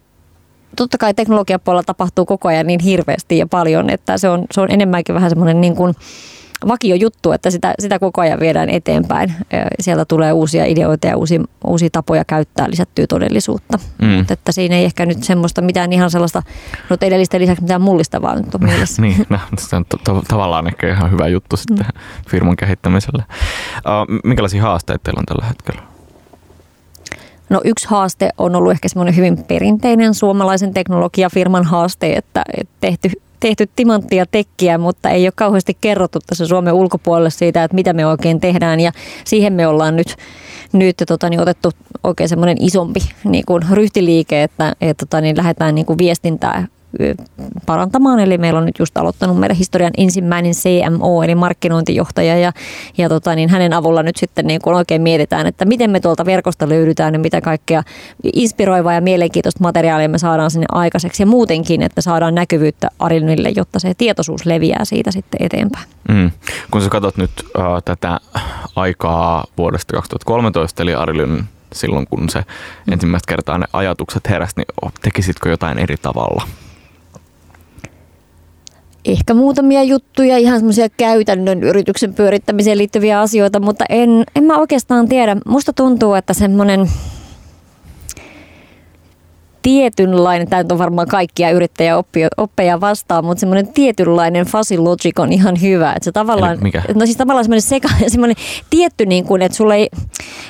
totta 0.76 0.98
kai 0.98 1.14
teknologiapuolella 1.14 1.82
tapahtuu 1.82 2.24
koko 2.24 2.48
ajan 2.48 2.66
niin 2.66 2.80
hirveästi 2.80 3.38
ja 3.38 3.46
paljon, 3.46 3.90
että 3.90 4.18
se 4.18 4.28
on, 4.28 4.44
se 4.50 4.61
on 4.61 4.70
enemmänkin 4.70 5.14
vähän 5.14 5.30
semmoinen 5.30 5.61
niin 5.61 5.76
kuin, 5.76 5.94
vakio 6.68 6.96
juttu, 6.96 7.32
että 7.32 7.50
sitä, 7.50 7.74
sitä 7.78 7.98
koko 7.98 8.20
ajan 8.20 8.40
viedään 8.40 8.70
eteenpäin. 8.70 9.34
Sieltä 9.80 10.04
tulee 10.04 10.32
uusia 10.32 10.64
ideoita 10.64 11.06
ja 11.06 11.16
uusia, 11.16 11.40
uusia 11.64 11.88
tapoja 11.92 12.24
käyttää 12.24 12.70
lisättyä 12.70 13.06
todellisuutta. 13.06 13.78
Mm. 14.02 14.08
Mutta 14.08 14.32
että 14.32 14.52
siinä 14.52 14.76
ei 14.76 14.84
ehkä 14.84 15.06
nyt 15.06 15.24
semmoista 15.24 15.62
mitään 15.62 15.92
ihan 15.92 16.10
sellaista, 16.10 16.42
no 16.90 16.96
edellisten 17.00 17.40
lisäksi 17.40 17.62
mitään 17.62 17.82
mullistavaa 17.82 18.34
nyt 18.34 18.54
on 18.54 18.64
mielessä. 18.68 19.02
niin, 19.02 19.26
no, 19.28 19.38
se 19.58 19.76
on 19.76 19.84
to- 19.84 20.22
tavallaan 20.28 20.66
ehkä 20.66 20.92
ihan 20.92 21.10
hyvä 21.10 21.28
juttu 21.28 21.56
sitten 21.56 21.86
mm. 21.86 22.00
firman 22.30 22.56
kehittämiselle. 22.56 23.24
Uh, 23.76 24.20
minkälaisia 24.24 24.62
haasteita 24.62 25.02
teillä 25.04 25.18
on 25.18 25.26
tällä 25.26 25.46
hetkellä? 25.46 25.94
No 27.50 27.60
yksi 27.64 27.88
haaste 27.88 28.30
on 28.38 28.56
ollut 28.56 28.72
ehkä 28.72 28.88
semmoinen 28.88 29.16
hyvin 29.16 29.44
perinteinen 29.44 30.14
suomalaisen 30.14 30.74
teknologiafirman 30.74 31.64
haaste, 31.64 32.12
että 32.12 32.42
tehty 32.80 33.10
tehty 33.45 33.68
timanttia 33.76 34.26
tekkiä, 34.26 34.78
mutta 34.78 35.11
ei 35.11 35.26
ole 35.26 35.32
kauheasti 35.36 35.76
kerrottu 35.80 36.18
tässä 36.26 36.47
Suomen 36.47 36.74
ulkopuolelle 36.74 37.30
siitä, 37.30 37.64
että 37.64 37.74
mitä 37.74 37.92
me 37.92 38.07
oikein 38.07 38.40
tehdään. 38.40 38.80
Ja 38.80 38.92
siihen 39.24 39.53
me 39.53 39.66
ollaan 39.66 39.97
nyt, 39.97 40.16
nyt 40.72 40.97
tota, 41.09 41.30
niin 41.30 41.40
otettu 41.40 41.70
oikein 42.05 42.28
semmoinen 42.28 42.57
isompi 42.61 43.01
niin 43.24 43.45
kuin 43.47 43.62
ryhtiliike, 43.70 44.42
että, 44.42 44.72
että 44.80 45.07
tota, 45.07 45.20
niin 45.20 45.36
lähdetään 45.36 45.74
niin 45.74 45.86
kuin 45.86 45.99
viestintää 45.99 46.66
parantamaan. 47.66 48.20
Eli 48.20 48.38
meillä 48.38 48.59
on 48.59 48.66
nyt 48.66 48.78
just 48.78 48.97
aloittanut 48.97 49.40
meidän 49.40 49.57
historian 49.57 49.92
ensimmäinen 49.97 50.53
CMO, 50.53 51.22
eli 51.22 51.34
markkinointijohtaja, 51.34 52.38
ja, 52.38 52.53
ja 52.99 53.09
tota, 53.09 53.34
niin 53.34 53.49
hänen 53.49 53.72
avulla 53.72 54.03
nyt 54.03 54.16
sitten 54.16 54.47
niin 54.47 54.61
kun 54.62 54.74
oikein 54.74 55.03
mietitään, 55.03 55.47
että 55.47 55.64
miten 55.64 55.90
me 55.90 56.01
tuolta 56.01 56.24
verkosta 56.24 56.68
löydetään 56.68 57.14
ja 57.14 57.18
mitä 57.18 57.40
kaikkea 57.40 57.82
inspiroivaa 58.34 58.92
ja 58.95 59.01
mielenkiintoista 59.01 59.62
materiaalia 59.62 60.09
me 60.09 60.18
saadaan 60.18 60.51
sinne 60.51 60.66
aikaiseksi, 60.72 61.22
ja 61.22 61.26
muutenkin, 61.26 61.82
että 61.82 62.01
saadaan 62.01 62.34
näkyvyyttä 62.34 62.88
Arilynille, 62.99 63.53
jotta 63.57 63.78
se 63.78 63.95
tietoisuus 63.95 64.47
leviää 64.47 64.84
siitä 64.84 65.11
sitten 65.11 65.42
eteenpäin. 65.42 65.84
Mm. 66.09 66.30
Kun 66.70 66.82
sä 66.82 66.88
katsot 66.88 67.16
nyt 67.16 67.30
äh, 67.59 67.64
tätä 67.84 68.20
aikaa 68.76 69.45
vuodesta 69.59 69.97
2013, 69.97 70.82
eli 70.82 70.95
Arilyn 70.95 71.45
silloin, 71.72 72.07
kun 72.11 72.28
se 72.28 72.45
ensimmäistä 72.92 73.28
kertaa 73.28 73.59
ne 73.59 73.66
ajatukset 73.72 74.28
heräsi, 74.28 74.55
niin 74.57 74.92
tekisitkö 75.03 75.49
jotain 75.49 75.78
eri 75.78 75.97
tavalla? 76.03 76.42
Ehkä 79.05 79.34
muutamia 79.34 79.82
juttuja, 79.82 80.38
ihan 80.38 80.59
semmoisia 80.59 80.88
käytännön 80.88 81.62
yrityksen 81.62 82.14
pyörittämiseen 82.14 82.78
liittyviä 82.78 83.20
asioita, 83.20 83.61
mutta 83.61 83.84
en, 83.88 84.24
en 84.36 84.44
mä 84.44 84.59
oikeastaan 84.59 85.09
tiedä. 85.09 85.36
Musta 85.46 85.72
tuntuu, 85.72 86.14
että 86.14 86.34
semmoinen 86.34 86.88
tietynlainen, 89.64 90.48
tämä 90.48 90.64
on 90.72 90.78
varmaan 90.78 91.08
kaikkia 91.08 91.50
yrittäjäoppeja 91.50 92.80
vastaan, 92.80 93.24
mutta 93.24 93.40
semmoinen 93.40 93.72
tietynlainen 93.72 94.46
fuzzy 94.46 94.78
logic 94.78 95.20
on 95.20 95.32
ihan 95.32 95.60
hyvä. 95.62 95.92
Että 95.92 96.04
se 96.04 96.12
tavallaan, 96.12 96.58
mikä? 96.62 96.82
No 96.94 97.06
siis 97.06 97.16
tavallaan 97.16 97.44
semmoinen, 97.44 97.62
seka, 97.62 97.88
semmoinen 98.08 98.36
tietty, 98.70 99.06
niin 99.06 99.24
kuin, 99.24 99.42
että 99.42 99.56
sulla 99.56 99.74
ei, 99.74 99.88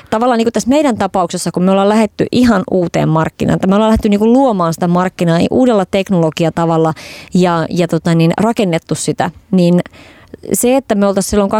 tavallaan 0.09 0.37
niin 0.37 0.45
kuin 0.45 0.53
tässä 0.53 0.69
meidän 0.69 0.97
tapauksessa, 0.97 1.51
kun 1.51 1.63
me 1.63 1.71
ollaan 1.71 1.89
lähetty 1.89 2.25
ihan 2.31 2.63
uuteen 2.71 3.09
markkinaan, 3.09 3.59
me 3.67 3.75
ollaan 3.75 3.89
lähetty 3.89 4.09
niin 4.09 4.19
kuin 4.19 4.33
luomaan 4.33 4.73
sitä 4.73 4.87
markkinaa 4.87 5.39
uudella 5.51 5.85
teknologiatavalla 5.85 6.93
ja, 7.33 7.65
ja 7.69 7.87
tota 7.87 8.15
niin, 8.15 8.31
rakennettu 8.37 8.95
sitä, 8.95 9.31
niin 9.51 9.81
se, 10.53 10.75
että 10.75 10.95
me 10.95 11.07
oltaisiin 11.07 11.29
silloin 11.29 11.51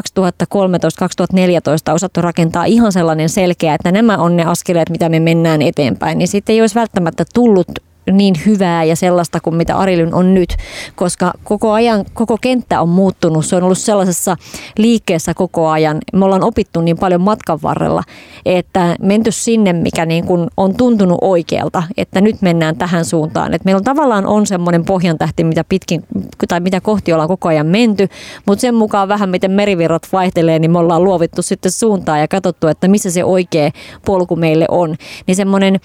2013-2014 1.91 1.93
osattu 1.93 2.21
rakentaa 2.21 2.65
ihan 2.65 2.91
sellainen 2.91 3.29
selkeä, 3.29 3.73
että 3.73 3.91
nämä 3.91 4.17
on 4.17 4.38
ne 4.38 4.43
askeleet, 4.43 4.89
mitä 4.89 5.09
me 5.09 5.19
mennään 5.19 5.61
eteenpäin, 5.61 6.17
niin 6.17 6.27
sitten 6.27 6.53
ei 6.53 6.61
olisi 6.61 6.75
välttämättä 6.75 7.25
tullut 7.33 7.67
niin 8.11 8.35
hyvää 8.45 8.83
ja 8.83 8.95
sellaista 8.95 9.39
kuin 9.39 9.55
mitä 9.55 9.77
Arilyn 9.77 10.13
on 10.13 10.33
nyt, 10.33 10.55
koska 10.95 11.33
koko 11.43 11.71
ajan, 11.71 12.05
koko 12.13 12.37
kenttä 12.41 12.81
on 12.81 12.89
muuttunut. 12.89 13.45
Se 13.45 13.55
on 13.55 13.63
ollut 13.63 13.77
sellaisessa 13.77 14.37
liikkeessä 14.77 15.33
koko 15.33 15.67
ajan. 15.69 15.97
Me 16.13 16.25
ollaan 16.25 16.43
opittu 16.43 16.81
niin 16.81 16.97
paljon 16.97 17.21
matkan 17.21 17.59
varrella, 17.61 18.03
että 18.45 18.95
menty 19.01 19.31
sinne, 19.31 19.73
mikä 19.73 20.05
niin 20.05 20.25
kuin 20.25 20.47
on 20.57 20.75
tuntunut 20.75 21.17
oikealta, 21.21 21.83
että 21.97 22.21
nyt 22.21 22.41
mennään 22.41 22.77
tähän 22.77 23.05
suuntaan. 23.05 23.53
Että 23.53 23.65
meillä 23.65 23.77
on 23.77 23.83
tavallaan 23.83 24.25
on 24.25 24.47
semmoinen 24.47 24.85
pohjantähti, 24.85 25.43
mitä 25.43 25.63
pitkin 25.69 26.03
tai 26.47 26.59
mitä 26.59 26.81
kohti 26.81 27.13
ollaan 27.13 27.29
koko 27.29 27.47
ajan 27.49 27.67
menty, 27.67 28.07
mutta 28.45 28.61
sen 28.61 28.75
mukaan 28.75 29.07
vähän 29.07 29.29
miten 29.29 29.51
merivirrat 29.51 30.07
vaihtelee, 30.13 30.59
niin 30.59 30.71
me 30.71 30.79
ollaan 30.79 31.03
luovittu 31.03 31.41
sitten 31.41 31.71
suuntaan 31.71 32.19
ja 32.19 32.27
katsottu, 32.27 32.67
että 32.67 32.87
missä 32.87 33.11
se 33.11 33.23
oikea 33.23 33.71
polku 34.05 34.35
meille 34.35 34.65
on. 34.69 34.95
Niin 35.27 35.35
semmoinen 35.35 35.79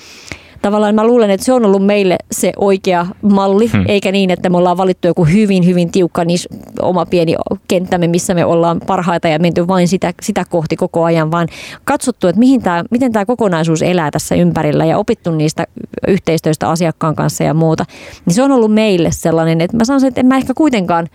tavallaan 0.63 0.95
mä 0.95 1.07
luulen, 1.07 1.31
että 1.31 1.47
se 1.47 1.53
on 1.53 1.65
ollut 1.65 1.87
meille 1.87 2.17
se 2.33 2.53
oikea 2.57 3.07
malli, 3.23 3.69
hmm. 3.73 3.85
eikä 3.89 4.13
niin, 4.13 4.31
että 4.31 4.49
me 4.49 4.57
ollaan 4.57 4.77
valittu 4.77 5.09
joku 5.09 5.25
hyvin, 5.25 5.67
hyvin 5.67 5.93
tiukka 5.93 6.25
niin 6.25 6.39
oma 6.83 7.07
pieni 7.07 7.35
kenttämme, 7.69 8.07
missä 8.07 8.35
me 8.35 8.45
ollaan 8.45 8.81
parhaita 8.87 9.29
ja 9.29 9.39
menty 9.39 9.69
vain 9.69 9.89
sitä, 9.89 10.13
sitä 10.23 10.45
kohti 10.51 10.77
koko 10.77 11.05
ajan, 11.05 11.31
vaan 11.31 11.49
katsottu, 11.85 12.29
että 12.29 12.39
mihin 12.39 12.63
tää, 12.63 12.85
miten 12.91 13.13
tämä 13.13 13.27
kokonaisuus 13.27 13.83
elää 13.83 14.11
tässä 14.11 14.35
ympärillä 14.35 14.85
ja 14.85 14.99
opittu 14.99 15.31
niistä 15.31 15.67
yhteistyöstä 16.09 16.71
asiakkaan 16.71 17.15
kanssa 17.15 17.45
ja 17.45 17.55
muuta. 17.55 17.85
Niin 18.27 18.35
se 18.35 18.43
on 18.43 18.53
ollut 18.53 18.75
meille 18.75 19.09
sellainen, 19.13 19.61
että 19.61 19.77
mä 19.77 19.85
sanoisin, 19.85 20.09
että 20.09 20.21
en 20.21 20.27
mä 20.27 20.37
ehkä 20.37 20.55
kuitenkaan 20.55 21.09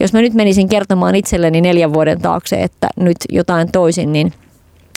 jos 0.00 0.12
mä 0.12 0.20
nyt 0.20 0.34
menisin 0.34 0.68
kertomaan 0.68 1.14
itselleni 1.14 1.60
neljän 1.60 1.92
vuoden 1.92 2.20
taakse, 2.20 2.62
että 2.62 2.88
nyt 2.96 3.16
jotain 3.28 3.72
toisin, 3.72 4.12
niin– 4.12 4.32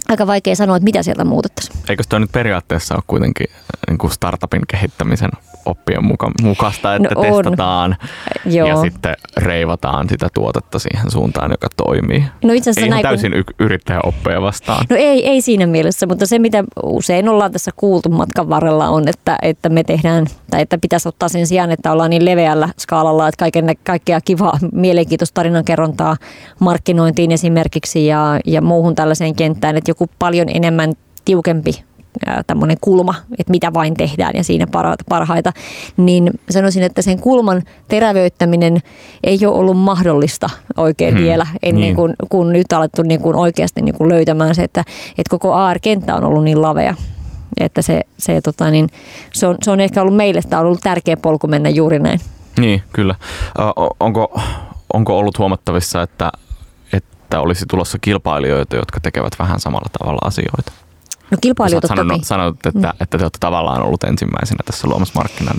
aika 0.10 0.28
vaikea 0.28 0.56
sanoa, 0.56 0.76
että 0.76 0.84
mitä 0.84 1.04
sieltä 1.04 1.26
muutettaisiin. 1.26 1.78
Eikö 1.90 2.04
tämä 2.10 2.20
nyt 2.20 2.32
periaatteessa 2.32 2.96
ole 2.96 3.04
kuitenkin 3.08 3.48
niin 3.88 3.98
kuin 3.98 4.12
startupin 4.12 4.62
kehittämisen 4.68 5.30
oppien 5.66 6.06
muka, 6.06 6.32
mukaista, 6.42 6.96
että 6.96 7.16
no 7.16 7.22
testataan 7.22 7.98
Joo. 8.46 8.68
ja 8.68 8.82
sitten 8.82 9.16
reivataan 9.38 10.10
sitä 10.10 10.28
tuotetta 10.34 10.80
siihen 10.80 11.12
suuntaan, 11.12 11.52
joka 11.52 11.68
toimii. 11.78 12.24
No 12.44 12.54
itse 12.54 12.70
asiassa 12.70 12.86
ei 12.86 12.90
näin, 12.90 13.04
täysin 13.04 13.32
kun... 13.32 13.44
yrittäjäoppeja 13.60 14.42
vastaan. 14.42 14.86
No 14.90 14.96
ei, 14.96 15.28
ei 15.28 15.42
siinä 15.42 15.68
mielessä, 15.68 16.06
mutta 16.06 16.26
se 16.26 16.40
mitä 16.40 16.64
usein 16.84 17.30
ollaan 17.30 17.52
tässä 17.52 17.72
kuultu 17.76 18.10
matkan 18.10 18.50
varrella 18.50 18.90
on, 18.90 19.08
että, 19.08 19.38
että 19.42 19.70
me 19.70 19.84
tehdään, 19.84 20.26
tai 20.52 20.62
että 20.62 20.78
pitäisi 20.78 21.10
ottaa 21.10 21.30
sen 21.30 21.48
sijaan, 21.48 21.72
että 21.72 21.92
ollaan 21.92 22.10
niin 22.10 22.26
leveällä 22.26 22.70
skaalalla, 22.78 23.28
että 23.28 23.40
kaiken, 23.40 23.76
kaikkea 23.84 24.22
kivaa, 24.22 24.58
mielenkiintoista 24.74 25.34
tarinankerrontaa 25.34 26.18
markkinointiin 26.60 27.32
esimerkiksi 27.32 28.06
ja, 28.06 28.40
ja 28.46 28.62
muuhun 28.62 28.96
tällaiseen 28.96 29.36
kenttään, 29.36 29.78
että 29.78 29.92
joku 29.92 29.99
paljon 30.20 30.48
enemmän 30.50 30.94
tiukempi 31.26 31.84
tämmöinen 32.48 32.78
kulma, 32.82 33.16
että 33.40 33.52
mitä 33.52 33.74
vain 33.74 33.94
tehdään 33.94 34.32
ja 34.36 34.44
siinä 34.44 34.68
parhaita, 35.10 35.54
niin 35.98 36.32
sanoisin, 36.50 36.84
että 36.84 37.02
sen 37.02 37.20
kulman 37.20 37.62
terävöittäminen 37.88 38.78
ei 39.24 39.40
ole 39.46 39.56
ollut 39.56 39.78
mahdollista 39.78 40.50
oikein 40.78 41.14
hmm. 41.14 41.24
vielä 41.24 41.48
ennen 41.64 41.82
niin. 41.82 41.96
kuin 41.96 42.16
kun 42.30 42.54
nyt 42.54 42.74
alettu 42.74 43.02
niin 43.02 43.22
kuin 43.22 43.36
oikeasti 43.36 43.82
niin 43.82 43.96
kuin 43.96 44.10
löytämään 44.10 44.56
se, 44.56 44.64
että, 44.64 44.84
että 45.18 45.30
koko 45.30 45.54
AR-kenttä 45.54 46.16
on 46.16 46.24
ollut 46.24 46.44
niin 46.44 46.62
lavea. 46.62 46.96
Että 47.60 47.82
se, 47.82 48.02
se, 48.18 48.42
tota, 48.42 48.72
niin, 48.72 48.90
se, 49.34 49.48
on, 49.48 49.58
se 49.64 49.72
on 49.72 49.80
ehkä 49.80 50.02
ollut 50.02 50.16
meille, 50.16 50.42
tämä 50.50 50.60
on 50.60 50.66
ollut 50.66 50.82
tärkeä 50.82 51.18
polku 51.18 51.48
mennä 51.48 51.70
juuri 51.70 52.00
näin. 52.00 52.20
Niin, 52.60 52.82
kyllä. 52.94 53.16
Onko, 54.00 54.40
onko 54.94 55.20
ollut 55.20 55.38
huomattavissa, 55.38 56.02
että, 56.02 56.32
että 57.30 57.42
olisi 57.42 57.66
tulossa 57.66 57.98
kilpailijoita, 58.02 58.76
jotka 58.76 59.00
tekevät 59.00 59.34
vähän 59.40 59.60
samalla 59.60 59.90
tavalla 60.00 60.20
asioita? 60.24 60.72
No 61.32 61.38
kilpailijat 61.42 61.84
on 61.84 61.88
sanonut, 61.88 62.24
sanonut, 62.24 62.66
että, 62.66 62.88
mm. 62.88 62.94
että 63.00 63.18
te 63.18 63.24
olette 63.24 63.38
tavallaan 63.40 63.82
ollut 63.82 64.04
ensimmäisenä 64.04 64.64
tässä 64.66 64.88
luomassa 64.88 65.14
markkinaa. 65.16 65.54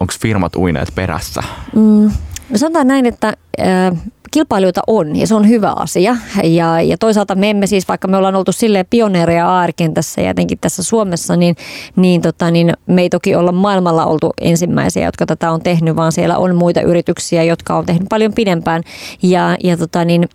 Onko 0.00 0.14
firmat 0.20 0.56
uineet 0.56 0.92
perässä? 0.94 1.42
Mm. 1.74 2.10
No 2.50 2.58
sanotaan 2.58 2.86
näin, 2.86 3.06
että 3.06 3.32
äh, 3.60 3.98
kilpailijoita 4.30 4.80
on 4.86 5.16
ja 5.16 5.26
se 5.26 5.34
on 5.34 5.48
hyvä 5.48 5.72
asia. 5.76 6.16
Ja, 6.44 6.80
ja 6.80 6.98
toisaalta 6.98 7.34
me 7.34 7.50
emme 7.50 7.66
siis, 7.66 7.88
vaikka 7.88 8.08
me 8.08 8.16
ollaan 8.16 8.34
oltu 8.34 8.52
silleen 8.52 8.86
pioneereja 8.90 9.60
AR-kentässä 9.60 10.20
ja 10.20 10.28
jotenkin 10.28 10.58
tässä 10.58 10.82
Suomessa, 10.82 11.36
niin, 11.36 11.56
niin, 11.96 12.22
tota, 12.22 12.50
niin 12.50 12.72
me 12.86 13.02
ei 13.02 13.10
toki 13.10 13.34
olla 13.34 13.52
maailmalla 13.52 14.06
oltu 14.06 14.32
ensimmäisiä, 14.40 15.04
jotka 15.04 15.26
tätä 15.26 15.50
on 15.50 15.60
tehnyt, 15.60 15.96
vaan 15.96 16.12
siellä 16.12 16.38
on 16.38 16.56
muita 16.56 16.80
yrityksiä, 16.80 17.42
jotka 17.42 17.76
on 17.76 17.86
tehnyt 17.86 18.08
paljon 18.08 18.32
pidempään. 18.32 18.82
Ja, 19.22 19.56
ja 19.64 19.76
tota, 19.76 20.04
niin, 20.04 20.28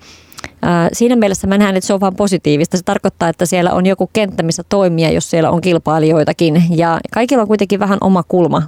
Siinä 0.94 1.16
mielessä 1.16 1.48
mä 1.48 1.58
näen, 1.58 1.76
että 1.76 1.88
se 1.88 1.94
on 1.94 2.00
vain 2.00 2.16
positiivista. 2.16 2.78
Se 2.78 2.84
tarkoittaa, 2.84 3.30
että 3.30 3.46
siellä 3.46 3.72
on 3.72 3.86
joku 3.86 4.10
kenttä, 4.14 4.44
missä 4.44 4.64
toimia, 4.70 5.12
jos 5.12 5.30
siellä 5.30 5.52
on 5.52 5.62
kilpailijoitakin. 5.62 6.64
Ja 6.70 7.00
kaikilla 7.14 7.42
on 7.42 7.48
kuitenkin 7.48 7.80
vähän 7.80 7.98
oma 8.02 8.24
kulma, 8.24 8.62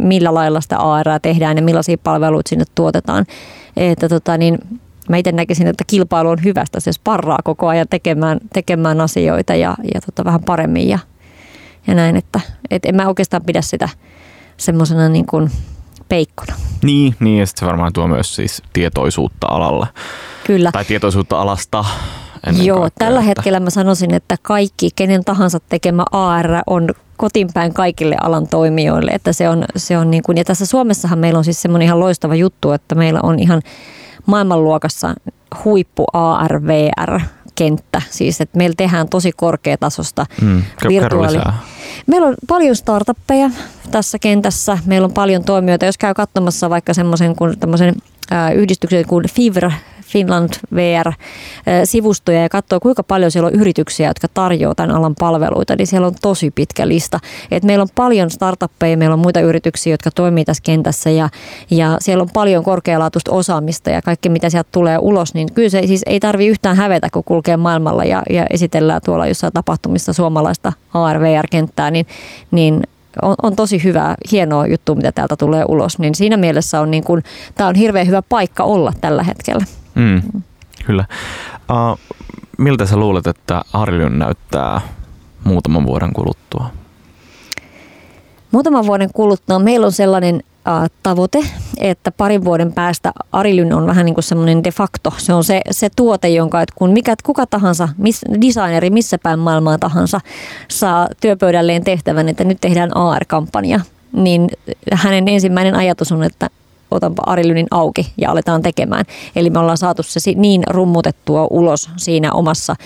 millä 0.00 0.34
lailla 0.34 0.60
sitä 0.60 0.78
AR 0.78 1.06
tehdään 1.22 1.56
ja 1.56 1.62
millaisia 1.62 1.98
palveluita 1.98 2.48
sinne 2.48 2.64
tuotetaan. 2.74 3.26
Että 3.76 4.08
tota, 4.08 4.38
niin, 4.38 4.58
mä 5.08 5.16
itse 5.16 5.32
näkisin, 5.32 5.66
että 5.66 5.84
kilpailu 5.86 6.28
on 6.28 6.44
hyvästä. 6.44 6.80
Se 6.80 6.92
sparraa 6.92 7.38
koko 7.44 7.68
ajan 7.68 7.86
tekemään, 7.90 8.38
tekemään 8.52 9.00
asioita 9.00 9.54
ja, 9.54 9.76
ja 9.94 10.00
tota, 10.00 10.24
vähän 10.24 10.40
paremmin 10.42 10.88
ja, 10.88 10.98
ja 11.86 11.94
näin. 11.94 12.16
Että 12.16 12.40
et 12.70 12.84
en 12.84 12.96
mä 12.96 13.08
oikeastaan 13.08 13.42
pidä 13.46 13.62
sitä 13.62 13.88
semmoisena 14.56 15.08
niin 15.08 15.26
kuin 15.26 15.50
peikkona. 16.08 16.54
Niin, 16.82 17.14
niin 17.20 17.38
ja 17.38 17.46
sitten 17.46 17.60
se 17.60 17.66
varmaan 17.66 17.92
tuo 17.92 18.08
myös 18.08 18.36
siis 18.36 18.62
tietoisuutta 18.72 19.46
alalle. 19.50 19.86
Kyllä. 20.46 20.72
Tai 20.72 20.84
tietoisuutta 20.84 21.40
alasta. 21.40 21.84
Joo, 22.62 22.80
kaikkea, 22.80 23.06
tällä 23.06 23.20
että... 23.20 23.26
hetkellä 23.26 23.60
mä 23.60 23.70
sanoisin, 23.70 24.14
että 24.14 24.36
kaikki, 24.42 24.90
kenen 24.96 25.24
tahansa 25.24 25.60
tekemä 25.68 26.04
AR 26.12 26.48
on 26.66 26.88
kotinpäin 27.16 27.74
kaikille 27.74 28.16
alan 28.22 28.48
toimijoille. 28.48 29.10
Että 29.10 29.32
se 29.32 29.48
on, 29.48 29.64
se 29.76 29.98
on 29.98 30.10
niin 30.10 30.22
kuin, 30.22 30.38
ja 30.38 30.44
tässä 30.44 30.66
Suomessahan 30.66 31.18
meillä 31.18 31.38
on 31.38 31.44
siis 31.44 31.62
semmoinen 31.62 31.86
ihan 31.86 32.00
loistava 32.00 32.34
juttu, 32.34 32.72
että 32.72 32.94
meillä 32.94 33.20
on 33.22 33.38
ihan 33.38 33.62
maailmanluokassa 34.26 35.14
huippu 35.64 36.04
ARVR 36.12 37.20
kenttä. 37.54 38.02
Siis, 38.10 38.40
että 38.40 38.58
meillä 38.58 38.74
tehdään 38.76 39.08
tosi 39.08 39.32
korkeatasosta 39.36 40.26
mm, 40.42 40.62
virtuaali... 40.88 41.38
Meillä 42.06 42.26
on 42.26 42.34
paljon 42.48 42.76
startuppeja 42.76 43.50
tässä 43.90 44.18
kentässä. 44.18 44.78
Meillä 44.86 45.04
on 45.04 45.12
paljon 45.12 45.44
toimijoita. 45.44 45.86
Jos 45.86 45.98
käy 45.98 46.14
katsomassa 46.14 46.70
vaikka 46.70 46.94
semmoisen 46.94 47.36
kuin 47.36 47.56
yhdistyksen 48.54 49.06
kuin 49.06 49.24
FIVR, 49.34 49.70
Finland 50.10 50.50
VR-sivustoja 50.74 52.42
ja 52.42 52.48
katsoo, 52.48 52.80
kuinka 52.80 53.02
paljon 53.02 53.30
siellä 53.30 53.46
on 53.46 53.54
yrityksiä, 53.54 54.08
jotka 54.08 54.28
tarjoavat 54.34 54.76
tämän 54.76 54.96
alan 54.96 55.14
palveluita, 55.18 55.76
niin 55.76 55.86
siellä 55.86 56.06
on 56.06 56.14
tosi 56.22 56.50
pitkä 56.50 56.88
lista. 56.88 57.20
Et 57.50 57.64
meillä 57.64 57.82
on 57.82 57.88
paljon 57.94 58.30
startuppeja, 58.30 58.96
meillä 58.96 59.14
on 59.14 59.20
muita 59.20 59.40
yrityksiä, 59.40 59.92
jotka 59.92 60.10
toimii 60.10 60.44
tässä 60.44 60.62
kentässä 60.62 61.10
ja, 61.10 61.28
ja 61.70 61.96
siellä 62.00 62.22
on 62.22 62.30
paljon 62.34 62.64
korkealaatuista 62.64 63.32
osaamista 63.32 63.90
ja 63.90 64.02
kaikki 64.02 64.28
mitä 64.28 64.50
sieltä 64.50 64.68
tulee 64.72 64.98
ulos, 64.98 65.34
niin 65.34 65.52
kyllä 65.54 65.68
se 65.68 65.86
siis 65.86 66.02
ei 66.06 66.20
tarvi 66.20 66.46
yhtään 66.46 66.76
hävetä, 66.76 67.08
kun 67.12 67.24
kulkee 67.24 67.56
maailmalla 67.56 68.04
ja, 68.04 68.22
ja 68.30 68.46
esitellään 68.50 69.00
tuolla 69.04 69.26
jossain 69.26 69.52
tapahtumissa 69.52 70.12
suomalaista 70.12 70.72
AR-VR-kenttää, 70.94 71.90
niin, 71.90 72.06
niin 72.50 72.82
on, 73.22 73.34
on 73.42 73.56
tosi 73.56 73.84
hyvä, 73.84 74.14
hienoa 74.32 74.66
juttu, 74.66 74.94
mitä 74.94 75.12
täältä 75.12 75.36
tulee 75.36 75.64
ulos. 75.68 75.98
Niin 75.98 76.14
siinä 76.14 76.36
mielessä 76.36 76.80
on 76.80 76.90
niin 76.90 77.04
kuin, 77.04 77.22
tämä 77.54 77.68
on 77.68 77.74
hirveän 77.74 78.06
hyvä 78.06 78.22
paikka 78.22 78.64
olla 78.64 78.92
tällä 79.00 79.22
hetkellä. 79.22 79.64
Mm, 80.00 80.42
kyllä. 80.86 81.04
Uh, 81.70 81.98
miltä 82.58 82.86
sä 82.86 82.96
luulet, 82.96 83.26
että 83.26 83.62
Arlyn 83.72 84.18
näyttää 84.18 84.80
muutaman 85.44 85.86
vuoden 85.86 86.12
kuluttua? 86.12 86.70
Muutaman 88.50 88.86
vuoden 88.86 89.10
kuluttua 89.12 89.58
meillä 89.58 89.86
on 89.86 89.92
sellainen 89.92 90.42
tavoite, 91.02 91.38
että 91.78 92.12
parin 92.12 92.44
vuoden 92.44 92.72
päästä 92.72 93.12
Arilyn 93.32 93.72
on 93.72 93.86
vähän 93.86 94.04
niin 94.04 94.14
kuin 94.14 94.24
semmoinen 94.24 94.64
de 94.64 94.70
facto. 94.70 95.12
Se 95.16 95.34
on 95.34 95.44
se, 95.44 95.60
se 95.70 95.88
tuote, 95.96 96.28
jonka 96.28 96.62
että 96.62 96.74
kun 96.76 96.90
mikä, 96.90 97.14
kuka 97.22 97.46
tahansa, 97.46 97.88
miss, 97.98 98.24
designeri 98.42 98.90
missä 98.90 99.18
päin 99.18 99.38
maailmaa 99.38 99.78
tahansa 99.78 100.20
saa 100.68 101.08
työpöydälleen 101.20 101.84
tehtävän, 101.84 102.28
että 102.28 102.44
nyt 102.44 102.58
tehdään 102.60 102.96
AR-kampanja, 102.96 103.80
niin 104.12 104.48
hänen 104.92 105.28
ensimmäinen 105.28 105.74
ajatus 105.74 106.12
on, 106.12 106.22
että 106.22 106.50
otanpa 106.90 107.22
Arilynin 107.26 107.66
auki 107.70 108.12
ja 108.16 108.30
aletaan 108.30 108.62
tekemään. 108.62 109.04
Eli 109.36 109.50
me 109.50 109.58
ollaan 109.58 109.78
saatu 109.78 110.02
se 110.02 110.20
niin 110.36 110.62
rummutettua 110.70 111.46
ulos 111.50 111.90
siinä 111.96 112.32
omassa 112.32 112.76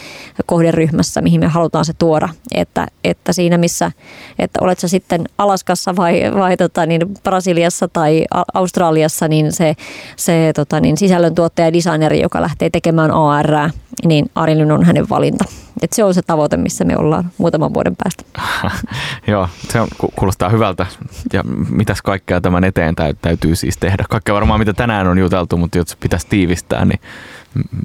kohderyhmässä, 0.46 1.22
mihin 1.22 1.40
me 1.40 1.46
halutaan 1.48 1.84
se 1.84 1.92
tuoda, 1.98 2.28
että, 2.54 2.86
että 3.04 3.32
siinä 3.32 3.58
missä, 3.58 3.92
että 4.38 4.58
olet 4.62 4.78
sä 4.78 4.88
sitten 4.88 5.24
Alaskassa 5.38 5.96
vai, 5.96 6.22
vai 6.34 6.56
tota 6.56 6.86
niin 6.86 7.00
Brasiliassa 7.22 7.88
tai 7.88 8.24
Australiassa, 8.54 9.28
niin 9.28 9.52
se, 9.52 9.74
se 10.16 10.52
tota 10.54 10.80
niin 10.80 10.96
sisällöntuottaja 10.96 11.66
ja 11.68 11.72
designeri, 11.72 12.20
joka 12.20 12.42
lähtee 12.42 12.70
tekemään 12.70 13.10
AR, 13.10 13.70
niin 14.04 14.30
Arilyn 14.34 14.72
on 14.72 14.84
hänen 14.84 15.08
valinta. 15.08 15.44
Et 15.82 15.92
se 15.92 16.04
on 16.04 16.14
se 16.14 16.22
tavoite, 16.22 16.56
missä 16.56 16.84
me 16.84 16.96
ollaan 16.96 17.30
muutaman 17.38 17.74
vuoden 17.74 17.96
päästä. 17.96 18.24
Joo, 19.32 19.48
se 19.70 19.80
on, 19.80 19.88
kuulostaa 20.16 20.48
hyvältä. 20.48 20.86
Ja 21.32 21.42
mitäs 21.70 22.02
kaikkea 22.02 22.40
tämän 22.40 22.64
eteen 22.64 22.94
täytyy 23.22 23.56
siis 23.56 23.76
tehdä? 23.76 24.04
Kaikkea 24.10 24.34
varmaan 24.34 24.60
mitä 24.60 24.72
tänään 24.72 25.06
on 25.06 25.18
juteltu, 25.18 25.56
mutta 25.56 25.78
jos 25.78 25.96
pitäisi 26.00 26.26
tiivistää, 26.26 26.84
niin 26.84 27.00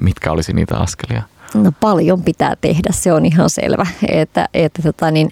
mitkä 0.00 0.32
olisi 0.32 0.52
niitä 0.52 0.76
askelia? 0.76 1.22
No 1.54 1.72
paljon 1.80 2.22
pitää 2.22 2.56
tehdä, 2.60 2.90
se 2.90 3.12
on 3.12 3.26
ihan 3.26 3.50
selvä. 3.50 3.86
Että, 4.08 4.48
että 4.54 4.82
tota 4.82 5.10
niin, 5.10 5.30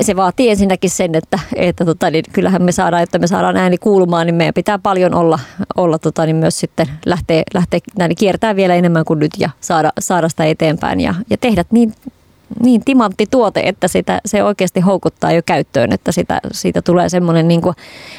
se 0.00 0.16
vaatii 0.16 0.50
ensinnäkin 0.50 0.90
sen, 0.90 1.14
että, 1.14 1.38
että 1.56 1.84
tota, 1.84 2.10
niin 2.10 2.24
kyllähän 2.32 2.62
me 2.62 2.72
saadaan, 2.72 3.02
että 3.02 3.18
me 3.18 3.26
saadaan 3.26 3.56
ääni 3.56 3.78
kuulumaan, 3.78 4.26
niin 4.26 4.34
meidän 4.34 4.54
pitää 4.54 4.78
paljon 4.78 5.14
olla, 5.14 5.38
olla 5.76 5.98
tota, 5.98 6.26
niin 6.26 6.36
myös 6.36 6.60
sitten 6.60 6.86
lähteä, 7.06 7.42
lähteä 7.54 7.80
näin, 7.98 8.16
kiertää 8.16 8.56
vielä 8.56 8.74
enemmän 8.74 9.04
kuin 9.04 9.18
nyt 9.18 9.32
ja 9.38 9.50
saada, 9.60 9.92
saada 9.98 10.28
sitä 10.28 10.44
eteenpäin 10.44 11.00
ja, 11.00 11.14
ja 11.30 11.36
tehdä 11.36 11.64
niin, 11.70 11.94
niin 12.62 12.84
timantti 12.84 13.26
tuote, 13.30 13.60
että 13.64 13.88
sitä, 13.88 14.20
se 14.26 14.44
oikeasti 14.44 14.80
houkuttaa 14.80 15.32
jo 15.32 15.42
käyttöön, 15.46 15.92
että 15.92 16.12
sitä, 16.12 16.40
siitä 16.52 16.82
tulee 16.82 17.08
semmoinen 17.08 17.48
niin 17.48 17.60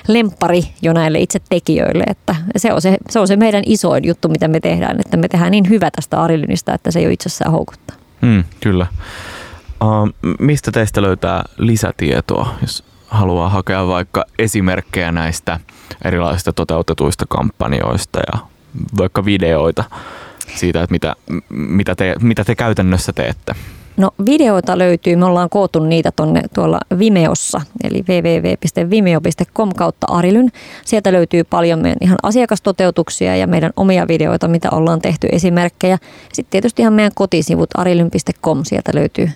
lemppari 0.08 0.64
jo 0.82 0.93
näille 0.93 1.20
itse 1.20 1.39
tekijöille, 1.50 2.04
että 2.08 2.36
se 2.58 2.74
on 2.74 2.82
se, 2.82 2.97
se 3.10 3.20
on 3.20 3.28
se 3.28 3.36
meidän 3.36 3.64
isoin 3.66 4.06
juttu, 4.06 4.30
mitä 4.30 4.47
me 4.47 4.60
tehdään, 4.60 5.00
että 5.00 5.18
me 5.18 5.28
tehdään 5.28 5.52
niin 5.52 5.70
hyvä 5.70 5.91
tästä 5.91 6.22
Arilynistä, 6.22 6.74
että 6.74 6.91
se 6.91 7.02
jo 7.02 7.10
itsessään 7.10 7.52
houkuttaa. 7.52 7.97
Mm, 8.22 8.43
kyllä. 8.62 8.88
Uh, 9.84 10.34
mistä 10.39 10.71
teistä 10.71 11.01
löytää 11.01 11.43
lisätietoa, 11.57 12.55
jos 12.61 12.84
haluaa 13.07 13.49
hakea 13.49 13.88
vaikka 13.88 14.25
esimerkkejä 14.39 15.11
näistä 15.11 15.59
erilaisista 16.05 16.53
toteutetuista 16.53 17.25
kampanjoista 17.30 18.19
ja 18.34 18.39
vaikka 18.97 19.25
videoita 19.25 19.84
siitä, 20.55 20.84
että 20.84 20.91
mitä, 20.91 21.15
mitä, 21.49 21.95
te, 21.95 22.15
mitä 22.21 22.43
te 22.43 22.55
käytännössä 22.55 23.13
teette? 23.13 23.55
No 23.97 24.11
videoita 24.25 24.77
löytyy, 24.77 25.15
me 25.15 25.25
ollaan 25.25 25.49
koottu 25.49 25.80
niitä 25.80 26.11
tonne 26.11 26.41
tuolla 26.53 26.80
Vimeossa, 26.99 27.61
eli 27.84 28.03
www.vimeo.com 28.09 29.69
kautta 29.75 30.07
Arilyn. 30.09 30.51
Sieltä 30.86 31.11
löytyy 31.13 31.43
paljon 31.43 31.80
meidän 31.80 31.97
ihan 32.01 32.17
asiakastoteutuksia 32.23 33.36
ja 33.36 33.47
meidän 33.47 33.71
omia 33.75 34.07
videoita, 34.07 34.47
mitä 34.47 34.69
ollaan 34.71 35.01
tehty 35.01 35.27
esimerkkejä. 35.32 35.97
Sitten 36.34 36.51
tietysti 36.51 36.82
ihan 36.82 36.93
meidän 36.93 37.11
kotisivut 37.15 37.69
arilyn.com, 37.77 38.63
sieltä 38.63 38.91
löytyy 38.93 39.30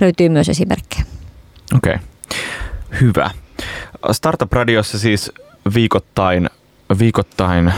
löytyy 0.00 0.28
myös 0.28 0.48
esimerkkejä. 0.48 1.04
Okei, 1.76 1.94
okay. 1.94 2.06
hyvä. 3.00 3.30
Startup 4.12 4.52
Radiossa 4.52 4.98
siis 4.98 5.32
viikoittain, 5.74 6.50
viikoittain 6.98 7.68
äh, 7.68 7.74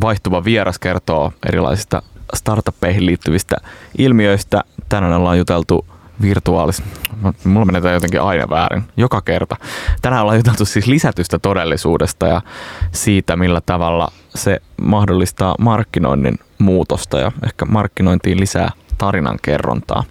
vaihtuva 0.00 0.44
vieras 0.44 0.78
kertoo 0.78 1.32
erilaisista 1.48 2.02
startuppeihin 2.34 3.06
liittyvistä 3.06 3.56
ilmiöistä. 3.98 4.64
Tänään 4.88 5.12
ollaan 5.12 5.38
juteltu 5.38 5.86
virtuaalis... 6.22 6.82
Mulla 7.44 7.66
menee 7.66 7.80
tämä 7.80 7.94
jotenkin 7.94 8.20
aina 8.20 8.50
väärin, 8.50 8.84
joka 8.96 9.20
kerta. 9.20 9.56
Tänään 10.02 10.22
ollaan 10.22 10.38
juteltu 10.38 10.64
siis 10.64 10.86
lisätystä 10.86 11.38
todellisuudesta 11.38 12.26
ja 12.26 12.42
siitä, 12.92 13.36
millä 13.36 13.60
tavalla 13.60 14.12
se 14.34 14.62
mahdollistaa 14.82 15.54
markkinoinnin 15.58 16.38
muutosta 16.58 17.18
ja 17.18 17.32
ehkä 17.44 17.64
markkinointiin 17.64 18.40
lisää 18.40 18.70
tarinan 19.00 19.38
kerrontaa. 19.42 20.04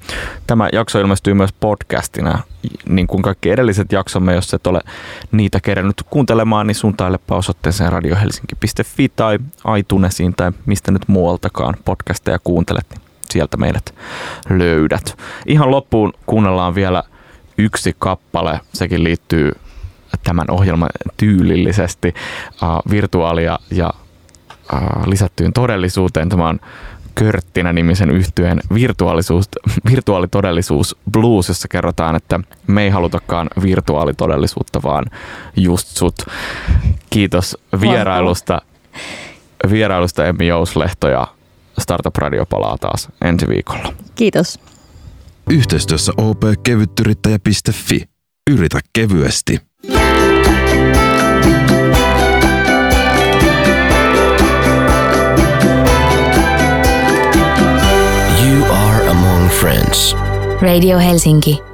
Tämä 0.48 0.70
jakso 0.74 1.00
ilmestyy 1.00 1.34
myös 1.34 1.54
podcastina, 1.54 2.40
niin 2.90 3.08
kuin 3.08 3.22
kaikki 3.22 3.50
edelliset 3.50 3.92
jaksomme, 3.92 4.34
jos 4.34 4.54
et 4.54 4.68
ole 4.68 4.82
niitä 5.32 5.60
kerännyt 5.60 6.04
kuuntelemaan, 6.10 6.68
niin 6.68 6.76
suuntailepa 6.76 7.36
osoitteeseen 7.36 7.92
radiohelsinki.fi 7.92 9.12
tai 9.16 9.40
iTunesiin 9.78 10.36
tai 10.36 10.52
mistä 10.66 10.92
nyt 10.92 11.08
muualtakaan 11.08 11.76
podcasteja 11.86 12.40
kuuntelet, 12.44 12.86
niin 12.90 13.02
sieltä 13.30 13.58
meidät 13.58 13.94
löydät. 14.50 15.18
Ihan 15.46 15.72
loppuun 15.72 16.14
kuunnellaan 16.26 16.76
vielä 16.76 17.04
yksi 17.58 17.96
kappale, 18.00 18.60
sekin 18.74 19.04
liittyy 19.04 19.52
tämän 20.24 20.46
ohjelman 20.50 20.90
tyylillisesti 21.18 22.14
uh, 22.54 22.92
virtuaalia 22.92 23.60
ja 23.72 23.94
uh, 24.74 25.08
lisättyyn 25.08 25.54
todellisuuteen. 25.54 26.30
Tämä 26.30 26.48
on 26.48 26.60
Körttinä-nimisen 27.20 28.09
yhtyeen 28.09 28.59
virtuaalisuus, 28.74 29.49
virtuaalitodellisuus 29.89 30.95
blues, 31.11 31.47
jossa 31.47 31.67
kerrotaan, 31.67 32.15
että 32.15 32.39
me 32.67 32.84
ei 32.84 32.89
halutakaan 32.89 33.47
virtuaalitodellisuutta, 33.61 34.82
vaan 34.84 35.05
just 35.55 35.88
sut. 35.88 36.15
Kiitos 37.09 37.57
vierailusta, 37.82 38.61
vierailusta 39.70 40.26
Emmi 40.26 40.47
Jouslehto 40.47 41.07
ja 41.07 41.28
Startup 41.80 42.15
Radio 42.15 42.45
palaa 42.45 42.78
taas 42.78 43.07
ensi 43.26 43.47
viikolla. 43.47 43.93
Kiitos. 44.15 44.59
Yhteistyössä 45.49 46.11
opkevyttyrittäjä.fi. 46.17 48.09
Yritä 48.51 48.80
kevyesti. 48.93 49.59
Radio 60.62 60.97
Helsinki. 60.99 61.68